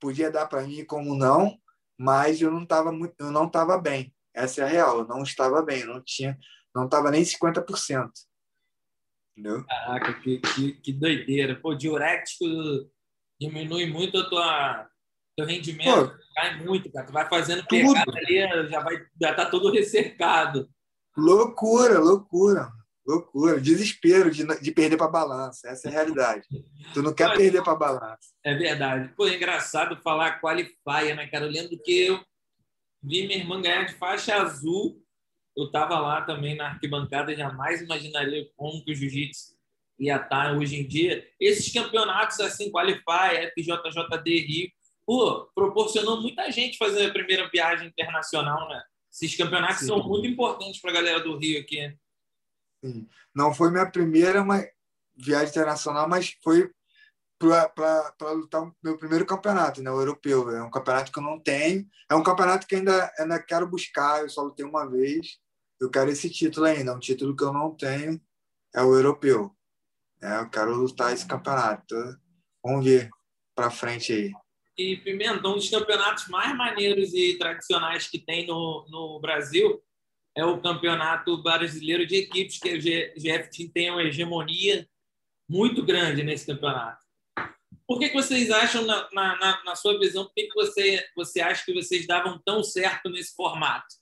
podia 0.00 0.30
dar 0.30 0.46
para 0.46 0.62
mim 0.62 0.84
como 0.84 1.14
não, 1.14 1.58
mas 1.98 2.40
eu 2.40 2.50
não 2.50 2.62
estava 2.62 2.92
muito, 2.92 3.14
eu 3.18 3.30
não 3.30 3.46
estava 3.46 3.78
bem. 3.78 4.14
Essa 4.34 4.62
é 4.62 4.64
a 4.64 4.68
real, 4.68 5.00
eu 5.00 5.06
não 5.06 5.22
estava 5.22 5.62
bem, 5.62 5.84
não 5.84 6.00
tinha, 6.02 6.38
não 6.74 6.84
estava 6.84 7.10
nem 7.10 7.22
50%. 7.22 8.10
Entendeu? 9.36 9.64
Caraca, 9.66 10.14
que, 10.20 10.38
que, 10.38 10.72
que 10.72 10.92
doideira. 10.92 11.54
Pô, 11.60 11.74
diurético 11.74 12.44
diminui 13.40 13.86
muito 13.86 14.18
a 14.18 14.28
tua 14.28 14.88
teu 15.36 15.46
rendimento, 15.46 16.08
Pô, 16.08 16.18
cai 16.34 16.64
muito, 16.64 16.90
cara. 16.90 17.06
Tu 17.06 17.12
vai 17.12 17.28
fazendo 17.28 17.64
pegada 17.66 18.12
ali, 18.16 18.68
já 18.68 18.80
vai 18.80 19.06
já 19.20 19.34
tá 19.34 19.48
todo 19.48 19.70
ressecado. 19.72 20.68
Loucura, 21.16 22.00
loucura. 22.00 22.68
Loucura, 23.08 23.58
desespero 23.58 24.30
de, 24.30 24.44
de 24.60 24.70
perder 24.70 24.98
para 24.98 25.08
balança. 25.08 25.66
Essa 25.66 25.88
é 25.88 25.90
a 25.90 25.94
realidade. 25.94 26.46
Tu 26.92 27.02
não 27.02 27.14
quer 27.14 27.34
perder 27.34 27.64
para 27.64 27.74
balança. 27.74 28.34
É 28.44 28.54
verdade. 28.54 29.14
Pô, 29.16 29.26
é 29.26 29.34
engraçado 29.34 29.96
falar 30.02 30.42
qualifier, 30.42 31.16
né, 31.16 31.26
cara? 31.26 31.46
Eu 31.46 31.50
lembro 31.50 31.78
que 31.82 32.06
eu 32.06 32.20
vi 33.02 33.26
minha 33.26 33.38
irmã 33.38 33.62
ganhar 33.62 33.84
de 33.84 33.94
faixa 33.94 34.34
azul. 34.34 35.02
Eu 35.56 35.64
estava 35.64 35.98
lá 35.98 36.20
também 36.20 36.54
na 36.54 36.66
arquibancada, 36.68 37.34
jamais 37.34 37.80
imaginaria 37.80 38.46
como 38.54 38.84
que 38.84 38.92
o 38.92 38.94
jiu-jitsu 38.94 39.56
ia 39.98 40.16
estar 40.16 40.54
hoje 40.54 40.76
em 40.76 40.86
dia. 40.86 41.26
Esses 41.40 41.72
campeonatos 41.72 42.38
assim, 42.40 42.70
qualifier, 42.70 43.54
FJJD 43.54 44.40
Rio, 44.46 44.70
pô, 45.06 45.50
proporcionou 45.54 46.20
muita 46.20 46.52
gente 46.52 46.76
fazer 46.76 47.06
a 47.06 47.12
primeira 47.12 47.48
viagem 47.48 47.88
internacional, 47.88 48.68
né? 48.68 48.82
Esses 49.10 49.34
campeonatos 49.34 49.78
Sim. 49.78 49.86
são 49.86 50.06
muito 50.06 50.26
importantes 50.26 50.78
para 50.78 50.90
a 50.90 50.94
galera 50.94 51.20
do 51.20 51.38
Rio 51.38 51.58
aqui. 51.58 51.96
Sim. 52.84 53.08
Não 53.34 53.52
foi 53.52 53.70
minha 53.70 53.90
primeira 53.90 54.44
mas, 54.44 54.68
viagem 55.16 55.50
internacional, 55.50 56.08
mas 56.08 56.36
foi 56.42 56.70
para 57.38 58.32
lutar 58.32 58.62
o 58.62 58.74
meu 58.82 58.98
primeiro 58.98 59.24
campeonato, 59.24 59.82
né, 59.82 59.90
o 59.90 60.00
europeu. 60.00 60.50
É 60.50 60.62
um 60.62 60.70
campeonato 60.70 61.12
que 61.12 61.18
eu 61.18 61.22
não 61.22 61.38
tenho. 61.38 61.86
É 62.10 62.14
um 62.14 62.22
campeonato 62.22 62.66
que 62.66 62.76
ainda, 62.76 63.12
ainda 63.18 63.40
quero 63.40 63.66
buscar. 63.68 64.22
Eu 64.22 64.28
só 64.28 64.42
lutei 64.42 64.64
uma 64.64 64.88
vez. 64.88 65.38
Eu 65.80 65.88
quero 65.88 66.10
esse 66.10 66.28
título 66.28 66.66
ainda. 66.66 66.90
É 66.90 66.94
um 66.94 66.98
título 66.98 67.36
que 67.36 67.44
eu 67.44 67.52
não 67.52 67.74
tenho. 67.74 68.20
É 68.74 68.82
o 68.82 68.94
europeu. 68.94 69.54
É, 70.20 70.38
eu 70.40 70.50
quero 70.50 70.74
lutar 70.74 71.12
esse 71.12 71.26
campeonato. 71.26 71.94
Vamos 72.64 72.84
ver 72.84 73.08
para 73.54 73.70
frente 73.70 74.12
aí. 74.12 74.32
e 74.76 74.96
Pimenta, 74.96 75.46
um 75.48 75.54
dos 75.54 75.70
campeonatos 75.70 76.26
mais 76.28 76.56
maneiros 76.56 77.14
e 77.14 77.38
tradicionais 77.38 78.08
que 78.08 78.18
tem 78.18 78.46
no, 78.46 78.84
no 78.88 79.20
Brasil 79.20 79.80
é 80.38 80.44
o 80.44 80.60
Campeonato 80.60 81.42
Brasileiro 81.42 82.06
de 82.06 82.14
Equipes, 82.14 82.60
que 82.60 82.72
o 82.72 82.78
GFT 82.80 83.70
tem 83.70 83.90
uma 83.90 84.04
hegemonia 84.04 84.88
muito 85.50 85.84
grande 85.84 86.22
nesse 86.22 86.46
campeonato. 86.46 87.04
Por 87.84 87.98
que, 87.98 88.08
que 88.08 88.14
vocês 88.14 88.48
acham, 88.48 88.84
na, 88.86 89.08
na, 89.12 89.64
na 89.64 89.74
sua 89.74 89.98
visão, 89.98 90.26
por 90.26 90.34
que, 90.34 90.46
que 90.46 90.54
você, 90.54 91.04
você 91.16 91.40
acha 91.40 91.64
que 91.64 91.74
vocês 91.74 92.06
davam 92.06 92.40
tão 92.44 92.62
certo 92.62 93.10
nesse 93.10 93.34
formato 93.34 93.96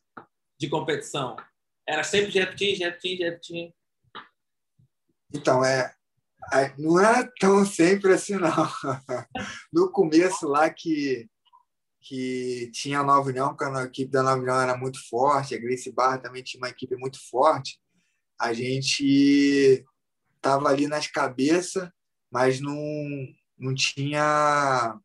de 0.60 0.68
competição? 0.68 1.36
Era 1.88 2.04
sempre 2.04 2.32
GFT, 2.32 2.74
GFT, 2.74 3.16
GFT? 3.16 3.74
Então, 5.32 5.64
é, 5.64 5.90
não 6.76 7.00
era 7.00 7.32
tão 7.40 7.64
sempre 7.64 8.12
assim, 8.12 8.34
não. 8.34 8.50
No 9.72 9.90
começo 9.90 10.46
lá 10.46 10.68
que, 10.68 11.26
que 12.06 12.70
tinha 12.72 13.00
a 13.00 13.04
Nova 13.04 13.28
União, 13.30 13.56
quando 13.56 13.78
a 13.78 13.84
equipe 13.84 14.12
da 14.12 14.22
Nova 14.22 14.40
União 14.40 14.60
era 14.60 14.76
muito 14.76 15.04
forte, 15.08 15.56
a 15.56 15.58
Grace 15.58 15.90
Barra 15.90 16.18
também 16.18 16.42
tinha 16.42 16.60
uma 16.60 16.68
equipe 16.68 16.94
muito 16.94 17.18
forte, 17.28 17.80
a 18.38 18.52
gente 18.52 19.84
estava 20.36 20.68
ali 20.68 20.86
nas 20.86 21.08
cabeças, 21.08 21.90
mas 22.30 22.60
não, 22.60 22.76
não 23.58 23.74
tinha 23.74 24.96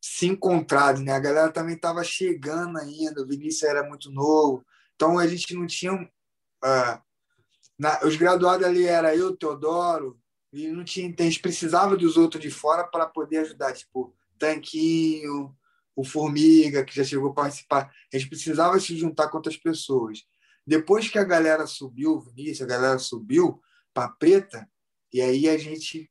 se 0.00 0.26
encontrado, 0.26 1.02
né? 1.02 1.12
A 1.12 1.20
galera 1.20 1.52
também 1.52 1.74
estava 1.74 2.02
chegando 2.02 2.78
ainda, 2.78 3.20
o 3.22 3.26
Vinícius 3.26 3.64
era 3.64 3.86
muito 3.86 4.10
novo, 4.10 4.64
então 4.94 5.18
a 5.18 5.26
gente 5.26 5.54
não 5.54 5.66
tinha 5.66 5.92
uh, 5.94 7.02
na, 7.78 8.00
os 8.04 8.16
graduados 8.16 8.66
ali 8.66 8.86
era 8.86 9.14
eu, 9.14 9.36
Teodoro, 9.36 10.18
e 10.50 10.68
não 10.68 10.82
tinha, 10.82 11.14
a 11.18 11.22
gente 11.22 11.40
precisava 11.40 11.94
dos 11.94 12.16
outros 12.16 12.42
de 12.42 12.50
fora 12.50 12.84
para 12.84 13.06
poder 13.06 13.38
ajudar, 13.38 13.74
tipo 13.74 14.14
Tanquinho, 14.40 15.54
o 15.94 16.02
Formiga, 16.02 16.84
que 16.84 16.96
já 16.96 17.04
chegou 17.04 17.30
a 17.30 17.34
participar. 17.34 17.92
A 18.12 18.16
gente 18.16 18.28
precisava 18.28 18.80
se 18.80 18.96
juntar 18.96 19.28
com 19.28 19.36
outras 19.36 19.56
pessoas. 19.56 20.24
Depois 20.66 21.08
que 21.08 21.18
a 21.18 21.24
galera 21.24 21.66
subiu, 21.66 22.20
Vinícius, 22.20 22.62
a 22.62 22.66
galera 22.66 22.98
subiu 22.98 23.60
para 23.92 24.08
Preta, 24.08 24.68
e 25.12 25.20
aí 25.20 25.48
a 25.48 25.58
gente 25.58 26.10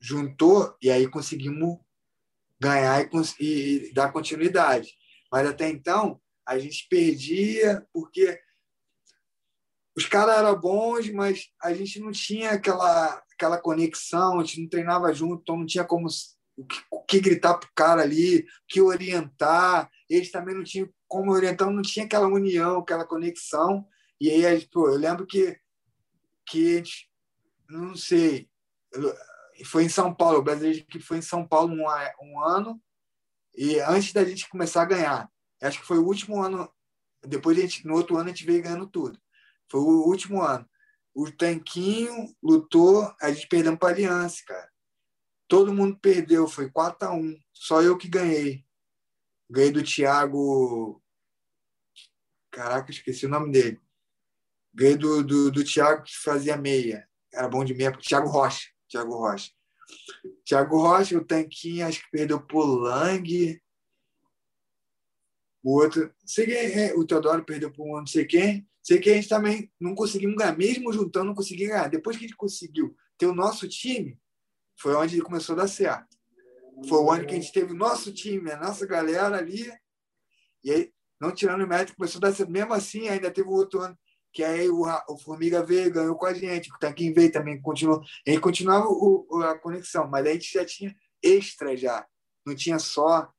juntou 0.00 0.76
e 0.82 0.90
aí 0.90 1.08
conseguimos 1.08 1.78
ganhar 2.60 3.08
e, 3.40 3.88
e 3.88 3.92
dar 3.92 4.12
continuidade. 4.12 4.94
Mas 5.30 5.46
até 5.46 5.68
então, 5.68 6.20
a 6.46 6.58
gente 6.58 6.86
perdia 6.88 7.86
porque 7.92 8.38
os 9.96 10.06
caras 10.06 10.38
eram 10.38 10.58
bons, 10.58 11.10
mas 11.10 11.48
a 11.62 11.72
gente 11.72 12.00
não 12.00 12.10
tinha 12.10 12.52
aquela, 12.52 13.22
aquela 13.32 13.58
conexão, 13.58 14.40
a 14.40 14.44
gente 14.44 14.62
não 14.62 14.68
treinava 14.68 15.12
junto, 15.12 15.42
então 15.42 15.56
não 15.56 15.66
tinha 15.66 15.84
como 15.84 16.08
o 16.56 16.64
que, 16.64 16.82
o 16.90 17.00
que 17.02 17.20
gritar 17.20 17.54
para 17.54 17.68
o 17.68 17.72
cara 17.74 18.02
ali, 18.02 18.46
que 18.68 18.80
orientar. 18.80 19.90
Eles 20.08 20.30
também 20.30 20.54
não 20.54 20.64
tinham 20.64 20.88
como 21.08 21.32
orientar, 21.32 21.70
não 21.70 21.82
tinha 21.82 22.04
aquela 22.04 22.26
união, 22.26 22.78
aquela 22.78 23.04
conexão. 23.04 23.86
E 24.20 24.30
aí, 24.30 24.66
pô, 24.66 24.88
eu 24.88 24.96
lembro 24.96 25.26
que, 25.26 25.58
que 26.46 26.74
a 26.74 26.76
gente, 26.78 27.10
não 27.68 27.96
sei, 27.96 28.48
foi 29.64 29.84
em 29.84 29.88
São 29.88 30.14
Paulo, 30.14 30.38
o 30.38 30.42
brasileiro 30.42 30.84
que 30.86 31.00
foi 31.00 31.18
em 31.18 31.22
São 31.22 31.46
Paulo 31.46 31.74
um, 31.74 31.84
um 32.22 32.40
ano, 32.40 32.80
e 33.54 33.78
antes 33.80 34.12
da 34.12 34.24
gente 34.24 34.48
começar 34.48 34.82
a 34.82 34.86
ganhar. 34.86 35.30
Acho 35.60 35.80
que 35.80 35.86
foi 35.86 35.98
o 35.98 36.06
último 36.06 36.42
ano, 36.42 36.70
depois 37.22 37.56
a 37.58 37.60
gente, 37.60 37.86
no 37.86 37.94
outro 37.94 38.16
ano 38.16 38.26
a 38.26 38.28
gente 38.28 38.44
veio 38.44 38.62
ganhando 38.62 38.86
tudo. 38.86 39.18
Foi 39.70 39.80
o 39.80 40.06
último 40.06 40.42
ano. 40.42 40.68
O 41.14 41.30
Tanquinho 41.30 42.34
lutou, 42.42 43.14
a 43.20 43.30
gente 43.30 43.46
perdeu 43.46 43.76
para 43.76 43.90
a 43.90 43.92
Aliança, 43.92 44.42
cara. 44.46 44.71
Todo 45.52 45.74
mundo 45.74 45.98
perdeu, 45.98 46.48
foi 46.48 46.70
4 46.70 47.06
a 47.06 47.12
1 47.12 47.38
Só 47.52 47.82
eu 47.82 47.98
que 47.98 48.08
ganhei. 48.08 48.64
Ganhei 49.50 49.70
do 49.70 49.82
Thiago. 49.82 50.98
Caraca, 52.50 52.90
esqueci 52.90 53.26
o 53.26 53.28
nome 53.28 53.52
dele. 53.52 53.78
Ganhei 54.72 54.96
do, 54.96 55.22
do, 55.22 55.50
do 55.50 55.62
Thiago 55.62 56.04
que 56.04 56.16
fazia 56.16 56.56
meia. 56.56 57.06
Era 57.30 57.50
bom 57.50 57.62
de 57.66 57.74
meia. 57.74 57.92
Thiago 57.92 58.30
Rocha. 58.30 58.70
Thiago 58.88 59.14
Rocha. 59.14 59.50
Thiago 60.42 60.78
Rocha, 60.78 61.18
o 61.18 61.24
Tanquinho, 61.26 61.86
acho 61.86 62.00
que 62.00 62.10
perdeu 62.10 62.40
por 62.40 62.64
Lang. 62.64 63.60
O 65.62 65.82
outro, 65.82 66.14
sei 66.24 66.46
quem, 66.46 66.56
é, 66.56 66.94
o 66.94 67.04
Teodoro 67.04 67.44
perdeu 67.44 67.70
um 67.78 67.98
não 67.98 68.06
sei 68.06 68.24
quem. 68.24 68.66
Sei 68.82 68.98
que 68.98 69.10
a 69.10 69.14
gente 69.16 69.28
também 69.28 69.70
não 69.78 69.94
conseguimos 69.94 70.34
ganhar, 70.34 70.56
mesmo 70.56 70.90
juntando, 70.94 71.26
não 71.26 71.34
conseguimos 71.34 71.74
ganhar. 71.74 71.88
Depois 71.88 72.16
que 72.16 72.24
a 72.24 72.28
gente 72.28 72.38
conseguiu 72.38 72.96
ter 73.18 73.26
o 73.26 73.34
nosso 73.34 73.68
time, 73.68 74.18
foi 74.78 74.94
onde 74.94 75.16
ele 75.16 75.22
começou 75.22 75.54
a 75.54 75.62
dar 75.62 75.68
certo. 75.68 76.16
Foi 76.88 76.98
o 76.98 77.10
ano 77.10 77.26
que 77.26 77.34
a 77.34 77.40
gente 77.40 77.52
teve 77.52 77.72
o 77.72 77.76
nosso 77.76 78.12
time, 78.12 78.50
a 78.50 78.56
nossa 78.56 78.86
galera 78.86 79.36
ali, 79.36 79.72
e 80.64 80.70
aí, 80.70 80.92
não 81.20 81.32
tirando 81.32 81.62
o 81.62 81.66
mérito, 81.66 81.96
começou 81.96 82.18
a 82.18 82.28
dar 82.28 82.34
certo. 82.34 82.50
Mesmo 82.50 82.72
assim, 82.72 83.08
ainda 83.08 83.30
teve 83.30 83.48
o 83.48 83.52
outro 83.52 83.80
ano, 83.80 83.96
que 84.32 84.42
aí 84.42 84.68
o, 84.68 84.82
o 85.08 85.18
Formiga 85.18 85.62
veio, 85.62 85.92
ganhou 85.92 86.16
com 86.16 86.26
a 86.26 86.32
gente, 86.32 86.70
o 86.72 86.78
Tanquinho 86.78 87.14
veio 87.14 87.30
também, 87.30 87.60
continuou. 87.60 88.02
Gente 88.26 88.40
continuava 88.40 88.86
o, 88.88 89.42
a 89.42 89.58
conexão, 89.58 90.08
mas 90.08 90.26
a 90.26 90.32
gente 90.32 90.52
já 90.52 90.64
tinha 90.64 90.94
extra 91.22 91.76
já. 91.76 92.06
Não 92.46 92.54
tinha 92.54 92.78
só 92.78 93.30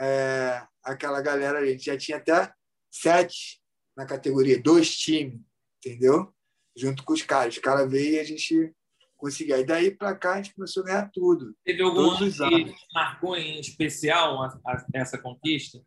é, 0.00 0.66
aquela 0.82 1.20
galera, 1.20 1.60
a 1.60 1.66
gente 1.66 1.84
já 1.84 1.96
tinha 1.96 2.18
até 2.18 2.52
sete 2.90 3.60
na 3.96 4.06
categoria, 4.06 4.60
dois 4.60 4.96
times, 4.96 5.40
entendeu? 5.78 6.34
Junto 6.76 7.04
com 7.04 7.12
os 7.12 7.22
caras. 7.22 7.54
Os 7.54 7.60
caras 7.60 7.90
veio 7.90 8.14
e 8.14 8.20
a 8.20 8.24
gente 8.24 8.74
conseguiu. 9.18 9.56
Aí 9.56 9.66
daí 9.66 9.90
para 9.90 10.16
cá 10.16 10.34
a 10.34 10.36
gente 10.36 10.54
começou 10.54 10.82
a 10.82 10.86
ganhar 10.86 11.10
tudo. 11.12 11.54
Teve 11.64 11.82
algum 11.82 12.10
ano 12.10 12.32
que 12.32 12.74
marcou 12.94 13.36
em 13.36 13.60
especial 13.60 14.42
a, 14.42 14.58
a, 14.66 14.86
essa 14.94 15.18
conquista? 15.18 15.78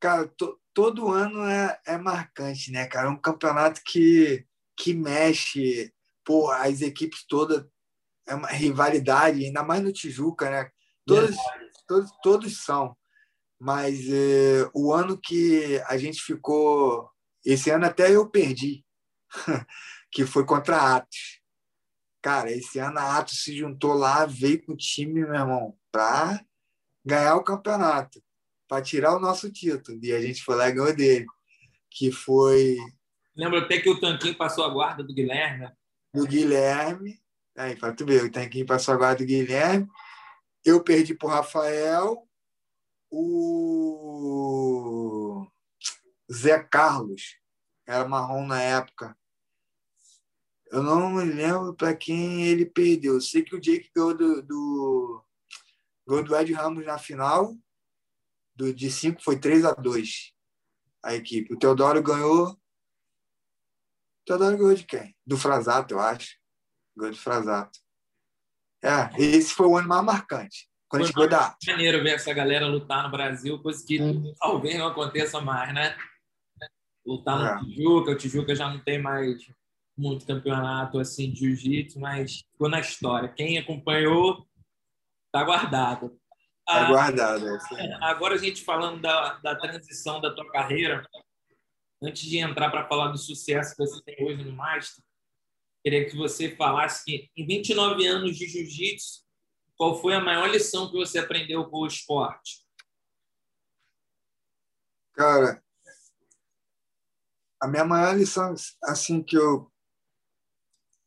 Cara, 0.00 0.26
to, 0.26 0.58
todo 0.74 1.12
ano 1.12 1.44
é, 1.44 1.78
é 1.86 1.96
marcante, 1.96 2.72
né, 2.72 2.86
cara? 2.86 3.06
É 3.06 3.10
um 3.10 3.20
campeonato 3.20 3.80
que, 3.84 4.44
que 4.76 4.92
mexe, 4.92 5.92
pô, 6.24 6.50
as 6.50 6.80
equipes 6.80 7.24
todas, 7.28 7.64
é 8.26 8.34
uma 8.34 8.48
rivalidade, 8.48 9.44
ainda 9.44 9.62
mais 9.62 9.82
no 9.82 9.92
Tijuca, 9.92 10.50
né? 10.50 10.70
Todos, 11.06 11.36
todos, 11.86 12.10
todos 12.22 12.64
são 12.64 12.96
mas 13.60 14.08
é, 14.08 14.70
o 14.72 14.90
ano 14.90 15.18
que 15.18 15.78
a 15.86 15.98
gente 15.98 16.22
ficou. 16.22 17.10
Esse 17.44 17.70
ano 17.70 17.84
até 17.84 18.14
eu 18.14 18.28
perdi, 18.28 18.84
que 20.10 20.26
foi 20.26 20.44
contra 20.44 20.76
a 20.76 20.96
Atos. 20.96 21.40
Cara, 22.22 22.50
esse 22.50 22.78
ano 22.78 22.98
a 22.98 23.18
Atos 23.18 23.42
se 23.42 23.56
juntou 23.56 23.94
lá, 23.94 24.26
veio 24.26 24.62
com 24.64 24.72
o 24.72 24.76
time, 24.76 25.22
meu 25.22 25.34
irmão, 25.34 25.76
para 25.90 26.44
ganhar 27.04 27.36
o 27.36 27.44
campeonato, 27.44 28.22
para 28.68 28.82
tirar 28.82 29.16
o 29.16 29.20
nosso 29.20 29.50
título. 29.50 29.98
E 30.02 30.12
a 30.12 30.20
gente 30.20 30.42
foi 30.42 30.56
lá 30.56 30.68
e 30.68 30.72
ganhou 30.72 30.94
dele, 30.94 31.26
que 31.90 32.12
foi. 32.12 32.76
Lembro 33.34 33.58
até 33.58 33.80
que 33.80 33.88
o 33.88 33.98
Tanquinho 33.98 34.36
passou 34.36 34.64
a 34.64 34.68
guarda 34.68 35.02
do 35.02 35.14
Guilherme. 35.14 35.70
Do 36.12 36.26
Guilherme. 36.26 37.18
Aí, 37.56 37.76
para 37.76 37.94
tu 37.94 38.04
ver, 38.04 38.24
o 38.24 38.30
Tanquinho 38.30 38.66
passou 38.66 38.94
a 38.94 38.96
guarda 38.96 39.18
do 39.18 39.26
Guilherme. 39.26 39.88
Eu 40.64 40.84
perdi 40.84 41.14
para 41.14 41.28
o 41.28 41.30
Rafael 41.30 42.28
o 43.10 45.46
Zé 46.32 46.62
Carlos, 46.62 47.36
era 47.86 48.06
marrom 48.06 48.46
na 48.46 48.62
época. 48.62 49.16
Eu 50.70 50.82
não 50.82 51.10
me 51.10 51.24
lembro 51.24 51.74
para 51.74 51.94
quem 51.94 52.46
ele 52.46 52.64
perdeu. 52.64 53.14
Eu 53.14 53.20
sei 53.20 53.42
que 53.42 53.56
o 53.56 53.60
Jake 53.60 53.90
ganhou 53.94 54.16
do, 54.16 54.42
do, 54.42 55.24
ganhou 56.06 56.24
do 56.24 56.36
Ed 56.36 56.52
Ramos 56.52 56.86
na 56.86 56.96
final. 56.96 57.56
Do, 58.54 58.72
de 58.72 58.90
5 58.90 59.22
foi 59.22 59.38
3 59.38 59.64
a 59.64 59.72
2 59.72 60.32
a 61.02 61.14
equipe. 61.14 61.52
O 61.52 61.58
Teodoro 61.58 62.00
ganhou. 62.02 62.50
O 62.50 62.56
Teodoro 64.24 64.56
ganhou 64.56 64.74
de 64.74 64.84
quem? 64.84 65.16
Do 65.26 65.36
Frasato, 65.36 65.94
eu 65.94 66.00
acho. 66.00 66.36
Ganhou 66.96 67.14
do 67.14 67.20
Frasato. 67.20 67.78
É, 68.82 69.10
esse 69.20 69.52
foi 69.52 69.66
o 69.66 69.76
ano 69.76 69.88
mais 69.88 70.04
marcante. 70.04 70.70
Quando 70.88 71.12
Foi 71.12 71.28
da 71.28 71.56
maneiro 71.68 72.02
ver 72.02 72.14
essa 72.14 72.32
galera 72.32 72.66
lutar 72.66 73.04
no 73.04 73.10
Brasil, 73.10 73.62
coisa 73.62 73.84
que 73.86 74.02
hum. 74.02 74.34
talvez 74.40 74.76
não 74.76 74.88
aconteça 74.88 75.40
mais, 75.40 75.72
né? 75.72 75.96
Lutar 77.06 77.38
no 77.38 77.46
é. 77.46 77.58
Tijuca, 77.60 78.10
o 78.10 78.16
Tijuca 78.16 78.54
já 78.56 78.68
não 78.68 78.80
tem 78.80 79.00
mais 79.00 79.40
muito 80.00 80.26
campeonato 80.26 80.98
assim 80.98 81.30
de 81.30 81.40
jiu-jitsu, 81.40 82.00
mas 82.00 82.40
ficou 82.52 82.68
na 82.68 82.80
história. 82.80 83.28
Quem 83.28 83.58
acompanhou 83.58 84.46
tá 85.30 85.44
guardado. 85.44 86.18
Tá 86.66 86.86
ah, 86.86 86.88
guardado. 86.88 87.46
É 87.76 87.94
agora 88.00 88.34
a 88.34 88.38
gente 88.38 88.64
falando 88.64 89.00
da, 89.00 89.34
da 89.34 89.56
transição 89.56 90.20
da 90.20 90.34
tua 90.34 90.50
carreira, 90.50 91.06
antes 92.02 92.22
de 92.22 92.38
entrar 92.38 92.70
para 92.70 92.88
falar 92.88 93.08
do 93.08 93.18
sucesso 93.18 93.76
que 93.76 93.86
você 93.86 94.02
tem 94.02 94.24
hoje 94.24 94.42
no 94.42 94.52
Master, 94.52 95.04
queria 95.82 96.08
que 96.08 96.16
você 96.16 96.56
falasse 96.56 97.04
que 97.04 97.30
em 97.36 97.46
29 97.46 98.06
anos 98.06 98.36
de 98.36 98.46
jiu-jitsu 98.46 99.20
qual 99.80 99.98
foi 99.98 100.14
a 100.14 100.20
maior 100.20 100.46
lição 100.46 100.90
que 100.90 100.96
você 100.98 101.18
aprendeu 101.18 101.64
com 101.70 101.78
o 101.78 101.86
esporte? 101.86 102.62
Cara, 105.14 105.64
a 107.62 107.66
minha 107.66 107.84
maior 107.86 108.14
lição 108.14 108.54
assim 108.84 109.22
que 109.22 109.38
eu 109.38 109.69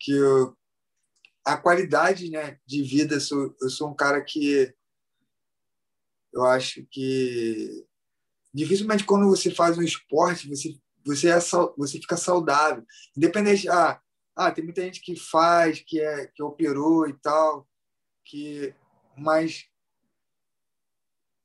que 0.03 0.11
eu 0.11 0.55
a 1.45 1.57
qualidade 1.57 2.29
né, 2.29 2.57
de 2.65 2.81
vida. 2.83 3.15
Eu 3.15 3.21
sou, 3.21 3.55
eu 3.61 3.69
sou 3.69 3.89
um 3.89 3.95
cara 3.95 4.23
que 4.23 4.73
eu 6.33 6.43
acho 6.45 6.85
que 6.89 7.85
dificilmente 8.53 9.03
quando 9.03 9.27
você 9.27 9.51
faz 9.51 9.77
um 9.77 9.83
esporte 9.83 10.49
você 10.49 10.75
você 11.05 11.29
é 11.29 11.39
você 11.77 11.99
fica 11.99 12.15
saudável 12.17 12.83
independente 13.15 13.69
ah, 13.69 14.01
ah 14.35 14.51
tem 14.51 14.63
muita 14.63 14.81
gente 14.81 15.01
que 15.01 15.15
faz 15.15 15.79
que 15.85 15.99
é 15.99 16.27
que 16.27 16.41
operou 16.41 17.07
e 17.07 17.13
tal 17.13 17.67
que 18.25 18.73
mas 19.17 19.65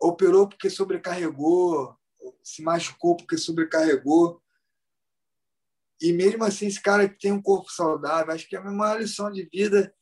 operou 0.01 0.49
porque 0.49 0.71
sobrecarregou 0.71 1.95
se 2.43 2.63
machucou 2.63 3.17
porque 3.17 3.37
sobrecarregou 3.37 4.43
e 6.01 6.13
mesmo 6.13 6.45
assim 6.45 6.67
esse 6.67 6.81
cara 6.81 7.09
que 7.09 7.19
tem 7.19 7.33
um 7.33 7.43
corpo 7.43 7.71
saudável 7.71 8.33
acho 8.33 8.49
que 8.49 8.57
a 8.57 8.61
minha 8.61 8.73
maior 8.73 9.01
lição 9.01 9.31
de 9.31 9.49
vida 9.53 9.93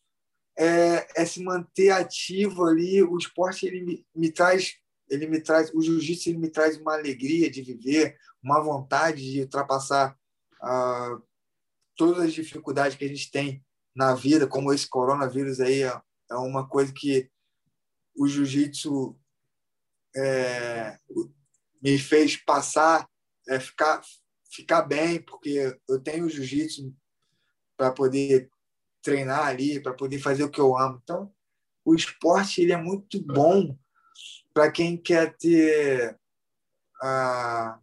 é, 0.58 1.06
é 1.22 1.26
se 1.26 1.42
manter 1.42 1.90
ativo 1.90 2.64
ali. 2.64 3.02
O 3.02 3.18
esporte 3.18 3.66
ele 3.66 3.82
me, 3.82 4.06
me 4.14 4.32
traz 4.32 4.74
ele 5.08 5.26
me 5.26 5.40
traz 5.40 5.72
o 5.72 5.80
jiu-jitsu 5.80 6.30
ele 6.30 6.38
me 6.38 6.50
traz 6.50 6.76
uma 6.78 6.94
alegria 6.94 7.48
de 7.48 7.62
viver 7.62 8.16
uma 8.42 8.60
vontade 8.60 9.22
de 9.22 9.42
ultrapassar 9.42 10.18
ah, 10.60 11.18
todas 11.94 12.24
as 12.24 12.32
dificuldades 12.32 12.96
que 12.96 13.04
a 13.04 13.08
gente 13.08 13.30
tem 13.30 13.64
na 13.94 14.14
vida 14.14 14.48
como 14.48 14.72
esse 14.72 14.88
coronavírus 14.88 15.60
aí 15.60 15.84
é, 15.84 16.00
é 16.30 16.34
uma 16.34 16.68
coisa 16.68 16.92
que 16.92 17.30
o 18.16 18.26
jiu-jitsu 18.26 19.16
é, 20.16 20.98
me 21.80 21.98
fez 21.98 22.36
passar 22.36 23.08
é, 23.48 23.60
ficar 23.60 24.00
ficar 24.56 24.82
bem 24.82 25.20
porque 25.20 25.78
eu 25.88 26.00
tenho 26.00 26.26
o 26.26 26.28
jiu-jitsu 26.28 26.94
para 27.76 27.92
poder 27.92 28.50
treinar 29.02 29.46
ali 29.46 29.80
para 29.80 29.94
poder 29.94 30.18
fazer 30.18 30.44
o 30.44 30.50
que 30.50 30.60
eu 30.60 30.76
amo 30.76 31.00
então 31.02 31.32
o 31.84 31.94
esporte 31.94 32.62
ele 32.62 32.72
é 32.72 32.76
muito 32.76 33.22
bom 33.22 33.78
para 34.52 34.70
quem 34.70 34.96
quer 34.96 35.36
ter 35.36 36.18
ah, 37.02 37.78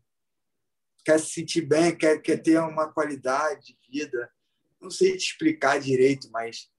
quer 1.04 1.20
se 1.20 1.32
sentir 1.32 1.62
bem, 1.62 1.96
quer, 1.96 2.20
quer 2.22 2.38
ter 2.38 2.60
uma 2.60 2.92
qualidade 2.92 3.76
de 3.76 3.78
vida. 3.92 4.32
Não 4.82 4.90
sei 4.90 5.18
te 5.18 5.26
explicar 5.32 5.80
direito, 5.80 6.30
mas 6.32 6.70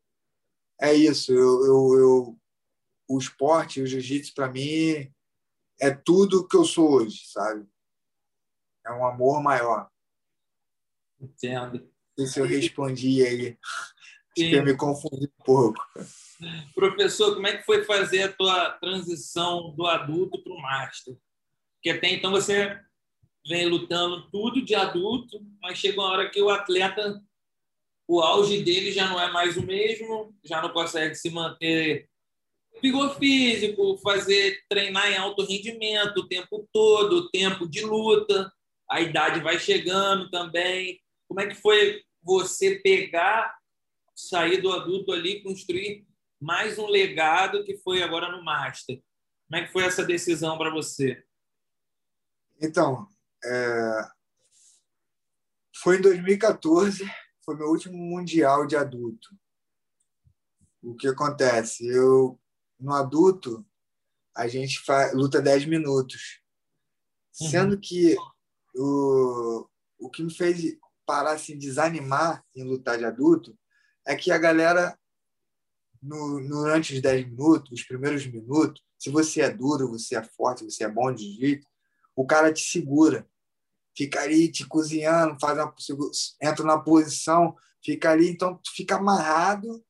é 0.81 0.93
isso. 0.95 1.33
Eu, 1.33 1.65
eu, 1.65 1.99
eu 1.99 2.39
o 3.07 3.19
esporte, 3.19 3.83
o 3.83 3.87
jiu-jitsu, 3.87 4.35
para 4.35 4.51
mim, 4.51 5.13
é 5.79 5.91
tudo 5.91 6.49
que 6.49 6.57
eu 6.57 6.65
sou 6.65 6.91
hoje, 6.91 7.27
sabe? 7.27 7.67
É 8.87 8.93
um 8.93 9.07
amor 9.07 9.43
maior. 9.43 9.89
Entendo. 11.21 11.79
Não 12.17 12.27
sei 12.27 12.27
se 12.27 12.41
eu 12.41 12.47
respondi 12.47 13.25
aí. 13.25 13.59
Acho 14.37 14.51
que 14.51 14.53
eu 14.53 14.65
me 14.65 14.77
confundi 14.77 15.27
um 15.27 15.45
pouco. 15.45 15.81
Professor, 16.75 17.35
como 17.35 17.47
é 17.47 17.57
que 17.57 17.65
foi 17.65 17.85
fazer 17.85 18.25
a 18.25 18.33
tua 18.33 18.71
transição 18.73 19.75
do 19.75 19.87
adulto 19.87 20.43
para 20.43 20.53
o 20.53 20.61
master? 20.61 21.17
Porque 21.75 21.91
até 21.91 22.13
então 22.13 22.31
você 22.31 22.81
vem 23.47 23.67
lutando 23.67 24.29
tudo 24.31 24.65
de 24.65 24.75
adulto, 24.75 25.41
mas 25.61 25.79
chega 25.79 26.01
uma 26.01 26.11
hora 26.11 26.31
que 26.31 26.41
o 26.41 26.51
atleta, 26.51 27.23
o 28.09 28.21
auge 28.21 28.63
dele 28.63 28.91
já 28.91 29.09
não 29.09 29.21
é 29.21 29.31
mais 29.31 29.57
o 29.57 29.63
mesmo, 29.63 30.35
já 30.45 30.61
não 30.61 30.71
consegue 30.71 31.15
se 31.15 31.31
manter 31.31 32.09
vigor 32.83 33.17
físico, 33.17 33.99
fazer 33.99 34.65
treinar 34.69 35.11
em 35.13 35.17
alto 35.17 35.45
rendimento 35.45 36.19
o 36.19 36.29
tempo 36.29 36.69
todo, 36.73 37.17
o 37.17 37.31
tempo 37.31 37.69
de 37.69 37.83
luta, 37.83 38.53
a 38.91 39.01
idade 39.01 39.41
vai 39.41 39.59
chegando 39.59 40.31
também. 40.31 41.01
Como 41.29 41.41
é 41.41 41.47
que 41.47 41.55
foi 41.55 42.03
você 42.23 42.77
pegar, 42.77 43.57
sair 44.15 44.61
do 44.61 44.73
adulto 44.73 45.13
ali, 45.13 45.43
construir 45.43 46.07
mais 46.41 46.79
um 46.79 46.87
legado 46.87 47.65
que 47.65 47.77
foi 47.79 48.03
agora 48.03 48.31
no 48.31 48.45
Master. 48.45 49.03
Como 49.49 49.63
é 49.63 49.67
que 49.67 49.73
foi 49.73 49.85
essa 49.85 50.05
decisão 50.05 50.59
para 50.59 50.71
você? 50.71 51.25
Então, 52.61 53.09
é... 53.45 54.09
foi 55.77 55.99
em 55.99 56.03
2014, 56.03 57.05
foi 57.45 57.57
meu 57.57 57.69
último 57.69 57.97
mundial 57.97 58.67
de 58.67 58.77
adulto. 58.77 59.29
O 60.83 60.95
que 60.95 61.09
acontece? 61.09 61.87
Eu 61.87 62.39
no 62.79 62.93
adulto 62.93 63.67
a 64.37 64.49
gente 64.49 64.81
faz, 64.81 65.15
luta 65.15 65.41
10 65.41 65.67
minutos. 65.67 66.43
Uhum. 67.41 67.51
Sendo 67.51 67.81
que 67.81 68.17
o, 68.75 69.69
o 69.99 70.11
que 70.11 70.23
me 70.23 70.33
fez 70.33 70.77
parar 71.07 71.33
assim, 71.33 71.59
desanimar 71.59 72.45
em 72.55 72.65
lutar 72.65 72.99
de 72.99 73.05
adulto 73.05 73.57
é 74.07 74.15
que 74.17 74.31
a 74.31 74.39
galera 74.39 74.99
no, 76.03 76.47
durante 76.47 76.95
os 76.95 77.01
10 77.01 77.27
minutos, 77.27 77.73
os 77.73 77.83
primeiros 77.83 78.27
minutos, 78.27 78.83
se 78.99 79.11
você 79.11 79.41
é 79.41 79.51
duro, 79.51 79.89
você 79.89 80.17
é 80.17 80.23
forte, 80.23 80.65
você 80.65 80.85
é 80.85 80.89
bom 80.89 81.13
de 81.13 81.33
jeito, 81.35 81.67
o 82.15 82.27
cara 82.27 82.53
te 82.53 82.63
segura. 82.63 83.29
Fica 83.97 84.21
ali 84.21 84.51
te 84.51 84.67
cozinhando, 84.67 85.39
faz 85.41 85.57
uma, 85.57 85.75
entra 86.43 86.65
na 86.65 86.79
posição, 86.79 87.57
fica 87.83 88.11
ali, 88.11 88.29
então 88.29 88.57
tu 88.57 88.71
fica 88.75 88.97
amarrado 88.97 89.85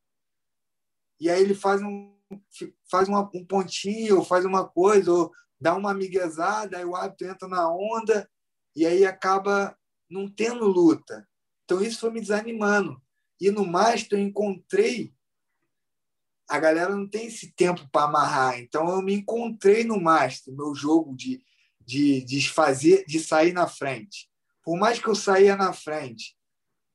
e 1.20 1.30
aí 1.30 1.42
ele 1.42 1.54
faz 1.54 1.80
um 1.82 2.12
faz 2.90 3.08
uma, 3.08 3.30
um 3.34 3.44
pontinho, 3.44 4.18
ou 4.18 4.24
faz 4.24 4.44
uma 4.44 4.66
coisa, 4.66 5.12
ou 5.12 5.32
dá 5.60 5.74
uma 5.74 5.92
amiguezada, 5.92 6.78
aí 6.78 6.84
o 6.84 6.96
hábito 6.96 7.24
entra 7.24 7.46
na 7.46 7.70
onda 7.70 8.28
e 8.74 8.86
aí 8.86 9.04
acaba 9.04 9.76
não 10.08 10.28
tendo 10.28 10.66
luta. 10.66 11.26
Então 11.64 11.82
isso 11.82 12.00
foi 12.00 12.10
me 12.10 12.20
desanimando. 12.20 13.00
E 13.40 13.50
no 13.50 13.66
Master 13.66 14.18
eu 14.18 14.24
encontrei 14.24 15.14
a 16.48 16.58
galera 16.58 16.94
não 16.94 17.06
tem 17.06 17.26
esse 17.26 17.52
tempo 17.52 17.88
para 17.90 18.06
amarrar. 18.06 18.58
Então 18.60 18.88
eu 18.88 19.02
me 19.02 19.14
encontrei 19.14 19.84
no 19.84 20.00
Master, 20.00 20.54
meu 20.54 20.74
jogo 20.74 21.14
de, 21.16 21.42
de, 21.80 22.22
de 22.22 22.48
fazer, 22.48 23.04
de 23.06 23.18
sair 23.18 23.52
na 23.52 23.66
frente. 23.66 24.30
Por 24.62 24.78
mais 24.78 24.98
que 24.98 25.08
eu 25.08 25.14
saía 25.14 25.56
na 25.56 25.72
frente, 25.72 26.36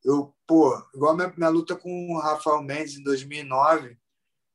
eu, 0.04 0.34
pô, 0.48 0.76
igual 0.96 1.16
minha, 1.16 1.34
minha 1.36 1.50
luta 1.50 1.76
com 1.76 2.14
o 2.14 2.20
Rafael 2.20 2.62
Mendes 2.64 2.98
em 2.98 3.04
2009, 3.04 3.98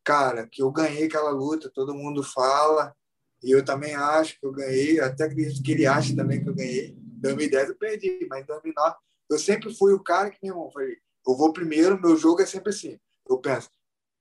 cara, 0.03 0.47
que 0.47 0.62
eu 0.62 0.70
ganhei 0.70 1.05
aquela 1.05 1.31
luta, 1.31 1.70
todo 1.70 1.95
mundo 1.95 2.22
fala, 2.22 2.95
e 3.43 3.51
eu 3.51 3.64
também 3.64 3.95
acho 3.95 4.39
que 4.39 4.47
eu 4.47 4.53
ganhei, 4.53 5.01
até 5.01 5.25
acredito 5.25 5.62
que 5.62 5.72
ele 5.72 5.87
acha 5.87 6.16
também 6.16 6.43
que 6.43 6.49
eu 6.49 6.55
ganhei. 6.55 6.97
Em 7.25 7.35
2010 7.35 7.68
eu 7.70 7.77
perdi, 7.77 8.27
mas 8.29 8.43
em 8.43 8.47
2009 8.47 8.97
eu 9.31 9.39
sempre 9.39 9.75
fui 9.75 9.93
o 9.93 10.03
cara 10.03 10.31
que, 10.31 10.39
meu 10.43 10.55
irmão, 10.55 10.70
falei, 10.70 10.99
eu 11.27 11.37
vou 11.37 11.53
primeiro, 11.53 12.01
meu 12.01 12.16
jogo 12.16 12.43
é 12.43 12.47
sempre 12.47 12.70
assim. 12.70 13.01
Eu 13.27 13.39
penso, 13.39 13.70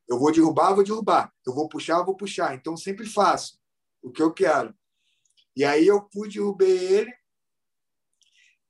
eu 0.07 0.17
vou 0.17 0.31
derrubar, 0.31 0.73
vou 0.73 0.83
derrubar. 0.83 1.33
Eu 1.45 1.53
vou 1.53 1.67
puxar, 1.67 2.03
vou 2.03 2.15
puxar. 2.15 2.55
Então, 2.55 2.77
sempre 2.77 3.05
faço 3.05 3.59
o 4.01 4.11
que 4.11 4.21
eu 4.21 4.33
quero. 4.33 4.73
E 5.55 5.63
aí 5.63 5.85
eu 5.85 6.07
fui, 6.11 6.29
derrubei 6.29 6.77
ele. 6.77 7.13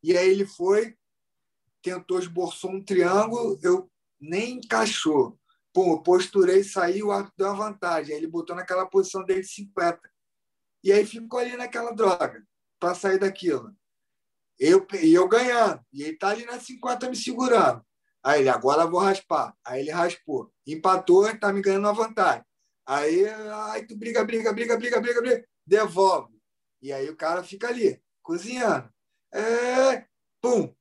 E 0.02 0.18
aí 0.18 0.30
ele 0.30 0.46
foi, 0.46 0.98
tentou, 1.82 2.20
esboçou 2.20 2.72
um 2.72 2.84
triângulo, 2.84 3.58
eu 3.62 3.90
nem 4.20 4.58
encaixou. 4.58 5.40
Pô, 5.72 6.02
posturei, 6.02 6.64
saiu, 6.64 7.08
o 7.08 7.12
árbitro 7.12 7.36
deu 7.38 7.48
uma 7.48 7.70
vantagem. 7.70 8.14
Aí 8.14 8.20
ele 8.20 8.28
botou 8.28 8.56
naquela 8.56 8.86
posição 8.86 9.24
dele 9.24 9.42
de 9.42 9.48
50. 9.48 10.00
E 10.84 10.92
aí 10.92 11.06
ficou 11.06 11.40
ali 11.40 11.56
naquela 11.56 11.92
droga 11.92 12.46
para 12.80 12.94
sair 12.94 13.18
daquilo. 13.18 13.74
E 14.60 15.14
eu 15.14 15.28
ganhando. 15.28 15.82
E 15.92 16.04
ele 16.04 16.18
tá 16.18 16.30
ali 16.30 16.46
na 16.46 16.60
50 16.60 17.10
me 17.10 17.16
segurando. 17.16 17.84
Aí 18.24 18.42
ele, 18.42 18.50
agora 18.50 18.86
vou 18.86 19.00
raspar. 19.00 19.54
Aí 19.66 19.82
ele 19.82 19.92
raspou. 19.92 20.52
Empatou, 20.66 21.28
está 21.28 21.52
me 21.52 21.62
ganhando 21.62 21.86
uma 21.86 21.94
vantagem. 21.94 22.44
Aí, 22.86 23.28
aí 23.28 23.86
tu 23.86 23.98
briga, 23.98 24.24
briga, 24.24 24.54
briga, 24.54 24.78
briga, 24.78 25.00
briga, 25.00 25.22
briga, 25.22 25.46
devolve. 25.66 26.34
E 26.82 26.92
aí 26.92 27.10
o 27.10 27.16
cara 27.16 27.44
fica 27.44 27.68
ali, 27.68 28.02
cozinhando. 28.22 28.90
É, 29.34 30.06
pum, 30.42 30.74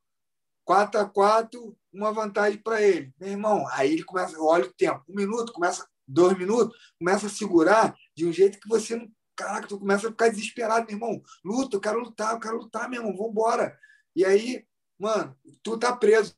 4 0.64 1.00
a 1.00 1.08
4 1.08 1.76
uma 1.92 2.12
vantagem 2.12 2.60
para 2.60 2.80
ele. 2.82 3.12
Meu 3.20 3.30
irmão, 3.30 3.66
aí 3.70 3.92
ele 3.92 4.04
começa, 4.04 4.40
olha 4.40 4.64
o 4.64 4.72
tempo, 4.72 5.04
um 5.08 5.14
minuto, 5.14 5.52
começa, 5.52 5.86
dois 6.08 6.36
minutos, 6.36 6.76
começa 6.98 7.26
a 7.26 7.30
segurar 7.30 7.94
de 8.16 8.26
um 8.26 8.32
jeito 8.32 8.58
que 8.58 8.68
você 8.68 8.96
não. 8.96 9.08
Caraca, 9.36 9.66
tu 9.66 9.78
começa 9.78 10.08
a 10.08 10.10
ficar 10.10 10.28
desesperado, 10.28 10.86
meu 10.86 10.96
irmão. 10.96 11.22
Luta, 11.44 11.76
eu 11.76 11.80
quero 11.80 12.00
lutar, 12.00 12.34
eu 12.34 12.40
quero 12.40 12.58
lutar, 12.58 12.88
meu 12.88 13.02
irmão, 13.02 13.16
vambora. 13.16 13.78
E 14.14 14.24
aí, 14.24 14.66
mano, 14.98 15.36
tu 15.62 15.78
tá 15.78 15.94
preso 15.96 16.36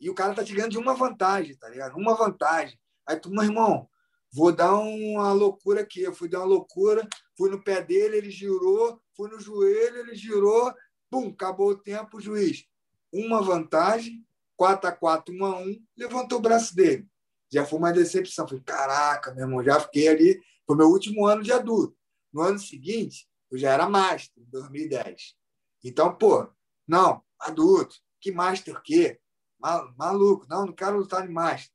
e 0.00 0.08
o 0.08 0.14
cara 0.14 0.34
tá 0.34 0.44
te 0.44 0.54
ganhando 0.54 0.72
de 0.72 0.78
uma 0.78 0.94
vantagem, 0.94 1.56
tá 1.56 1.68
ligado? 1.68 1.96
Uma 1.96 2.14
vantagem. 2.14 2.78
Aí 3.06 3.18
tu, 3.18 3.30
meu 3.30 3.42
irmão, 3.42 3.88
vou 4.32 4.52
dar 4.52 4.74
uma 4.74 5.32
loucura 5.32 5.80
aqui. 5.80 6.02
Eu 6.02 6.14
fui 6.14 6.28
dar 6.28 6.40
uma 6.40 6.46
loucura, 6.46 7.06
fui 7.36 7.50
no 7.50 7.62
pé 7.62 7.82
dele, 7.82 8.18
ele 8.18 8.30
girou, 8.30 9.00
fui 9.16 9.28
no 9.28 9.40
joelho, 9.40 9.98
ele 9.98 10.14
girou, 10.14 10.72
pum, 11.10 11.28
acabou 11.28 11.70
o 11.70 11.78
tempo, 11.78 12.20
juiz. 12.20 12.64
Uma 13.12 13.42
vantagem, 13.42 14.24
4 14.56 14.88
a 14.88 14.92
4 14.92 15.34
1 15.34 15.44
a 15.44 15.58
1 15.58 15.82
levantou 15.96 16.38
o 16.38 16.42
braço 16.42 16.74
dele. 16.76 17.06
Já 17.50 17.64
foi 17.64 17.78
uma 17.78 17.92
decepção. 17.92 18.46
Falei, 18.46 18.62
caraca, 18.62 19.34
meu 19.34 19.46
irmão, 19.46 19.64
já 19.64 19.80
fiquei 19.80 20.08
ali. 20.08 20.40
Foi 20.68 20.76
meu 20.76 20.88
último 20.88 21.24
ano 21.24 21.42
de 21.42 21.50
adulto. 21.50 21.96
No 22.30 22.42
ano 22.42 22.58
seguinte, 22.58 23.26
eu 23.50 23.56
já 23.56 23.72
era 23.72 23.88
master, 23.88 24.42
em 24.42 24.50
2010. 24.50 25.34
Então, 25.82 26.14
pô, 26.14 26.46
não, 26.86 27.24
adulto, 27.40 27.96
que 28.20 28.30
master 28.30 28.76
o 28.76 28.82
quê? 28.82 29.18
Maluco, 29.58 30.46
não, 30.46 30.66
não 30.66 30.72
quero 30.74 30.98
lutar 30.98 31.26
de 31.26 31.32
master. 31.32 31.72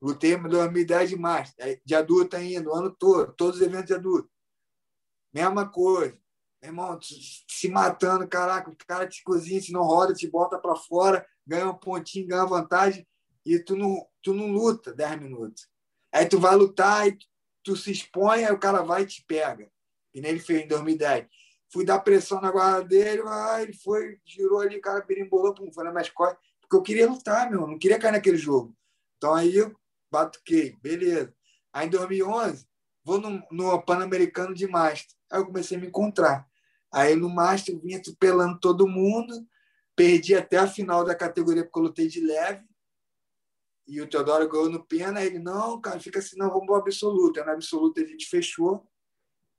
Lutei 0.00 0.32
em 0.32 0.42
2010 0.42 1.10
de 1.10 1.16
março, 1.16 1.54
de 1.84 1.94
adulto 1.94 2.34
ainda, 2.34 2.70
o 2.70 2.74
ano 2.74 2.90
todo, 2.90 3.30
todos 3.34 3.56
os 3.56 3.62
eventos 3.62 3.88
de 3.88 3.94
adulto. 3.94 4.30
Mesma 5.34 5.68
coisa. 5.68 6.18
Meu 6.62 6.70
irmão, 6.70 6.98
se 7.02 7.68
matando, 7.68 8.26
caraca, 8.26 8.70
o 8.70 8.76
cara 8.86 9.06
te 9.06 9.22
cozinha, 9.22 9.60
se 9.60 9.70
não 9.70 9.82
roda, 9.82 10.14
te 10.14 10.26
bota 10.26 10.58
para 10.58 10.74
fora, 10.74 11.26
ganha 11.46 11.68
um 11.68 11.74
pontinho, 11.74 12.26
ganha 12.26 12.46
vantagem, 12.46 13.06
e 13.44 13.58
tu 13.58 13.76
não, 13.76 14.06
tu 14.22 14.32
não 14.32 14.50
luta 14.50 14.94
10 14.94 15.20
minutos. 15.20 15.68
Aí 16.10 16.26
tu 16.26 16.40
vai 16.40 16.56
lutar 16.56 17.06
e 17.06 17.12
tu 17.12 17.26
se 17.76 17.90
expõe, 17.90 18.44
aí 18.44 18.52
o 18.52 18.58
cara 18.58 18.82
vai 18.82 19.02
e 19.02 19.06
te 19.06 19.24
pega. 19.26 19.70
E 20.14 20.20
nem 20.20 20.32
ele 20.32 20.40
fez 20.40 20.62
em 20.62 20.68
2010. 20.68 21.26
Fui 21.72 21.84
dar 21.84 22.00
pressão 22.00 22.40
na 22.40 22.50
guarda 22.50 22.84
dele, 22.84 23.22
ah, 23.26 23.62
ele 23.62 23.72
foi, 23.72 24.18
girou 24.24 24.60
ali, 24.60 24.78
o 24.78 24.80
cara 24.80 25.04
berimbolou, 25.06 25.54
pum, 25.54 25.72
foi 25.72 25.84
na 25.84 25.92
minha 25.92 26.10
costas, 26.12 26.38
porque 26.60 26.76
eu 26.76 26.82
queria 26.82 27.08
lutar, 27.08 27.48
meu, 27.50 27.66
não 27.66 27.78
queria 27.78 27.98
cair 27.98 28.12
naquele 28.12 28.36
jogo. 28.36 28.76
Então 29.16 29.34
aí 29.34 29.56
eu 29.56 29.74
batuquei, 30.10 30.76
beleza. 30.82 31.32
Aí 31.72 31.86
em 31.86 31.90
2011, 31.90 32.66
vou 33.04 33.20
no, 33.20 33.42
no 33.50 33.82
Pan-Americano 33.82 34.54
de 34.54 34.66
Master. 34.66 35.16
Aí 35.30 35.40
eu 35.40 35.46
comecei 35.46 35.76
a 35.76 35.80
me 35.80 35.86
encontrar. 35.86 36.48
Aí 36.92 37.14
no 37.14 37.28
Master 37.28 37.74
eu 37.74 37.80
vinha 37.80 37.98
atropelando 37.98 38.58
todo 38.58 38.88
mundo, 38.88 39.46
perdi 39.94 40.34
até 40.34 40.56
a 40.56 40.66
final 40.66 41.04
da 41.04 41.14
categoria 41.14 41.62
porque 41.62 41.78
eu 41.78 41.82
lutei 41.84 42.08
de 42.08 42.20
leve. 42.20 42.64
E 43.90 44.00
o 44.00 44.06
Teodoro 44.06 44.48
ganhou 44.48 44.70
no 44.70 44.84
pena. 44.84 45.20
Ele, 45.20 45.40
não, 45.40 45.80
cara, 45.80 45.98
fica 45.98 46.20
assim, 46.20 46.38
não, 46.38 46.48
vamos 46.48 46.64
para 46.66 46.76
o 46.76 46.78
absoluto. 46.78 47.40
Aí 47.40 47.44
no 47.44 47.52
absoluto 47.52 48.00
a 48.00 48.06
gente 48.06 48.26
fechou, 48.26 48.86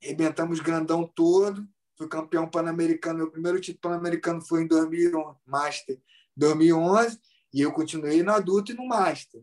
arrebentamos 0.02 0.58
grandão 0.58 1.06
todo. 1.06 1.68
Fui 1.98 2.08
campeão 2.08 2.48
pan-americano. 2.48 3.18
Meu 3.18 3.30
primeiro 3.30 3.60
título 3.60 3.92
pan-americano 3.92 4.40
foi 4.40 4.62
em 4.62 4.66
2011, 4.66 5.38
Master 5.46 6.00
2011. 6.34 7.20
E 7.52 7.60
eu 7.60 7.72
continuei 7.72 8.22
no 8.22 8.32
adulto 8.32 8.72
e 8.72 8.74
no 8.74 8.88
Master. 8.88 9.42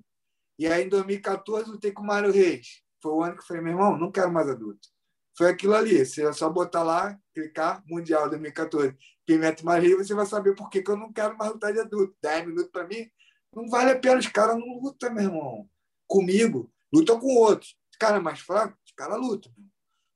E 0.57 0.65
aí, 0.65 0.85
em 0.85 0.89
2014, 0.89 1.69
lutei 1.69 1.91
com 1.91 2.01
o 2.01 2.07
Mário 2.07 2.31
Reis. 2.31 2.81
Foi 2.99 3.11
o 3.11 3.21
ano 3.21 3.35
que 3.35 3.41
eu 3.41 3.45
falei, 3.45 3.61
meu 3.61 3.73
irmão, 3.73 3.95
não 3.95 4.11
quero 4.11 4.33
mais 4.33 4.49
adulto. 4.49 4.89
Foi 5.37 5.49
aquilo 5.49 5.75
ali. 5.75 6.03
Você 6.03 6.25
é 6.25 6.33
só 6.33 6.49
botar 6.49 6.81
lá, 6.81 7.15
clicar, 7.31 7.83
Mundial 7.85 8.27
2014. 8.27 8.97
Pimenta 9.23 9.71
Reis, 9.77 9.95
você 9.95 10.15
vai 10.15 10.25
saber 10.25 10.55
por 10.55 10.67
que, 10.67 10.81
que 10.81 10.89
eu 10.89 10.97
não 10.97 11.13
quero 11.13 11.37
mais 11.37 11.51
lutar 11.51 11.71
de 11.71 11.79
adulto. 11.79 12.15
10 12.23 12.47
minutos 12.47 12.71
para 12.71 12.87
mim, 12.87 13.07
não 13.53 13.69
vale 13.69 13.91
a 13.91 13.99
pena. 13.99 14.19
Os 14.19 14.27
caras 14.27 14.57
não 14.57 14.79
lutam, 14.79 15.13
meu 15.13 15.23
irmão. 15.23 15.69
Comigo, 16.07 16.71
lutam 16.93 17.19
com 17.19 17.35
outros. 17.35 17.75
Os 17.91 17.97
caras 17.97 18.19
é 18.19 18.23
mais 18.23 18.39
fracos, 18.39 18.77
os 18.85 18.91
caras 18.93 19.19
lutam. 19.19 19.51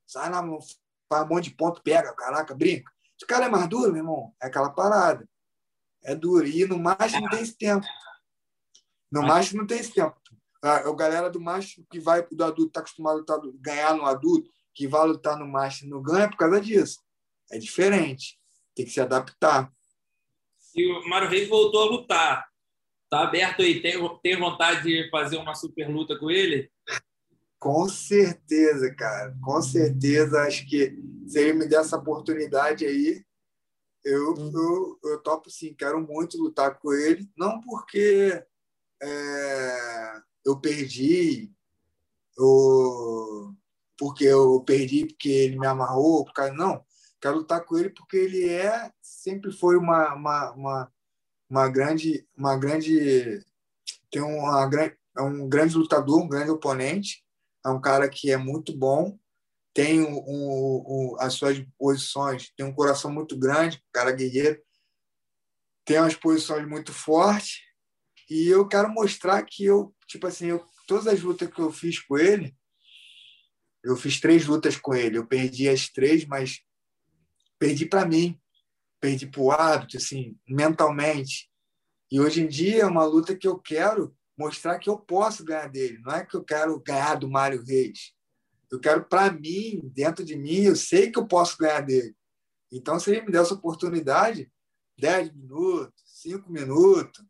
Sai 0.05 0.29
na 0.29 0.41
mão, 0.41 0.59
faz 1.09 1.25
um 1.25 1.27
monte 1.27 1.45
de 1.45 1.55
ponto, 1.55 1.81
pega, 1.81 2.13
caraca, 2.13 2.55
brinca. 2.55 2.91
Os 3.19 3.25
caras 3.25 3.47
é 3.47 3.49
mais 3.49 3.67
duro, 3.67 3.91
meu 3.91 4.01
irmão. 4.01 4.35
É 4.41 4.47
aquela 4.47 4.69
parada. 4.69 5.27
É 6.03 6.15
duro. 6.15 6.45
E 6.45 6.65
no 6.65 6.77
macho 6.77 7.19
não 7.19 7.29
tem 7.29 7.41
esse 7.41 7.55
tempo. 7.55 7.85
No 9.11 9.21
macho 9.21 9.55
não 9.55 9.65
tem 9.65 9.79
esse 9.79 9.93
tempo. 9.93 10.19
A, 10.61 10.91
galera 10.93 11.29
do 11.29 11.41
macho 11.41 11.85
que 11.89 11.99
vai 11.99 12.25
do 12.25 12.43
adulto, 12.43 12.67
está 12.67 12.79
acostumado 12.79 13.15
a 13.15 13.19
lutar, 13.19 13.39
ganhar 13.55 13.95
no 13.95 14.05
adulto, 14.05 14.49
que 14.73 14.87
vai 14.87 15.05
lutar 15.05 15.37
no 15.37 15.45
macho 15.45 15.85
e 15.85 15.89
não 15.89 16.01
ganha 16.01 16.29
por 16.29 16.37
causa 16.37 16.59
disso. 16.59 17.01
É 17.51 17.57
diferente. 17.57 18.39
Tem 18.73 18.85
que 18.85 18.91
se 18.91 19.01
adaptar. 19.01 19.71
E 20.75 20.91
o 20.91 21.07
Mário 21.07 21.29
Reis 21.29 21.47
voltou 21.47 21.83
a 21.83 21.91
lutar. 21.91 22.52
Tá 23.13 23.21
aberto 23.21 23.61
aí? 23.61 23.79
Tem, 23.79 23.93
tem 24.23 24.39
vontade 24.39 24.81
de 24.81 25.07
fazer 25.11 25.37
uma 25.37 25.53
super 25.53 25.87
luta 25.87 26.17
com 26.17 26.31
ele? 26.31 26.71
Com 27.59 27.87
certeza, 27.87 28.91
cara. 28.95 29.37
Com 29.39 29.61
certeza. 29.61 30.41
Acho 30.41 30.67
que 30.67 30.99
se 31.27 31.39
ele 31.39 31.53
me 31.53 31.67
der 31.67 31.81
essa 31.81 31.95
oportunidade 31.95 32.83
aí, 32.83 33.23
eu, 34.03 34.33
eu, 34.35 34.99
eu 35.03 35.19
topo 35.21 35.47
sim. 35.51 35.75
Quero 35.75 36.01
muito 36.01 36.39
lutar 36.39 36.79
com 36.79 36.91
ele. 36.91 37.29
Não 37.37 37.61
porque 37.61 38.43
é, 38.99 40.21
eu 40.43 40.59
perdi, 40.59 41.51
ou 42.35 43.53
porque 43.95 44.23
eu 44.23 44.59
perdi 44.61 45.05
porque 45.05 45.29
ele 45.29 45.59
me 45.59 45.67
amarrou, 45.67 46.25
porque 46.25 46.49
não. 46.49 46.83
Quero 47.21 47.35
lutar 47.35 47.63
com 47.63 47.77
ele 47.77 47.91
porque 47.91 48.17
ele 48.17 48.49
é 48.49 48.91
sempre 49.03 49.51
foi 49.51 49.77
uma, 49.77 50.15
uma, 50.15 50.51
uma, 50.53 50.93
uma 51.49 51.69
grande 51.69 52.27
uma 52.35 52.57
grande 52.57 53.39
tem 54.11 54.21
uma 54.21 54.69
é 55.17 55.21
um 55.21 55.47
grande 55.47 55.75
lutador, 55.75 56.21
um 56.21 56.27
grande 56.27 56.49
oponente, 56.49 57.23
é 57.65 57.69
um 57.69 57.79
cara 57.79 58.09
que 58.09 58.31
é 58.31 58.37
muito 58.37 58.75
bom, 58.75 59.17
tem 59.73 60.01
um, 60.01 61.15
as 61.19 61.33
suas 61.33 61.63
posições, 61.77 62.51
tem 62.55 62.65
um 62.65 62.73
coração 62.73 63.11
muito 63.11 63.37
grande, 63.37 63.83
cara 63.91 64.11
guerreiro, 64.11 64.61
tem 65.85 65.99
umas 65.99 66.15
posições 66.15 66.67
muito 66.67 66.91
fortes 66.91 67.59
e 68.29 68.47
eu 68.47 68.67
quero 68.67 68.89
mostrar 68.89 69.43
que 69.43 69.65
eu, 69.65 69.93
tipo 70.07 70.25
assim, 70.27 70.47
eu, 70.47 70.65
todas 70.87 71.07
as 71.07 71.21
lutas 71.21 71.51
que 71.51 71.59
eu 71.59 71.71
fiz 71.71 71.99
com 71.99 72.17
ele, 72.17 72.55
eu 73.83 73.97
fiz 73.97 74.19
três 74.19 74.45
lutas 74.45 74.77
com 74.77 74.95
ele. 74.95 75.17
Eu 75.17 75.27
perdi 75.27 75.67
as 75.67 75.89
três, 75.89 76.25
mas 76.25 76.61
perdi 77.59 77.85
para 77.85 78.05
mim, 78.05 78.39
perdi 79.03 79.27
para 79.27 79.41
o 79.41 79.51
hábito, 79.51 79.97
assim, 79.97 80.37
mentalmente. 80.47 81.51
E 82.09 82.21
hoje 82.21 82.41
em 82.41 82.47
dia 82.47 82.83
é 82.83 82.85
uma 82.85 83.03
luta 83.03 83.35
que 83.35 83.45
eu 83.45 83.59
quero 83.59 84.15
mostrar 84.37 84.79
que 84.79 84.89
eu 84.89 84.97
posso 84.97 85.43
ganhar 85.43 85.67
dele. 85.67 85.99
Não 85.99 86.13
é 86.13 86.25
que 86.25 86.37
eu 86.37 86.41
quero 86.41 86.79
ganhar 86.79 87.15
do 87.15 87.29
Mário 87.29 87.61
Reis. 87.65 88.13
Eu 88.71 88.79
quero 88.79 89.03
para 89.03 89.29
mim, 89.29 89.81
dentro 89.93 90.23
de 90.23 90.37
mim, 90.37 90.61
eu 90.61 90.75
sei 90.77 91.11
que 91.11 91.19
eu 91.19 91.27
posso 91.27 91.57
ganhar 91.57 91.81
dele. 91.81 92.15
Então, 92.71 92.97
se 92.97 93.11
ele 93.11 93.23
me 93.23 93.31
der 93.33 93.41
essa 93.41 93.53
oportunidade, 93.53 94.49
10 94.97 95.33
minutos, 95.33 96.01
5 96.21 96.49
minutos, 96.49 97.25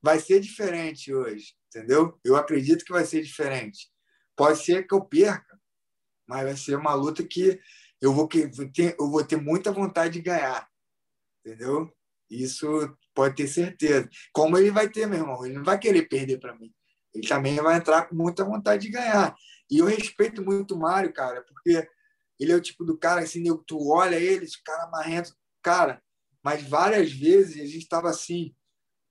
vai 0.00 0.18
ser 0.18 0.40
diferente 0.40 1.12
hoje, 1.12 1.52
entendeu? 1.68 2.18
Eu 2.24 2.34
acredito 2.34 2.82
que 2.82 2.92
vai 2.92 3.04
ser 3.04 3.22
diferente. 3.22 3.90
Pode 4.34 4.64
ser 4.64 4.86
que 4.86 4.94
eu 4.94 5.04
perca, 5.04 5.60
mas 6.26 6.44
vai 6.44 6.56
ser 6.56 6.76
uma 6.76 6.94
luta 6.94 7.22
que 7.22 7.60
eu 8.00 8.14
vou 8.14 8.26
ter, 8.26 8.96
eu 8.98 9.10
vou 9.10 9.22
ter 9.22 9.36
muita 9.36 9.70
vontade 9.70 10.14
de 10.14 10.22
ganhar, 10.22 10.69
entendeu? 11.44 11.90
Isso 12.30 12.66
pode 13.14 13.34
ter 13.34 13.48
certeza. 13.48 14.08
Como 14.32 14.56
ele 14.56 14.70
vai 14.70 14.88
ter, 14.88 15.06
meu 15.06 15.18
irmão, 15.18 15.44
ele 15.44 15.54
não 15.54 15.64
vai 15.64 15.78
querer 15.78 16.08
perder 16.08 16.38
para 16.38 16.56
mim. 16.56 16.72
Ele 17.12 17.26
também 17.26 17.56
vai 17.56 17.76
entrar 17.76 18.08
com 18.08 18.14
muita 18.14 18.44
vontade 18.44 18.82
de 18.82 18.92
ganhar. 18.92 19.34
E 19.70 19.78
eu 19.78 19.86
respeito 19.86 20.42
muito 20.42 20.74
o 20.74 20.78
Mário, 20.78 21.12
cara, 21.12 21.42
porque 21.42 21.88
ele 22.38 22.52
é 22.52 22.56
o 22.56 22.60
tipo 22.60 22.84
do 22.84 22.96
cara 22.96 23.20
assim, 23.20 23.44
tu 23.66 23.90
olha 23.90 24.16
ele, 24.16 24.44
esse 24.44 24.62
cara 24.62 24.90
marrento, 24.90 25.34
cara, 25.62 26.02
mas 26.42 26.62
várias 26.62 27.12
vezes 27.12 27.60
a 27.60 27.66
gente 27.66 27.82
estava 27.82 28.08
assim, 28.08 28.54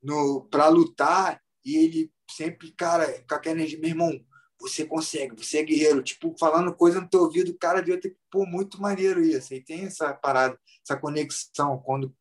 no 0.02 0.48
para 0.50 0.68
lutar 0.68 1.42
e 1.64 1.76
ele 1.78 2.12
sempre, 2.32 2.72
cara, 2.72 3.24
com 3.28 3.36
aquela 3.36 3.58
energia, 3.58 3.80
meu 3.80 3.90
irmão, 3.90 4.20
você 4.60 4.86
consegue, 4.86 5.36
você 5.36 5.60
é 5.60 5.64
guerreiro, 5.64 6.04
tipo, 6.04 6.36
falando 6.38 6.74
coisa 6.74 7.00
no 7.00 7.08
teu 7.08 7.22
ouvido, 7.22 7.52
o 7.52 7.58
cara 7.58 7.82
devia 7.82 8.00
ter, 8.00 8.16
pô, 8.30 8.46
muito 8.46 8.82
maneiro 8.82 9.22
isso, 9.22 9.54
e 9.54 9.62
tem 9.62 9.86
essa 9.86 10.14
parada, 10.14 10.60
essa 10.84 11.00
conexão, 11.00 11.80
quando, 11.80 12.14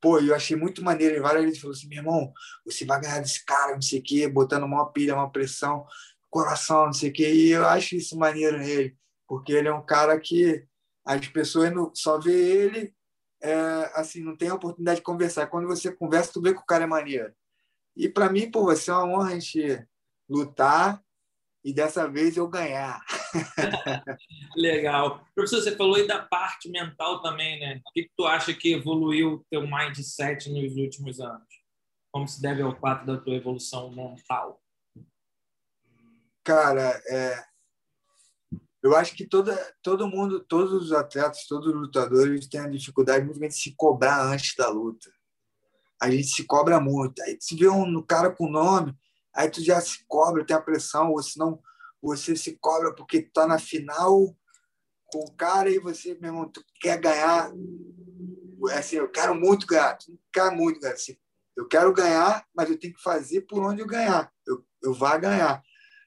pô, 0.00 0.18
eu 0.18 0.34
achei 0.34 0.56
muito 0.56 0.82
maneiro, 0.82 1.16
e 1.16 1.20
várias 1.20 1.44
vezes 1.44 1.60
falou 1.60 1.76
assim, 1.76 1.88
meu 1.88 1.98
irmão, 1.98 2.32
você 2.64 2.84
vai 2.84 3.00
ganhar 3.00 3.20
desse 3.20 3.44
cara, 3.44 3.74
não 3.74 3.82
sei 3.82 4.00
o 4.00 4.02
quê, 4.02 4.28
botando 4.28 4.64
uma 4.64 4.90
pilha, 4.90 5.14
uma 5.14 5.30
pressão, 5.30 5.86
coração, 6.30 6.86
não 6.86 6.92
sei 6.92 7.10
o 7.10 7.12
quê, 7.12 7.32
e 7.32 7.50
eu 7.50 7.66
acho 7.66 7.96
isso 7.96 8.16
maneiro 8.16 8.58
nele, 8.58 8.96
porque 9.28 9.52
ele 9.52 9.68
é 9.68 9.74
um 9.74 9.84
cara 9.84 10.18
que 10.18 10.66
as 11.04 11.28
pessoas 11.28 11.70
não, 11.72 11.94
só 11.94 12.18
vê 12.18 12.32
ele 12.32 12.94
é, 13.42 13.92
assim, 13.94 14.22
não 14.22 14.34
tem 14.34 14.48
a 14.48 14.54
oportunidade 14.54 15.00
de 15.00 15.04
conversar. 15.04 15.46
Quando 15.48 15.68
você 15.68 15.92
conversa, 15.92 16.32
tu 16.32 16.40
vê 16.40 16.54
que 16.54 16.60
o 16.60 16.64
cara 16.64 16.84
é 16.84 16.86
maneiro. 16.86 17.30
E 17.94 18.08
para 18.08 18.30
mim, 18.30 18.50
pô, 18.50 18.64
vai 18.64 18.76
ser 18.76 18.90
uma 18.92 19.04
honra 19.04 19.32
a 19.32 19.38
gente 19.38 19.86
lutar 20.26 21.04
e 21.64 21.72
dessa 21.72 22.06
vez 22.06 22.36
eu 22.36 22.46
ganhar. 22.46 23.02
Legal. 24.54 25.26
Professor, 25.34 25.62
você 25.62 25.74
falou 25.74 25.96
aí 25.96 26.06
da 26.06 26.22
parte 26.22 26.68
mental 26.68 27.22
também, 27.22 27.58
né? 27.58 27.80
O 27.86 27.92
que, 27.92 28.02
que 28.02 28.12
tu 28.14 28.26
acha 28.26 28.52
que 28.52 28.74
evoluiu 28.74 29.34
o 29.34 29.44
teu 29.50 29.62
mindset 29.62 30.50
nos 30.50 30.76
últimos 30.76 31.20
anos? 31.20 31.48
Como 32.12 32.28
se 32.28 32.40
deve 32.42 32.60
ao 32.60 32.78
fato 32.78 33.06
da 33.06 33.16
tua 33.16 33.34
evolução 33.34 33.90
mental? 33.90 34.60
Cara, 36.44 37.02
é, 37.08 37.42
eu 38.82 38.94
acho 38.94 39.16
que 39.16 39.26
toda, 39.26 39.56
todo 39.82 40.06
mundo, 40.06 40.40
todos 40.40 40.74
os 40.74 40.92
atletas, 40.92 41.46
todos 41.46 41.68
os 41.68 41.74
lutadores 41.74 42.46
têm 42.46 42.60
a 42.60 42.68
dificuldade 42.68 43.24
muito 43.24 43.40
de 43.40 43.50
se 43.50 43.74
cobrar 43.74 44.22
antes 44.22 44.54
da 44.54 44.68
luta. 44.68 45.10
A 45.98 46.10
gente 46.10 46.26
se 46.26 46.44
cobra 46.44 46.78
muito. 46.78 47.22
Aí 47.22 47.38
se 47.40 47.56
vê 47.56 47.66
um 47.66 48.02
cara 48.02 48.30
com 48.30 48.46
nome, 48.50 48.94
aí 49.34 49.50
tu 49.50 49.62
já 49.62 49.80
se 49.80 50.04
cobra, 50.06 50.44
tem 50.44 50.56
a 50.56 50.60
pressão, 50.60 51.10
ou 51.10 51.22
senão 51.22 51.60
você 52.02 52.36
se 52.36 52.56
cobra 52.58 52.94
porque 52.94 53.22
tá 53.22 53.46
na 53.46 53.58
final 53.58 54.34
com 55.12 55.20
o 55.20 55.32
cara 55.32 55.70
e 55.70 55.78
você, 55.78 56.14
meu 56.20 56.30
irmão, 56.30 56.48
tu 56.48 56.62
quer 56.80 57.00
ganhar. 57.00 57.50
Assim, 58.72 58.96
eu 58.96 59.10
quero 59.10 59.34
muito 59.34 59.66
ganhar, 59.66 59.96
tu 59.96 60.18
quer 60.32 60.50
muito 60.50 60.80
ganhar. 60.80 60.94
Assim, 60.94 61.16
eu 61.56 61.66
quero 61.66 61.92
ganhar, 61.92 62.44
mas 62.54 62.68
eu 62.68 62.78
tenho 62.78 62.94
que 62.94 63.02
fazer 63.02 63.42
por 63.42 63.62
onde 63.62 63.80
eu 63.80 63.86
ganhar. 63.86 64.30
Eu, 64.46 64.64
eu 64.82 64.92
vá 64.92 65.16
ganhar. 65.16 65.62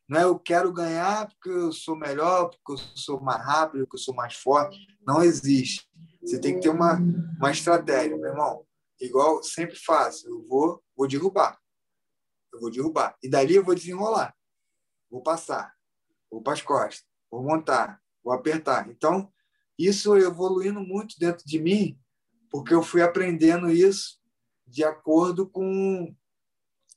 Não 0.09 0.19
é 0.19 0.23
eu 0.23 0.39
quero 0.39 0.71
ganhar 0.71 1.27
porque 1.27 1.49
eu 1.49 1.71
sou 1.71 1.95
melhor, 1.95 2.49
porque 2.49 2.73
eu 2.73 2.77
sou 2.95 3.19
mais 3.19 3.45
rápido, 3.45 3.81
porque 3.81 3.97
eu 3.97 4.01
sou 4.01 4.15
mais 4.15 4.35
forte. 4.35 4.77
Não 5.05 5.21
existe. 5.21 5.85
Você 6.21 6.39
tem 6.39 6.55
que 6.55 6.61
ter 6.61 6.69
uma, 6.69 6.97
uma 7.37 7.51
estratégia, 7.51 8.17
meu 8.17 8.29
irmão. 8.29 8.65
Igual 8.99 9.43
sempre 9.43 9.75
faço. 9.75 10.27
Eu 10.27 10.45
vou, 10.47 10.81
vou 10.95 11.07
derrubar. 11.07 11.57
Eu 12.57 12.61
vou 12.61 12.71
derrubar. 12.71 13.15
E 13.21 13.29
dali 13.29 13.55
eu 13.55 13.63
vou 13.63 13.75
desenrolar. 13.75 14.35
vou 15.09 15.21
passar, 15.21 15.73
vou 16.29 16.41
para 16.41 16.53
as 16.53 16.61
costas, 16.61 17.05
vou 17.31 17.43
montar, 17.43 18.01
vou 18.23 18.33
apertar. 18.33 18.89
Então, 18.89 19.31
isso 19.77 20.17
evoluindo 20.17 20.81
muito 20.81 21.17
dentro 21.19 21.45
de 21.45 21.59
mim, 21.59 21.97
porque 22.49 22.73
eu 22.73 22.81
fui 22.81 23.01
aprendendo 23.01 23.69
isso 23.69 24.19
de 24.65 24.83
acordo 24.83 25.47
com, 25.47 26.13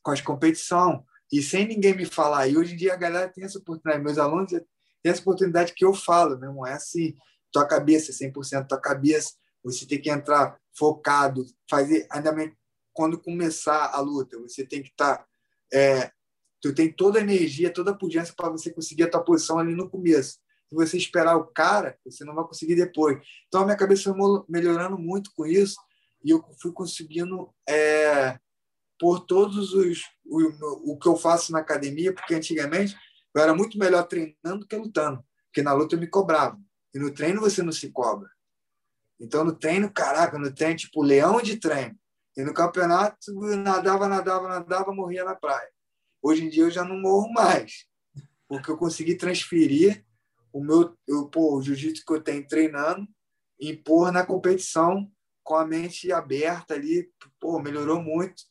com 0.02 0.11
as 0.11 0.20
competições 0.20 1.02
e 1.30 1.42
sem 1.42 1.68
ninguém 1.68 1.94
me 1.94 2.06
falar. 2.06 2.48
E 2.48 2.56
hoje 2.56 2.74
em 2.74 2.76
dia 2.76 2.94
a 2.94 2.96
galera 2.96 3.28
tem 3.28 3.44
essa 3.44 3.58
oportunidade, 3.58 4.02
meus 4.02 4.18
alunos 4.18 4.50
têm 4.50 4.64
essa 5.04 5.20
oportunidade 5.20 5.74
que 5.74 5.84
eu 5.84 5.94
falo, 5.94 6.36
não 6.36 6.66
é 6.66 6.72
assim, 6.72 7.14
tua 7.52 7.66
cabeça, 7.66 8.12
100% 8.12 8.66
tua 8.66 8.80
cabeça, 8.80 9.34
você 9.62 9.86
tem 9.86 10.00
que 10.00 10.11
entrar 10.11 10.58
focado, 10.74 11.44
fazer, 11.68 12.06
ainda 12.11 12.32
mais 12.32 12.50
quando 12.92 13.20
começar 13.20 13.90
a 13.94 14.00
luta, 14.00 14.38
você 14.38 14.64
tem 14.64 14.82
que 14.82 14.88
estar, 14.88 15.18
tá, 15.18 15.26
é, 15.72 16.10
tu 16.60 16.74
tem 16.74 16.92
toda 16.92 17.18
a 17.18 17.22
energia, 17.22 17.72
toda 17.72 17.92
a 17.92 17.96
pujança 17.96 18.32
para 18.36 18.50
você 18.50 18.70
conseguir 18.70 19.04
a 19.04 19.10
tua 19.10 19.24
posição 19.24 19.58
ali 19.58 19.74
no 19.74 19.88
começo. 19.88 20.38
Se 20.68 20.74
você 20.74 20.96
esperar 20.96 21.36
o 21.36 21.46
cara, 21.46 21.98
você 22.04 22.24
não 22.24 22.34
vai 22.34 22.44
conseguir 22.44 22.76
depois. 22.76 23.18
Então 23.48 23.62
a 23.62 23.64
minha 23.64 23.76
cabeça 23.76 24.14
foi 24.14 24.44
melhorando 24.48 24.96
muito 24.96 25.32
com 25.34 25.44
isso 25.46 25.76
e 26.22 26.30
eu 26.30 26.44
fui 26.60 26.72
conseguindo 26.72 27.52
é, 27.68 28.38
por 28.98 29.20
todos 29.20 29.72
os 29.72 30.02
o, 30.24 30.92
o 30.92 30.98
que 30.98 31.08
eu 31.08 31.16
faço 31.16 31.50
na 31.50 31.58
academia, 31.58 32.14
porque 32.14 32.34
antigamente 32.34 32.94
eu 33.34 33.42
era 33.42 33.54
muito 33.54 33.78
melhor 33.78 34.06
treinando 34.06 34.60
do 34.60 34.66
que 34.66 34.76
lutando, 34.76 35.24
porque 35.46 35.62
na 35.62 35.72
luta 35.72 35.96
eu 35.96 36.00
me 36.00 36.06
cobrava. 36.06 36.60
E 36.94 36.98
no 36.98 37.12
treino 37.12 37.40
você 37.40 37.62
não 37.62 37.72
se 37.72 37.90
cobra. 37.90 38.28
Então 39.18 39.44
no 39.44 39.52
treino, 39.52 39.90
caraca, 39.90 40.38
no 40.38 40.52
treino, 40.52 40.76
tipo 40.76 41.02
leão 41.02 41.40
de 41.42 41.56
treino. 41.56 41.98
E 42.36 42.42
no 42.42 42.54
campeonato, 42.54 43.32
nadava, 43.56 44.08
nadava, 44.08 44.48
nadava, 44.48 44.94
morria 44.94 45.24
na 45.24 45.34
praia. 45.34 45.68
Hoje 46.22 46.44
em 46.44 46.48
dia 46.48 46.64
eu 46.64 46.70
já 46.70 46.84
não 46.84 47.00
morro 47.00 47.32
mais, 47.32 47.86
porque 48.48 48.70
eu 48.70 48.76
consegui 48.76 49.16
transferir 49.16 50.04
o 50.52 50.62
meu 50.62 50.96
eu, 51.06 51.28
pô, 51.28 51.56
o 51.56 51.62
jiu-jitsu 51.62 52.04
que 52.04 52.12
eu 52.12 52.20
tenho 52.20 52.46
treinando, 52.46 53.06
impor 53.60 54.10
na 54.12 54.24
competição 54.24 55.10
com 55.42 55.54
a 55.54 55.66
mente 55.66 56.12
aberta 56.12 56.74
ali, 56.74 57.10
pô, 57.38 57.60
melhorou 57.60 58.02
muito. 58.02 58.42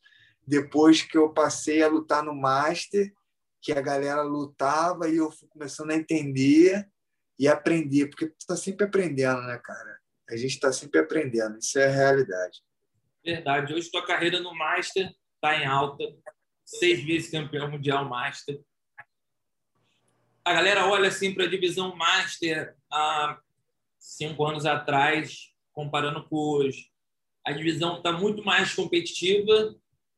Depois 0.45 1.01
que 1.01 1.17
eu 1.17 1.32
passei 1.34 1.84
a 1.84 1.88
lutar 1.88 2.23
no 2.23 2.34
Master, 2.34 3.13
que 3.61 3.71
a 3.71 3.82
galera 3.82 4.21
lutava 4.21 5.07
e 5.09 5.17
eu 5.17 5.32
fui 5.32 5.47
começando 5.49 5.91
a 5.91 5.95
entender 5.95 6.89
e 7.38 7.47
aprender, 7.47 8.07
porque 8.07 8.27
tu 8.27 8.36
está 8.39 8.55
sempre 8.55 8.86
aprendendo, 8.86 9.41
né, 9.41 9.59
cara? 9.63 9.99
A 10.30 10.36
gente 10.36 10.53
está 10.53 10.71
sempre 10.71 10.99
aprendendo, 10.99 11.57
isso 11.57 11.77
é 11.80 11.88
a 11.88 11.91
realidade. 11.91 12.61
Verdade. 13.24 13.74
Hoje 13.74 13.91
tua 13.91 14.05
carreira 14.05 14.39
no 14.39 14.55
Master 14.55 15.13
está 15.36 15.61
em 15.61 15.65
alta, 15.65 16.03
seis 16.65 17.03
vezes 17.03 17.32
campeão 17.32 17.70
mundial 17.70 18.07
Master. 18.07 18.61
A 20.43 20.53
galera 20.53 20.88
olha 20.88 21.09
assim 21.09 21.34
para 21.34 21.43
a 21.43 21.49
divisão 21.49 21.95
Master 21.95 22.76
há 22.91 23.39
cinco 23.99 24.45
anos 24.45 24.65
atrás, 24.65 25.53
comparando 25.74 26.28
com 26.28 26.36
hoje. 26.36 26.89
A 27.45 27.51
divisão 27.51 27.97
está 27.97 28.11
muito 28.11 28.43
mais 28.43 28.74
competitiva 28.74 29.76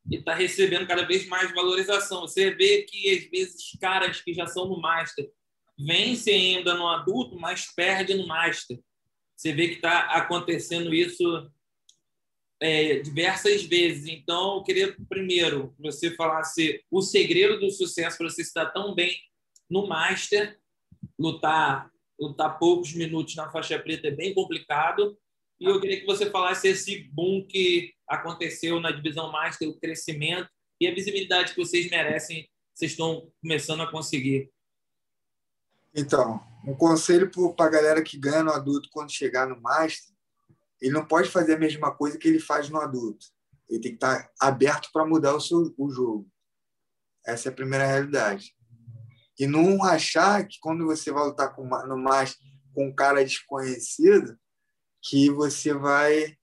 e 0.09 0.17
está 0.17 0.33
recebendo 0.33 0.87
cada 0.87 1.05
vez 1.05 1.27
mais 1.27 1.51
valorização. 1.53 2.21
Você 2.21 2.51
vê 2.51 2.83
que, 2.83 3.09
às 3.09 3.29
vezes, 3.29 3.77
caras 3.79 4.21
que 4.21 4.33
já 4.33 4.45
são 4.45 4.67
no 4.67 4.79
Master 4.79 5.29
vencem 5.77 6.57
ainda 6.57 6.75
no 6.75 6.87
adulto, 6.87 7.37
mas 7.39 7.65
perdem 7.73 8.17
no 8.17 8.27
Master. 8.27 8.79
Você 9.35 9.53
vê 9.53 9.69
que 9.69 9.75
está 9.75 10.01
acontecendo 10.11 10.93
isso 10.93 11.51
é, 12.61 12.99
diversas 12.99 13.63
vezes. 13.63 14.07
Então, 14.07 14.57
eu 14.57 14.63
queria 14.63 14.95
primeiro 15.09 15.73
que 15.75 15.81
você 15.81 16.11
falasse 16.11 16.83
o 16.91 17.01
segredo 17.01 17.59
do 17.59 17.71
sucesso 17.71 18.17
para 18.17 18.29
você 18.29 18.43
estar 18.43 18.67
tão 18.67 18.93
bem 18.93 19.17
no 19.69 19.87
Master. 19.87 20.59
Lutar, 21.19 21.91
lutar 22.19 22.59
poucos 22.59 22.93
minutos 22.93 23.35
na 23.35 23.49
faixa 23.49 23.79
preta 23.79 24.07
é 24.07 24.11
bem 24.11 24.33
complicado. 24.33 25.17
E 25.59 25.65
eu 25.65 25.81
queria 25.81 25.99
que 25.99 26.05
você 26.05 26.29
falasse 26.29 26.67
esse 26.67 27.03
boom 27.11 27.45
que 27.47 27.93
aconteceu 28.07 28.79
na 28.79 28.91
divisão 28.91 29.31
Master, 29.31 29.67
o 29.67 29.79
crescimento 29.79 30.49
e 30.79 30.87
a 30.87 30.93
visibilidade 30.93 31.53
que 31.53 31.63
vocês 31.63 31.89
merecem, 31.89 32.47
vocês 32.73 32.91
estão 32.91 33.31
começando 33.41 33.81
a 33.81 33.91
conseguir. 33.91 34.51
Então, 35.93 36.41
um 36.65 36.73
conselho 36.73 37.29
para 37.55 37.65
a 37.65 37.69
galera 37.69 38.01
que 38.03 38.17
ganha 38.17 38.43
no 38.43 38.51
adulto 38.51 38.89
quando 38.91 39.11
chegar 39.11 39.47
no 39.47 39.59
Master 39.59 40.10
ele 40.81 40.93
não 40.93 41.05
pode 41.05 41.29
fazer 41.29 41.55
a 41.55 41.59
mesma 41.59 41.93
coisa 41.95 42.17
que 42.17 42.27
ele 42.27 42.39
faz 42.39 42.69
no 42.69 42.79
adulto. 42.79 43.25
Ele 43.69 43.79
tem 43.79 43.91
que 43.91 43.97
estar 43.97 44.29
aberto 44.39 44.89
para 44.91 45.05
mudar 45.05 45.35
o, 45.35 45.39
seu, 45.39 45.73
o 45.77 45.89
jogo. 45.89 46.27
Essa 47.25 47.49
é 47.49 47.51
a 47.51 47.55
primeira 47.55 47.85
realidade. 47.85 48.55
E 49.39 49.47
não 49.47 49.83
achar 49.83 50.45
que 50.47 50.57
quando 50.59 50.85
você 50.85 51.11
vai 51.11 51.23
lutar 51.23 51.55
com, 51.55 51.63
no 51.63 51.97
mais 51.97 52.35
com 52.73 52.87
um 52.87 52.95
cara 52.95 53.23
desconhecido, 53.23 54.37
que 55.01 55.29
você 55.29 55.73
vai 55.73 56.37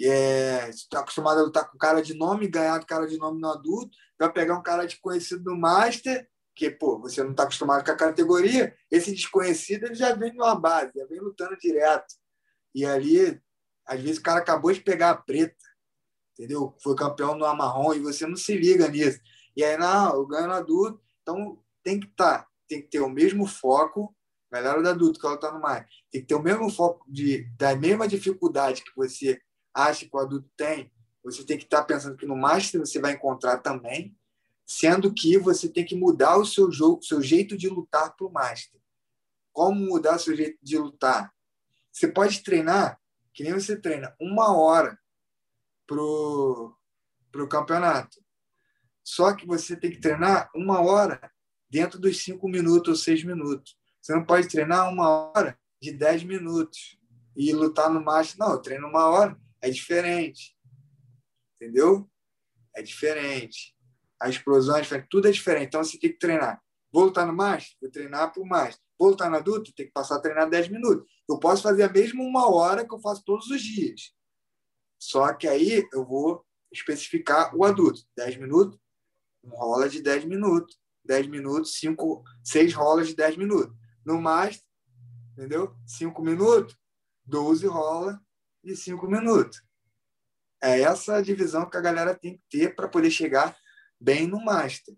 é, 0.00 0.68
está 0.70 1.00
acostumado 1.00 1.38
a 1.38 1.44
lutar 1.44 1.70
com 1.70 1.78
cara 1.78 2.02
de 2.02 2.14
nome, 2.14 2.48
ganhar 2.48 2.78
do 2.78 2.86
cara 2.86 3.06
de 3.06 3.18
nome 3.18 3.40
no 3.40 3.48
adulto, 3.48 3.96
vai 4.18 4.32
pegar 4.32 4.58
um 4.58 4.62
cara 4.62 4.86
desconhecido 4.86 5.44
no 5.44 5.56
Master, 5.56 6.28
que 6.54 6.70
pô, 6.70 6.98
você 6.98 7.22
não 7.22 7.30
está 7.30 7.44
acostumado 7.44 7.84
com 7.84 7.90
a 7.90 7.96
categoria, 7.96 8.74
esse 8.90 9.12
desconhecido 9.12 9.84
ele 9.84 9.94
já 9.94 10.14
vem 10.14 10.32
numa 10.32 10.54
base, 10.54 10.92
já 10.94 11.06
vem 11.06 11.20
lutando 11.20 11.56
direto. 11.56 12.14
E 12.74 12.84
ali, 12.84 13.40
às 13.86 14.00
vezes, 14.00 14.18
o 14.18 14.22
cara 14.22 14.40
acabou 14.40 14.72
de 14.72 14.80
pegar 14.80 15.10
a 15.10 15.16
preta, 15.16 15.56
entendeu? 16.32 16.74
Foi 16.82 16.94
campeão 16.96 17.36
no 17.36 17.44
amarrom 17.44 17.94
e 17.94 18.00
você 18.00 18.26
não 18.26 18.36
se 18.36 18.56
liga 18.56 18.88
nisso. 18.88 19.20
E 19.56 19.62
aí, 19.62 19.76
não, 19.76 20.14
eu 20.14 20.26
ganho 20.26 20.46
no 20.46 20.54
adulto. 20.54 21.00
Então, 21.22 21.62
tem 21.82 22.00
que 22.00 22.06
estar, 22.06 22.40
tá, 22.40 22.48
tem 22.68 22.80
que 22.80 22.88
ter 22.88 23.00
o 23.00 23.08
mesmo 23.08 23.46
foco, 23.46 24.14
galera 24.50 24.82
do 24.82 24.88
adulto 24.88 25.18
que 25.18 25.26
ela 25.26 25.34
está 25.34 25.50
no 25.50 25.60
mais, 25.60 25.86
tem 26.10 26.20
que 26.20 26.26
ter 26.26 26.34
o 26.34 26.42
mesmo 26.42 26.70
foco 26.70 27.04
de, 27.08 27.44
da 27.56 27.74
mesma 27.74 28.06
dificuldade 28.06 28.82
que 28.82 28.94
você 28.94 29.40
acha 29.74 30.06
que 30.06 30.14
o 30.14 30.18
adulto 30.18 30.48
tem, 30.56 30.92
você 31.24 31.44
tem 31.44 31.56
que 31.56 31.64
estar 31.64 31.78
tá 31.78 31.84
pensando 31.84 32.16
que 32.16 32.26
no 32.26 32.36
Master 32.36 32.80
você 32.80 33.00
vai 33.00 33.12
encontrar 33.12 33.58
também, 33.58 34.16
sendo 34.66 35.12
que 35.12 35.38
você 35.38 35.68
tem 35.68 35.84
que 35.84 35.96
mudar 35.96 36.36
o 36.36 36.44
seu 36.44 36.70
jogo, 36.70 37.02
seu 37.02 37.22
jeito 37.22 37.56
de 37.56 37.68
lutar 37.68 38.14
para 38.14 38.26
o 38.26 38.32
Master. 38.32 38.80
Como 39.52 39.78
mudar 39.78 40.16
o 40.16 40.18
seu 40.18 40.34
jeito 40.36 40.58
de 40.62 40.78
lutar? 40.78 41.32
Você 41.92 42.08
pode 42.08 42.42
treinar, 42.42 42.98
que 43.34 43.44
nem 43.44 43.52
você 43.52 43.78
treina, 43.78 44.14
uma 44.18 44.56
hora 44.56 44.98
pro, 45.86 46.76
pro 47.30 47.48
campeonato. 47.48 48.18
Só 49.04 49.34
que 49.34 49.46
você 49.46 49.76
tem 49.76 49.90
que 49.90 50.00
treinar 50.00 50.50
uma 50.54 50.80
hora 50.80 51.20
dentro 51.68 51.98
dos 51.98 52.22
cinco 52.22 52.48
minutos 52.48 52.88
ou 52.88 52.96
seis 52.96 53.22
minutos. 53.22 53.76
Você 54.00 54.14
não 54.14 54.24
pode 54.24 54.48
treinar 54.48 54.88
uma 54.88 55.08
hora 55.08 55.58
de 55.80 55.92
dez 55.92 56.22
minutos 56.22 56.98
e 57.36 57.52
lutar 57.52 57.90
no 57.90 58.02
macho. 58.02 58.38
Não, 58.38 58.52
eu 58.52 58.62
treino 58.62 58.88
uma 58.88 59.08
hora. 59.08 59.38
É 59.60 59.70
diferente. 59.70 60.56
Entendeu? 61.56 62.10
É 62.74 62.82
diferente. 62.82 63.76
A 64.20 64.28
explosão 64.28 64.76
é 64.76 64.80
diferente. 64.80 65.08
Tudo 65.10 65.28
é 65.28 65.30
diferente. 65.30 65.66
Então 65.66 65.84
você 65.84 65.98
tem 65.98 66.10
que 66.10 66.18
treinar. 66.18 66.62
Vou 66.92 67.04
lutar 67.04 67.26
no 67.26 67.32
macho? 67.32 67.74
Vou 67.80 67.90
treinar 67.90 68.32
o 68.36 68.46
macho. 68.46 68.78
Vou 68.98 69.10
lutar 69.10 69.30
no 69.30 69.36
adulto? 69.36 69.72
Tem 69.74 69.86
que 69.86 69.92
passar 69.92 70.16
a 70.16 70.20
treinar 70.20 70.48
10 70.48 70.68
minutos. 70.68 71.11
Eu 71.28 71.38
posso 71.38 71.62
fazer 71.62 71.84
a 71.84 71.92
mesma 71.92 72.22
uma 72.22 72.50
hora 72.52 72.86
que 72.86 72.94
eu 72.94 73.00
faço 73.00 73.22
todos 73.24 73.48
os 73.48 73.62
dias. 73.62 74.12
Só 74.98 75.32
que 75.32 75.48
aí 75.48 75.86
eu 75.92 76.04
vou 76.04 76.44
especificar 76.72 77.54
o 77.56 77.64
adulto. 77.64 78.02
10 78.16 78.36
minutos, 78.36 78.78
um 79.42 79.50
rola 79.50 79.88
de 79.88 80.00
10 80.00 80.24
minutos. 80.24 80.80
10 81.04 81.26
minutos, 81.26 81.78
5, 81.78 82.22
6 82.44 82.74
rolas 82.74 83.08
de 83.08 83.16
10 83.16 83.36
minutos. 83.36 83.76
No 84.04 84.20
mais, 84.20 84.62
entendeu? 85.32 85.74
5 85.86 86.22
minutos, 86.22 86.76
12 87.24 87.66
rola 87.66 88.20
de 88.62 88.76
5 88.76 89.06
minutos. 89.06 89.62
É 90.62 90.80
essa 90.82 91.20
divisão 91.20 91.68
que 91.68 91.76
a 91.76 91.80
galera 91.80 92.14
tem 92.14 92.36
que 92.36 92.42
ter 92.48 92.74
para 92.74 92.88
poder 92.88 93.10
chegar 93.10 93.56
bem 94.00 94.26
no 94.26 94.44
Master 94.44 94.94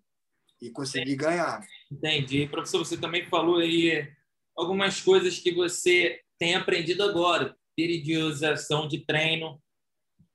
e 0.61 0.69
conseguir 0.71 1.15
ganhar. 1.15 1.65
Entendi. 1.91 2.47
Professor, 2.47 2.85
você 2.85 2.97
também 2.97 3.27
falou 3.27 3.57
aí 3.57 4.07
algumas 4.55 5.01
coisas 5.01 5.39
que 5.39 5.53
você 5.53 6.21
tem 6.39 6.55
aprendido 6.55 7.03
agora. 7.03 7.55
Periodização 7.75 8.87
de 8.87 9.05
treino, 9.05 9.61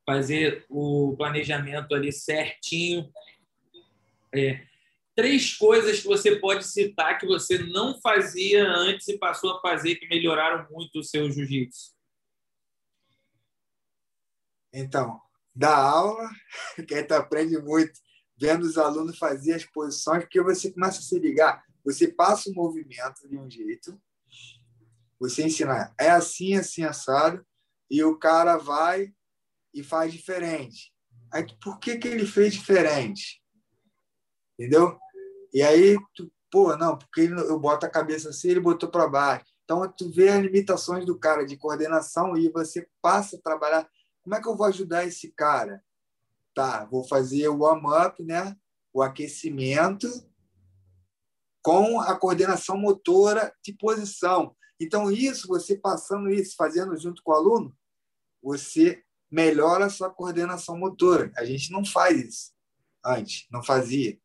fazer 0.05 0.65
o 0.69 1.15
planejamento 1.17 1.95
ali 1.95 2.13
certinho. 2.13 3.11
É, 4.35 4.65
três 5.15 5.57
coisas 5.57 6.01
que 6.01 6.07
você 6.07 6.37
pode 6.37 6.65
citar 6.67 7.19
que 7.19 7.27
você 7.27 7.59
não 7.59 8.01
fazia 8.01 8.67
antes 8.67 9.09
e 9.09 9.19
passou 9.19 9.57
a 9.57 9.61
fazer 9.61 9.97
que 9.97 10.09
melhoraram 10.09 10.67
muito 10.71 11.01
o 11.01 11.05
seu 11.05 11.31
jiu-jitsu. 11.31 11.93
Então, 14.73 15.21
da 15.55 15.77
aula, 15.77 16.31
que 16.87 16.95
a 16.95 16.99
gente 16.99 17.13
aprende 17.13 17.59
muito 17.59 17.99
vendo 18.41 18.63
os 18.63 18.79
alunos 18.79 19.19
fazer 19.19 19.53
as 19.53 19.67
posições, 19.67 20.23
porque 20.23 20.41
você 20.41 20.73
começa 20.73 20.99
a 20.99 21.03
se 21.03 21.19
ligar, 21.19 21.63
você 21.85 22.09
passa 22.09 22.49
o 22.49 22.55
movimento 22.55 23.29
de 23.29 23.37
um 23.37 23.51
jeito, 23.51 24.01
você 25.21 25.45
ensina, 25.45 25.95
é 25.99 26.11
assim, 26.11 26.55
assim, 26.55 26.83
assado, 26.83 27.47
e 27.91 28.03
o 28.03 28.19
cara 28.19 28.57
vai 28.57 29.13
e 29.75 29.83
faz 29.83 30.13
diferente. 30.13 30.93
Aí, 31.33 31.47
por 31.63 31.79
que, 31.79 31.99
que 31.99 32.09
ele 32.09 32.27
fez 32.27 32.55
diferente? 32.55 33.43
Entendeu? 34.59 34.99
E 35.53 35.63
aí, 35.63 35.97
tu, 36.15 36.33
Pô, 36.51 36.77
não, 36.77 36.99
porque 36.99 37.21
eu 37.21 37.61
boto 37.61 37.87
a 37.87 37.91
cabeça 37.91 38.31
assim, 38.31 38.49
ele 38.49 38.59
botou 38.59 38.89
para 38.89 39.07
baixo. 39.07 39.45
Então, 39.63 39.87
tu 39.89 40.11
vê 40.11 40.31
as 40.31 40.43
limitações 40.43 41.07
do 41.07 41.17
cara 41.17 41.47
de 41.47 41.57
coordenação 41.57 42.37
e 42.37 42.49
você 42.49 42.89
passa 43.01 43.37
a 43.37 43.41
trabalhar. 43.41 43.89
Como 44.21 44.35
é 44.35 44.43
que 44.43 44.49
eu 44.49 44.57
vou 44.57 44.67
ajudar 44.67 45.07
esse 45.07 45.31
cara? 45.31 45.81
Tá, 46.53 46.85
vou 46.87 47.05
fazer 47.05 47.47
o 47.47 47.59
warm-up, 47.59 48.21
né? 48.25 48.57
o 48.93 49.03
aquecimento 49.03 50.09
com 51.63 52.01
a 52.01 52.17
coordenação 52.17 52.77
motora 52.77 53.55
de 53.63 53.73
posição. 53.73 54.57
Então, 54.81 55.11
isso, 55.11 55.47
você 55.47 55.77
passando 55.77 56.31
isso, 56.31 56.57
fazendo 56.57 56.97
junto 56.97 57.23
com 57.23 57.33
o 57.33 57.35
aluno, 57.35 57.77
você 58.43 59.05
melhora 59.31 59.87
a 59.87 59.91
sua 59.91 60.11
coordenação 60.11 60.79
motora. 60.79 61.31
A 61.37 61.45
gente 61.45 61.71
não 61.71 61.85
faz 61.85 62.19
isso 62.19 62.53
antes, 63.05 63.47
não 63.51 63.63
fazia. 63.63 64.19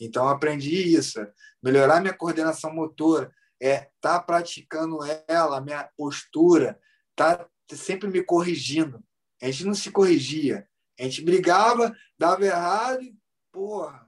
Então, 0.00 0.28
aprendi 0.28 0.74
isso. 0.94 1.24
Melhorar 1.62 2.00
minha 2.00 2.12
coordenação 2.12 2.74
motora 2.74 3.32
é 3.62 3.90
tá 4.00 4.20
praticando 4.20 4.98
ela, 5.28 5.60
minha 5.60 5.88
postura, 5.96 6.78
tá 7.14 7.48
sempre 7.72 8.08
me 8.08 8.22
corrigindo. 8.22 9.02
A 9.40 9.46
gente 9.46 9.64
não 9.64 9.74
se 9.74 9.90
corrigia. 9.90 10.68
A 10.98 11.04
gente 11.04 11.22
brigava, 11.22 11.96
dava 12.18 12.44
errado, 12.44 13.02
porra, 13.52 14.04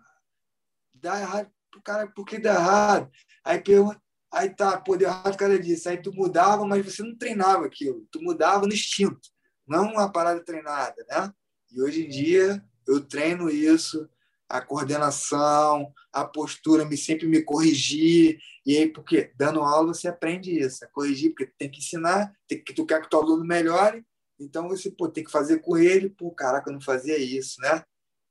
dá 0.95 1.20
errado 1.20 1.51
cara, 1.87 2.07
por 2.09 2.24
que 2.24 2.39
dá 2.39 2.55
errado? 2.55 3.11
Aí 3.45 3.61
pergunta, 3.61 4.01
aí 4.37 4.51
tá, 4.51 4.78
pô, 4.78 4.97
deu 4.97 5.09
errado 5.09 5.32
por 5.32 5.39
causa 5.39 5.59
disso. 5.59 5.89
Aí 5.89 6.01
tu 6.01 6.12
mudava, 6.12 6.64
mas 6.66 6.84
você 6.84 7.03
não 7.03 7.16
treinava 7.16 7.66
aquilo, 7.66 8.07
tu 8.11 8.20
mudava 8.22 8.66
no 8.66 8.72
instinto, 8.72 9.30
não 9.66 9.93
uma 9.93 10.12
parada 10.12 10.45
treinada, 10.45 11.05
né? 11.09 11.32
E 11.72 11.82
hoje 11.82 12.05
em 12.05 12.09
dia 12.09 12.62
eu 12.87 13.01
treino 13.01 13.51
isso, 13.51 14.09
a 14.49 14.61
coordenação, 14.61 15.93
a 16.12 16.24
postura, 16.24 16.84
me 16.84 16.97
sempre 16.97 17.26
me 17.26 17.43
corrigir. 17.43 18.39
E 18.64 18.76
aí, 18.76 18.89
porque 18.89 19.32
dando 19.37 19.61
aula 19.61 19.93
você 19.93 20.09
aprende 20.09 20.57
isso, 20.57 20.84
a 20.84 20.89
corrigir, 20.89 21.30
porque 21.30 21.53
tem 21.59 21.70
que 21.70 21.78
ensinar, 21.78 22.32
tem 22.47 22.62
que, 22.62 22.72
tu 22.72 22.87
quer 22.87 23.01
que 23.01 23.07
o 23.07 23.11
teu 23.11 23.20
aluno 23.20 23.45
melhore, 23.45 24.05
então 24.39 24.68
você 24.68 24.91
pô, 24.91 25.09
tem 25.09 25.24
que 25.24 25.30
fazer 25.30 25.61
com 25.61 25.76
ele, 25.76 26.11
pô, 26.11 26.30
caraca, 26.30 26.70
eu 26.70 26.74
não 26.74 26.80
fazia 26.80 27.18
isso, 27.18 27.61
né? 27.61 27.82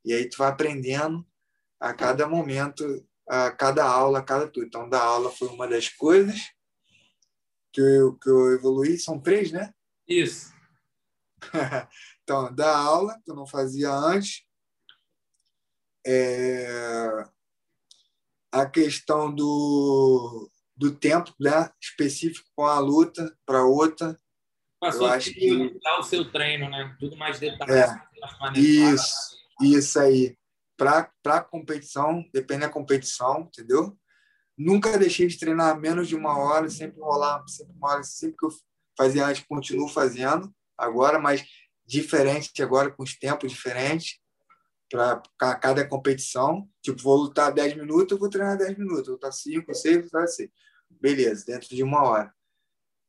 E 0.04 0.12
aí 0.12 0.28
tu 0.28 0.38
vai 0.38 0.48
aprendendo 0.48 1.26
a 1.80 1.92
cada 1.92 2.26
momento, 2.28 3.04
a 3.28 3.50
cada 3.50 3.84
aula, 3.84 4.20
a 4.20 4.22
cada 4.22 4.48
tudo. 4.48 4.66
Então, 4.66 4.88
da 4.88 5.02
aula 5.02 5.30
foi 5.30 5.48
uma 5.48 5.66
das 5.66 5.88
coisas 5.88 6.40
que 7.72 7.80
eu, 7.80 8.14
que 8.14 8.28
eu 8.28 8.52
evoluí. 8.52 8.98
São 8.98 9.20
três, 9.20 9.50
né? 9.50 9.72
Isso. 10.08 10.54
então, 12.22 12.54
da 12.54 12.76
aula, 12.76 13.20
que 13.24 13.30
eu 13.30 13.34
não 13.34 13.46
fazia 13.46 13.90
antes. 13.90 14.44
É... 16.06 17.26
A 18.52 18.64
questão 18.64 19.34
do, 19.34 20.50
do 20.76 20.94
tempo 20.94 21.34
né? 21.38 21.70
específico 21.80 22.48
com 22.54 22.64
a 22.64 22.78
luta 22.78 23.36
para 23.44 23.64
outra. 23.64 24.16
Passou 24.80 25.06
eu 25.06 25.12
acho 25.12 25.32
que 25.32 25.78
o 25.98 26.02
seu 26.02 26.30
treino, 26.30 26.70
né? 26.70 26.96
Tudo 26.98 27.16
mais 27.16 27.38
detalhado. 27.40 28.00
É, 28.54 28.58
isso, 28.58 29.36
isso 29.60 29.98
aí 29.98 30.36
para 30.76 31.42
competição, 31.42 32.24
depende 32.32 32.60
da 32.60 32.68
competição, 32.68 33.40
entendeu? 33.40 33.96
Nunca 34.56 34.98
deixei 34.98 35.26
de 35.26 35.38
treinar 35.38 35.78
menos 35.78 36.08
de 36.08 36.16
uma 36.16 36.38
hora, 36.38 36.68
sempre 36.68 37.00
rolar, 37.00 37.46
sempre 37.46 37.74
uma 37.74 37.88
hora, 37.88 38.02
sempre 38.02 38.36
que 38.38 38.46
eu 38.46 38.50
fazia 38.96 39.26
antes, 39.26 39.44
continuo 39.46 39.88
fazendo 39.88 40.52
agora, 40.76 41.18
mas 41.18 41.44
diferente 41.84 42.62
agora, 42.62 42.90
com 42.90 43.02
os 43.02 43.16
tempos 43.16 43.50
diferentes, 43.50 44.18
para 44.88 45.20
cada 45.56 45.86
competição. 45.86 46.68
Tipo, 46.82 47.02
vou 47.02 47.16
lutar 47.16 47.52
10 47.52 47.76
minutos, 47.76 48.12
eu 48.12 48.18
vou 48.18 48.28
treinar 48.28 48.56
10 48.56 48.78
minutos, 48.78 49.06
vou 49.06 49.14
lutar 49.14 49.32
5, 49.32 49.74
6, 49.74 49.94
vou 49.96 50.04
lutar 50.04 50.28
6. 50.28 50.50
Beleza, 50.90 51.44
dentro 51.46 51.68
de 51.68 51.82
uma 51.82 52.02
hora. 52.02 52.34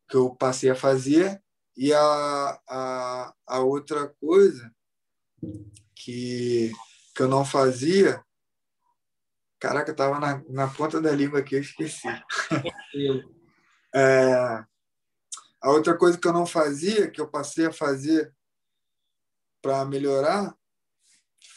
Que 0.09 0.17
eu 0.17 0.35
passei 0.35 0.69
a 0.69 0.75
fazer. 0.75 1.41
E 1.75 1.93
a, 1.93 2.61
a, 2.67 3.33
a 3.45 3.59
outra 3.59 4.07
coisa 4.19 4.73
que 5.95 6.71
que 7.17 7.23
eu 7.23 7.27
não 7.27 7.43
fazia. 7.43 8.23
Caraca, 9.59 9.89
estava 9.89 10.19
na, 10.19 10.43
na 10.47 10.67
ponta 10.67 11.01
da 11.01 11.11
língua 11.11 11.39
aqui, 11.39 11.55
eu 11.55 11.61
esqueci. 11.61 12.07
é, 13.93 14.63
a 15.59 15.71
outra 15.71 15.97
coisa 15.97 16.15
que 16.15 16.27
eu 16.27 16.31
não 16.31 16.45
fazia, 16.45 17.09
que 17.09 17.19
eu 17.19 17.27
passei 17.27 17.65
a 17.65 17.73
fazer 17.73 18.31
para 19.63 19.83
melhorar, 19.83 20.55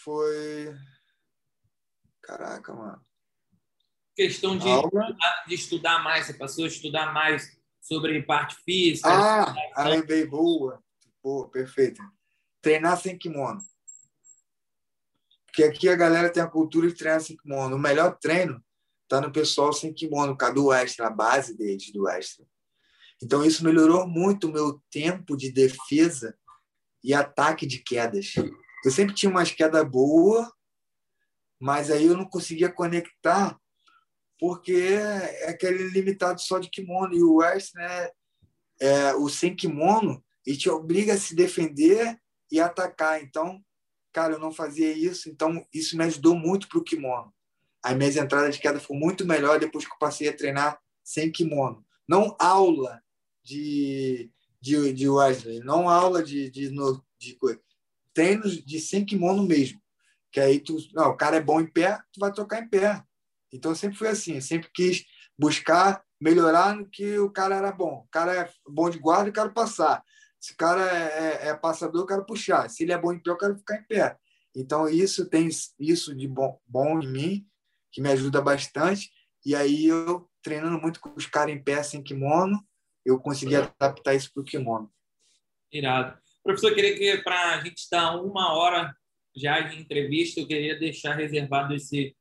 foi. 0.02 0.74
Caraca, 2.22 2.72
mano. 2.72 3.04
Questão 4.16 4.56
de, 4.56 4.64
de 5.46 5.54
estudar 5.54 6.02
mais, 6.02 6.24
você 6.26 6.34
passou 6.34 6.64
a 6.64 6.68
estudar 6.68 7.12
mais 7.12 7.61
sobre 7.82 8.22
parte 8.22 8.56
física. 8.64 9.11
Ah, 9.11 9.54
a 9.74 9.88
lembrei, 9.88 10.26
boa. 10.26 10.82
Boa, 11.22 11.50
perfeito. 11.50 12.02
Treinar 12.62 12.98
sem 12.98 13.18
kimono. 13.18 13.61
Porque 15.51 15.64
aqui 15.64 15.88
a 15.88 15.96
galera 15.96 16.30
tem 16.30 16.42
a 16.42 16.46
cultura 16.46 16.86
de 16.86 16.94
treinar 16.94 17.20
sem 17.20 17.36
kimono. 17.36 17.74
O 17.74 17.78
melhor 17.78 18.16
treino 18.20 18.62
está 19.03 19.20
no 19.20 19.32
pessoal 19.32 19.72
sem 19.72 19.92
kimono, 19.92 20.36
do 20.55 20.72
extra, 20.72 21.09
a 21.09 21.11
base 21.11 21.57
deles 21.57 21.90
do 21.92 22.09
extra. 22.09 22.46
Então 23.20 23.44
isso 23.44 23.64
melhorou 23.64 24.07
muito 24.07 24.46
o 24.46 24.53
meu 24.53 24.80
tempo 24.90 25.36
de 25.36 25.51
defesa 25.51 26.38
e 27.03 27.12
ataque 27.12 27.66
de 27.66 27.78
quedas. 27.78 28.34
Eu 28.84 28.90
sempre 28.92 29.14
tinha 29.14 29.28
umas 29.28 29.51
quedas 29.51 29.84
boas, 29.84 30.48
mas 31.59 31.90
aí 31.90 32.07
eu 32.07 32.16
não 32.16 32.24
conseguia 32.24 32.70
conectar 32.70 33.59
porque 34.38 34.72
é 34.72 35.51
aquele 35.51 35.90
limitado 35.90 36.40
só 36.40 36.59
de 36.59 36.70
kimono 36.70 37.12
e 37.12 37.22
o 37.22 37.42
extra, 37.42 37.82
né, 37.82 38.11
é, 38.80 39.14
o 39.14 39.28
sem 39.28 39.55
kimono, 39.55 40.24
e 40.46 40.57
te 40.57 40.70
obriga 40.70 41.12
a 41.12 41.18
se 41.18 41.34
defender 41.34 42.18
e 42.51 42.59
atacar. 42.59 43.22
Então, 43.22 43.62
cara, 44.12 44.34
eu 44.34 44.38
não 44.38 44.52
fazia 44.52 44.92
isso, 44.92 45.28
então 45.28 45.66
isso 45.72 45.96
me 45.96 46.04
ajudou 46.04 46.34
muito 46.34 46.68
para 46.68 46.78
o 46.78 46.84
kimono. 46.84 47.32
As 47.82 47.96
minhas 47.96 48.16
entradas 48.16 48.54
de 48.54 48.61
queda 48.61 48.78
foram 48.78 49.00
muito 49.00 49.26
melhor 49.26 49.58
depois 49.58 49.86
que 49.86 49.92
eu 49.92 49.98
passei 49.98 50.28
a 50.28 50.36
treinar 50.36 50.78
sem 51.02 51.30
kimono. 51.30 51.84
Não 52.08 52.36
aula 52.38 53.02
de, 53.42 54.30
de, 54.61 54.92
de 54.92 55.08
Wesley, 55.08 55.61
não 55.61 55.88
aula 55.88 56.22
de, 56.22 56.50
de, 56.50 56.68
de, 56.68 57.00
de 57.18 57.38
treinos 58.12 58.64
de 58.64 58.80
sem 58.80 59.04
kimono 59.04 59.42
mesmo. 59.44 59.80
Que 60.30 60.40
aí 60.40 60.61
tu, 60.61 60.76
não, 60.92 61.11
o 61.11 61.16
cara 61.16 61.36
é 61.36 61.40
bom 61.40 61.61
em 61.61 61.66
pé, 61.66 61.98
tu 62.12 62.20
vai 62.20 62.32
tocar 62.32 62.61
em 62.61 62.68
pé. 62.68 63.02
Então 63.52 63.74
sempre 63.74 63.98
foi 63.98 64.08
assim, 64.08 64.40
sempre 64.40 64.70
quis 64.72 65.04
buscar 65.38 66.04
melhorar 66.20 66.76
no 66.76 66.86
que 66.86 67.18
o 67.18 67.30
cara 67.30 67.56
era 67.56 67.72
bom. 67.72 68.04
O 68.06 68.08
cara 68.11 68.34
é 68.34 68.50
bom 68.68 68.90
de 68.90 68.98
guarda, 68.98 69.30
eu 69.30 69.32
quero 69.32 69.52
passar. 69.52 70.04
Se 70.41 70.55
o 70.55 70.57
cara 70.57 70.82
é, 70.82 71.47
é, 71.47 71.49
é, 71.49 71.55
passador, 71.55 72.01
eu 72.01 72.07
quero 72.07 72.24
puxar. 72.24 72.68
Se 72.70 72.82
ele 72.82 72.93
é 72.93 72.99
bom 72.99 73.12
em 73.12 73.18
pé, 73.18 73.30
eu 73.30 73.36
quero 73.36 73.57
ficar 73.59 73.76
em 73.76 73.84
pé. 73.84 74.16
Então, 74.57 74.88
isso 74.88 75.28
tem 75.28 75.49
isso 75.78 76.16
de 76.16 76.26
bom, 76.26 76.59
bom 76.66 77.01
em 77.01 77.07
mim, 77.07 77.47
que 77.93 78.01
me 78.01 78.09
ajuda 78.09 78.41
bastante. 78.41 79.11
E 79.45 79.55
aí, 79.55 79.86
eu 79.86 80.28
treinando 80.43 80.80
muito 80.80 80.99
com 80.99 81.12
os 81.14 81.26
caras 81.26 81.55
em 81.55 81.62
pé 81.62 81.82
sem 81.82 82.03
kimono, 82.03 82.59
eu 83.05 83.20
consegui 83.20 83.57
adaptar 83.57 84.14
isso 84.14 84.32
para 84.32 84.41
o 84.41 84.45
kimono. 84.45 84.91
Irado. 85.70 86.18
Professor, 86.43 86.70
eu 86.70 86.74
queria 86.74 86.97
que, 86.97 87.22
para 87.22 87.55
a 87.55 87.61
gente 87.61 87.86
dar 87.91 88.16
uma 88.16 88.55
hora 88.55 88.95
já 89.36 89.61
de 89.61 89.78
entrevista, 89.78 90.41
eu 90.41 90.47
queria 90.47 90.78
deixar 90.78 91.14
reservado 91.14 91.74
esses 91.74 92.12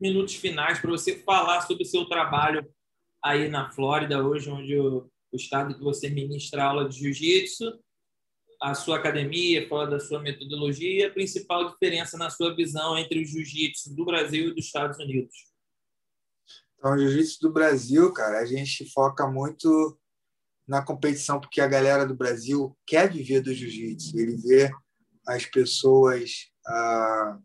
minutos 0.00 0.36
finais 0.36 0.78
para 0.78 0.90
você 0.90 1.18
falar 1.18 1.62
sobre 1.62 1.82
o 1.82 1.86
seu 1.86 2.06
trabalho 2.06 2.64
aí 3.22 3.48
na 3.48 3.70
Flórida, 3.70 4.24
hoje, 4.24 4.48
onde 4.48 4.72
eu 4.72 5.10
o 5.32 5.36
estado 5.36 5.74
que 5.76 5.82
você 5.82 6.08
ministra 6.08 6.64
aula 6.64 6.88
de 6.88 6.98
jiu-jitsu, 6.98 7.78
a 8.60 8.74
sua 8.74 8.96
academia, 8.96 9.68
fala 9.68 9.86
da 9.86 10.00
sua 10.00 10.20
metodologia 10.20 11.08
a 11.08 11.12
principal 11.12 11.70
diferença 11.70 12.18
na 12.18 12.28
sua 12.28 12.54
visão 12.54 12.98
entre 12.98 13.20
o 13.20 13.24
jiu-jitsu 13.24 13.94
do 13.94 14.04
Brasil 14.04 14.48
e 14.48 14.54
dos 14.54 14.66
Estados 14.66 14.98
Unidos. 14.98 15.34
Então, 16.76 16.94
o 16.94 16.98
jiu-jitsu 16.98 17.38
do 17.40 17.52
Brasil, 17.52 18.12
cara, 18.12 18.40
a 18.40 18.46
gente 18.46 18.90
foca 18.90 19.26
muito 19.26 19.98
na 20.66 20.82
competição 20.82 21.40
porque 21.40 21.60
a 21.60 21.68
galera 21.68 22.06
do 22.06 22.14
Brasil 22.14 22.76
quer 22.86 23.10
viver 23.10 23.40
do 23.40 23.54
jiu-jitsu. 23.54 24.18
Ele 24.18 24.36
vê 24.36 24.70
as 25.26 25.46
pessoas 25.46 26.50
ah, 26.66 27.38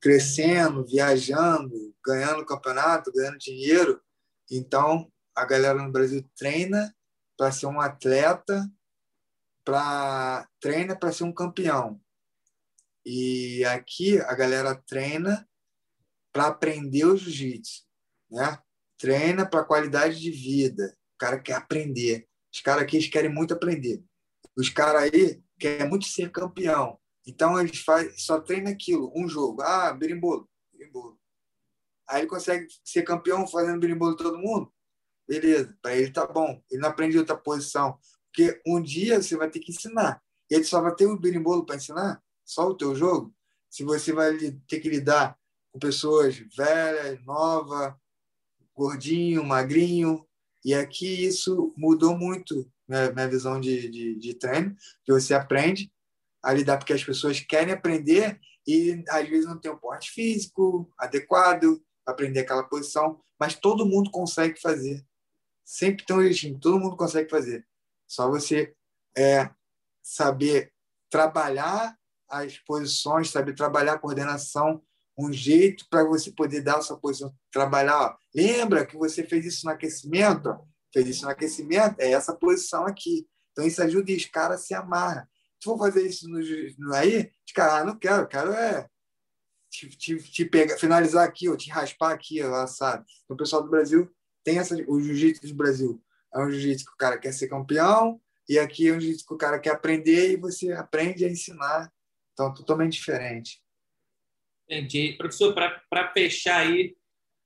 crescendo, 0.00 0.84
viajando, 0.86 1.94
ganhando 2.04 2.46
campeonato, 2.46 3.12
ganhando 3.12 3.38
dinheiro. 3.38 4.00
Então, 4.50 5.10
a 5.34 5.44
galera 5.44 5.82
no 5.82 5.92
Brasil 5.92 6.24
treina 6.36 6.92
para 7.40 7.50
ser 7.50 7.64
um 7.64 7.80
atleta, 7.80 8.70
para 9.64 10.46
treina 10.60 10.94
para 10.94 11.10
ser 11.10 11.24
um 11.24 11.32
campeão. 11.32 11.98
E 13.02 13.64
aqui 13.64 14.20
a 14.20 14.34
galera 14.34 14.74
treina 14.74 15.48
para 16.30 16.48
aprender 16.48 17.06
o 17.06 17.16
jiu-jitsu, 17.16 17.86
né? 18.30 18.58
Treina 18.98 19.46
para 19.48 19.64
qualidade 19.64 20.20
de 20.20 20.30
vida. 20.30 20.94
O 21.14 21.18
cara 21.18 21.40
quer 21.40 21.54
aprender. 21.54 22.28
Os 22.52 22.60
caras 22.60 22.82
aqui 22.82 22.98
eles 22.98 23.08
querem 23.08 23.32
muito 23.32 23.54
aprender. 23.54 24.04
Os 24.54 24.68
caras 24.68 25.04
aí 25.04 25.42
querem 25.58 25.88
muito 25.88 26.04
ser 26.04 26.30
campeão. 26.30 27.00
Então 27.26 27.58
eles 27.58 27.78
faz, 27.78 28.22
só 28.22 28.38
treina 28.38 28.68
aquilo, 28.68 29.10
um 29.16 29.26
jogo. 29.26 29.62
Ah, 29.62 29.94
berimbolo, 29.94 30.46
berimbolo. 30.70 31.18
Aí 32.06 32.20
ele 32.20 32.28
consegue 32.28 32.66
ser 32.84 33.02
campeão 33.02 33.46
fazendo 33.46 33.80
berimbolo 33.80 34.14
todo 34.14 34.36
mundo. 34.36 34.70
Beleza, 35.30 35.72
para 35.80 35.94
ele 35.94 36.10
tá 36.10 36.26
bom. 36.26 36.60
Ele 36.68 36.82
não 36.82 36.88
aprende 36.88 37.16
outra 37.16 37.36
posição. 37.36 37.96
Porque 38.26 38.60
um 38.66 38.82
dia 38.82 39.22
você 39.22 39.36
vai 39.36 39.48
ter 39.48 39.60
que 39.60 39.70
ensinar. 39.70 40.20
Ele 40.50 40.64
só 40.64 40.80
vai 40.80 40.92
ter 40.92 41.06
o 41.06 41.16
berimbolo 41.16 41.64
para 41.64 41.76
ensinar, 41.76 42.20
só 42.44 42.66
o 42.66 42.74
teu 42.74 42.96
jogo. 42.96 43.32
Se 43.70 43.84
você 43.84 44.12
vai 44.12 44.36
ter 44.66 44.80
que 44.80 44.88
lidar 44.88 45.38
com 45.70 45.78
pessoas 45.78 46.36
velhas, 46.56 47.24
novas, 47.24 47.94
gordinho, 48.74 49.44
magrinho. 49.44 50.26
E 50.64 50.74
aqui 50.74 51.24
isso 51.24 51.72
mudou 51.76 52.18
muito 52.18 52.68
minha, 52.88 53.12
minha 53.12 53.28
visão 53.28 53.60
de, 53.60 53.88
de, 53.88 54.16
de 54.16 54.34
treino, 54.34 54.74
que 55.04 55.12
você 55.12 55.32
aprende 55.32 55.92
a 56.42 56.52
lidar 56.52 56.76
porque 56.76 56.92
as 56.92 57.04
pessoas 57.04 57.38
querem 57.38 57.72
aprender 57.72 58.40
e 58.66 59.04
às 59.08 59.28
vezes 59.28 59.46
não 59.46 59.60
tem 59.60 59.70
o 59.70 59.78
porte 59.78 60.10
físico 60.10 60.92
adequado 60.98 61.80
aprender 62.04 62.40
aquela 62.40 62.64
posição, 62.64 63.20
mas 63.38 63.54
todo 63.54 63.86
mundo 63.86 64.10
consegue 64.10 64.60
fazer. 64.60 65.06
Sempre 65.70 66.04
tem 66.04 66.16
um 66.16 66.22
jeitinho, 66.22 66.58
todo 66.58 66.80
mundo 66.80 66.96
consegue 66.96 67.30
fazer. 67.30 67.64
Só 68.04 68.28
você 68.28 68.74
é, 69.16 69.48
saber 70.02 70.72
trabalhar 71.08 71.96
as 72.28 72.58
posições, 72.58 73.30
saber 73.30 73.54
trabalhar 73.54 73.92
a 73.92 73.98
coordenação, 73.98 74.82
um 75.16 75.32
jeito 75.32 75.86
para 75.88 76.02
você 76.02 76.32
poder 76.32 76.60
dar 76.62 76.78
a 76.78 76.82
sua 76.82 76.98
posição, 76.98 77.32
trabalhar. 77.52 78.00
Ó. 78.00 78.16
Lembra 78.34 78.84
que 78.84 78.96
você 78.96 79.22
fez 79.22 79.46
isso 79.46 79.64
no 79.64 79.70
aquecimento? 79.70 80.58
Fez 80.92 81.06
isso 81.06 81.22
no 81.22 81.30
aquecimento? 81.30 82.00
É 82.00 82.10
essa 82.10 82.34
posição 82.34 82.84
aqui. 82.84 83.28
Então, 83.52 83.64
isso 83.64 83.80
ajuda 83.80 84.10
e 84.10 84.16
os 84.16 84.24
caras 84.24 84.66
se 84.66 84.74
amarram. 84.74 85.22
Se 85.22 85.66
for 85.66 85.78
fazer 85.78 86.04
isso 86.04 86.28
no, 86.28 86.40
no 86.78 86.94
aí, 86.94 87.30
os 87.46 87.52
caras, 87.52 87.74
ah, 87.74 87.84
não 87.84 87.96
quero, 87.96 88.26
quero 88.26 88.50
é 88.50 88.88
te, 89.70 89.88
te, 89.88 90.16
te 90.18 90.44
pegar, 90.44 90.76
finalizar 90.78 91.24
aqui, 91.24 91.48
ou 91.48 91.56
te 91.56 91.70
raspar 91.70 92.12
aqui, 92.12 92.40
sabe? 92.66 93.04
Então, 93.22 93.36
o 93.36 93.38
pessoal 93.38 93.62
do 93.62 93.70
Brasil 93.70 94.10
tem 94.44 94.58
essa, 94.58 94.76
o 94.88 95.00
jiu-jitsu 95.00 95.46
do 95.48 95.54
Brasil. 95.54 96.02
É 96.34 96.38
um 96.38 96.50
jiu-jitsu 96.50 96.84
que 96.86 96.92
o 96.92 96.96
cara 96.96 97.18
quer 97.18 97.32
ser 97.32 97.48
campeão, 97.48 98.20
e 98.48 98.58
aqui 98.58 98.88
é 98.88 98.92
um 98.92 99.00
jiu-jitsu 99.00 99.26
que 99.26 99.34
o 99.34 99.38
cara 99.38 99.58
quer 99.58 99.70
aprender 99.70 100.32
e 100.32 100.36
você 100.36 100.72
aprende 100.72 101.24
a 101.24 101.28
ensinar. 101.28 101.92
Então, 102.32 102.52
totalmente 102.52 102.94
diferente. 102.94 103.62
Entendi. 104.68 105.14
Professor, 105.18 105.54
para 105.54 106.12
fechar 106.12 106.58
aí, 106.58 106.96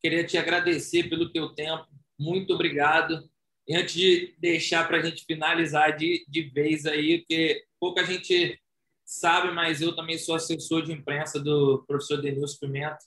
queria 0.00 0.24
te 0.24 0.36
agradecer 0.36 1.08
pelo 1.08 1.32
teu 1.32 1.54
tempo. 1.54 1.86
Muito 2.18 2.52
obrigado. 2.54 3.28
E 3.66 3.74
antes 3.74 3.94
de 3.94 4.34
deixar 4.38 4.86
para 4.86 4.98
a 4.98 5.02
gente 5.02 5.24
finalizar 5.24 5.96
de, 5.96 6.24
de 6.28 6.42
vez 6.50 6.84
aí, 6.84 7.18
porque 7.18 7.64
pouca 7.80 8.04
gente 8.04 8.60
sabe, 9.04 9.52
mas 9.52 9.80
eu 9.80 9.96
também 9.96 10.18
sou 10.18 10.34
assessor 10.34 10.82
de 10.82 10.92
imprensa 10.92 11.40
do 11.40 11.82
professor 11.86 12.20
Denilson 12.20 12.58
Pimenta. 12.60 12.98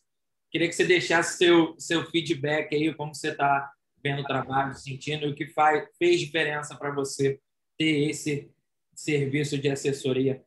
Queria 0.51 0.67
que 0.67 0.73
você 0.73 0.85
deixasse 0.85 1.37
seu, 1.37 1.75
seu 1.77 2.05
feedback 2.09 2.73
aí, 2.73 2.93
como 2.93 3.13
você 3.13 3.29
está 3.29 3.71
vendo 4.03 4.21
o 4.21 4.25
trabalho, 4.25 4.75
sentindo, 4.75 5.25
e 5.25 5.31
o 5.31 5.35
que 5.35 5.47
faz, 5.47 5.87
fez 5.97 6.19
diferença 6.19 6.75
para 6.75 6.91
você 6.91 7.39
ter 7.77 8.09
esse 8.09 8.51
serviço 8.95 9.57
de 9.57 9.69
assessoria. 9.69 10.43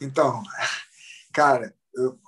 Então, 0.00 0.42
cara, 1.32 1.74
eu, 1.94 2.18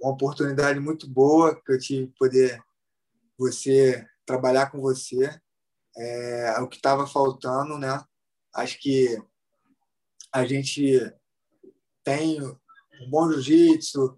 uma 0.00 0.12
oportunidade 0.12 0.78
muito 0.78 1.08
boa 1.08 1.60
que 1.60 1.72
eu 1.72 1.78
tive 1.78 2.12
poder 2.18 2.62
você 3.36 4.06
trabalhar 4.26 4.70
com 4.70 4.80
você 4.80 5.40
é 5.96 6.60
o 6.60 6.68
que 6.68 6.76
estava 6.76 7.06
faltando, 7.06 7.78
né? 7.78 8.04
Acho 8.54 8.78
que 8.80 9.20
a 10.32 10.44
gente 10.44 11.12
tem 12.04 12.40
um 12.42 13.10
bom 13.10 13.30
jiu-jitsu, 13.30 14.16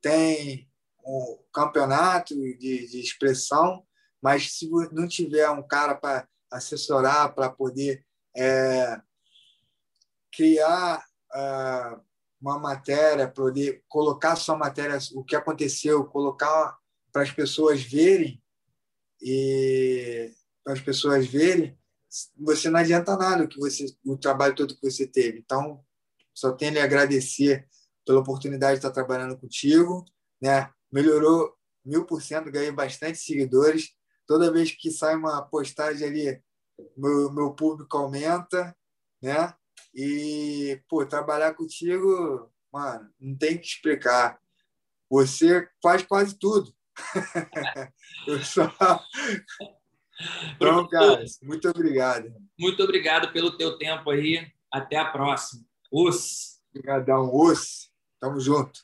tem 0.00 0.68
um 1.04 1.38
campeonato 1.52 2.34
de, 2.34 2.56
de 2.58 3.00
expressão, 3.00 3.86
mas 4.22 4.52
se 4.52 4.70
não 4.92 5.08
tiver 5.08 5.50
um 5.50 5.66
cara 5.66 5.94
para 5.94 6.28
assessorar, 6.50 7.34
para 7.34 7.50
poder 7.50 8.04
é, 8.36 9.00
criar 10.30 11.04
uh, 11.34 12.00
uma 12.40 12.58
matéria, 12.58 13.28
poder 13.28 13.82
colocar 13.88 14.36
sua 14.36 14.56
matéria, 14.56 14.98
o 15.14 15.24
que 15.24 15.34
aconteceu, 15.34 16.04
colocar 16.04 16.78
para 17.12 17.22
as 17.22 17.30
pessoas 17.30 17.82
verem 17.82 18.42
e 19.20 20.32
para 20.64 20.72
as 20.72 20.80
pessoas 20.80 21.26
verem, 21.26 21.78
você 22.36 22.68
não 22.68 22.80
adianta 22.80 23.16
nada 23.16 23.44
o 23.44 23.48
que 23.48 23.58
você, 23.58 23.86
o 24.04 24.16
trabalho 24.16 24.54
todo 24.54 24.76
que 24.76 24.90
você 24.90 25.06
teve. 25.06 25.38
Então, 25.38 25.82
só 26.34 26.52
tenho 26.52 26.72
a 26.72 26.74
lhe 26.74 26.80
agradecer 26.80 27.66
pela 28.04 28.20
oportunidade 28.20 28.74
de 28.74 28.78
estar 28.78 28.90
trabalhando 28.90 29.38
contigo, 29.38 30.04
né? 30.40 30.70
Melhorou 30.90 31.54
mil 31.84 32.04
por 32.04 32.22
cento, 32.22 32.50
ganhei 32.50 32.72
bastante 32.72 33.18
seguidores. 33.18 33.90
Toda 34.32 34.50
vez 34.50 34.70
que 34.70 34.90
sai 34.90 35.14
uma 35.14 35.42
postagem 35.42 36.08
ali, 36.08 36.42
meu, 36.96 37.30
meu 37.30 37.52
público 37.52 37.98
aumenta, 37.98 38.74
né? 39.20 39.52
E, 39.94 40.80
pô, 40.88 41.04
trabalhar 41.04 41.52
contigo, 41.52 42.50
mano, 42.72 43.10
não 43.20 43.36
tem 43.36 43.58
que 43.58 43.66
explicar. 43.66 44.40
Você 45.10 45.68
faz 45.82 46.02
quase 46.02 46.38
tudo. 46.38 46.72
Eu 48.26 48.42
só. 48.42 48.74
Então, 50.56 50.88
cara, 50.88 51.22
muito 51.42 51.68
obrigado. 51.68 52.34
Muito 52.58 52.82
obrigado 52.82 53.34
pelo 53.34 53.58
teu 53.58 53.76
tempo 53.76 54.08
aí. 54.08 54.50
Até 54.72 54.96
a 54.96 55.10
próxima. 55.10 55.62
Os. 55.90 56.58
Obrigadão, 56.70 57.28
os. 57.30 57.90
Tamo 58.18 58.40
junto. 58.40 58.80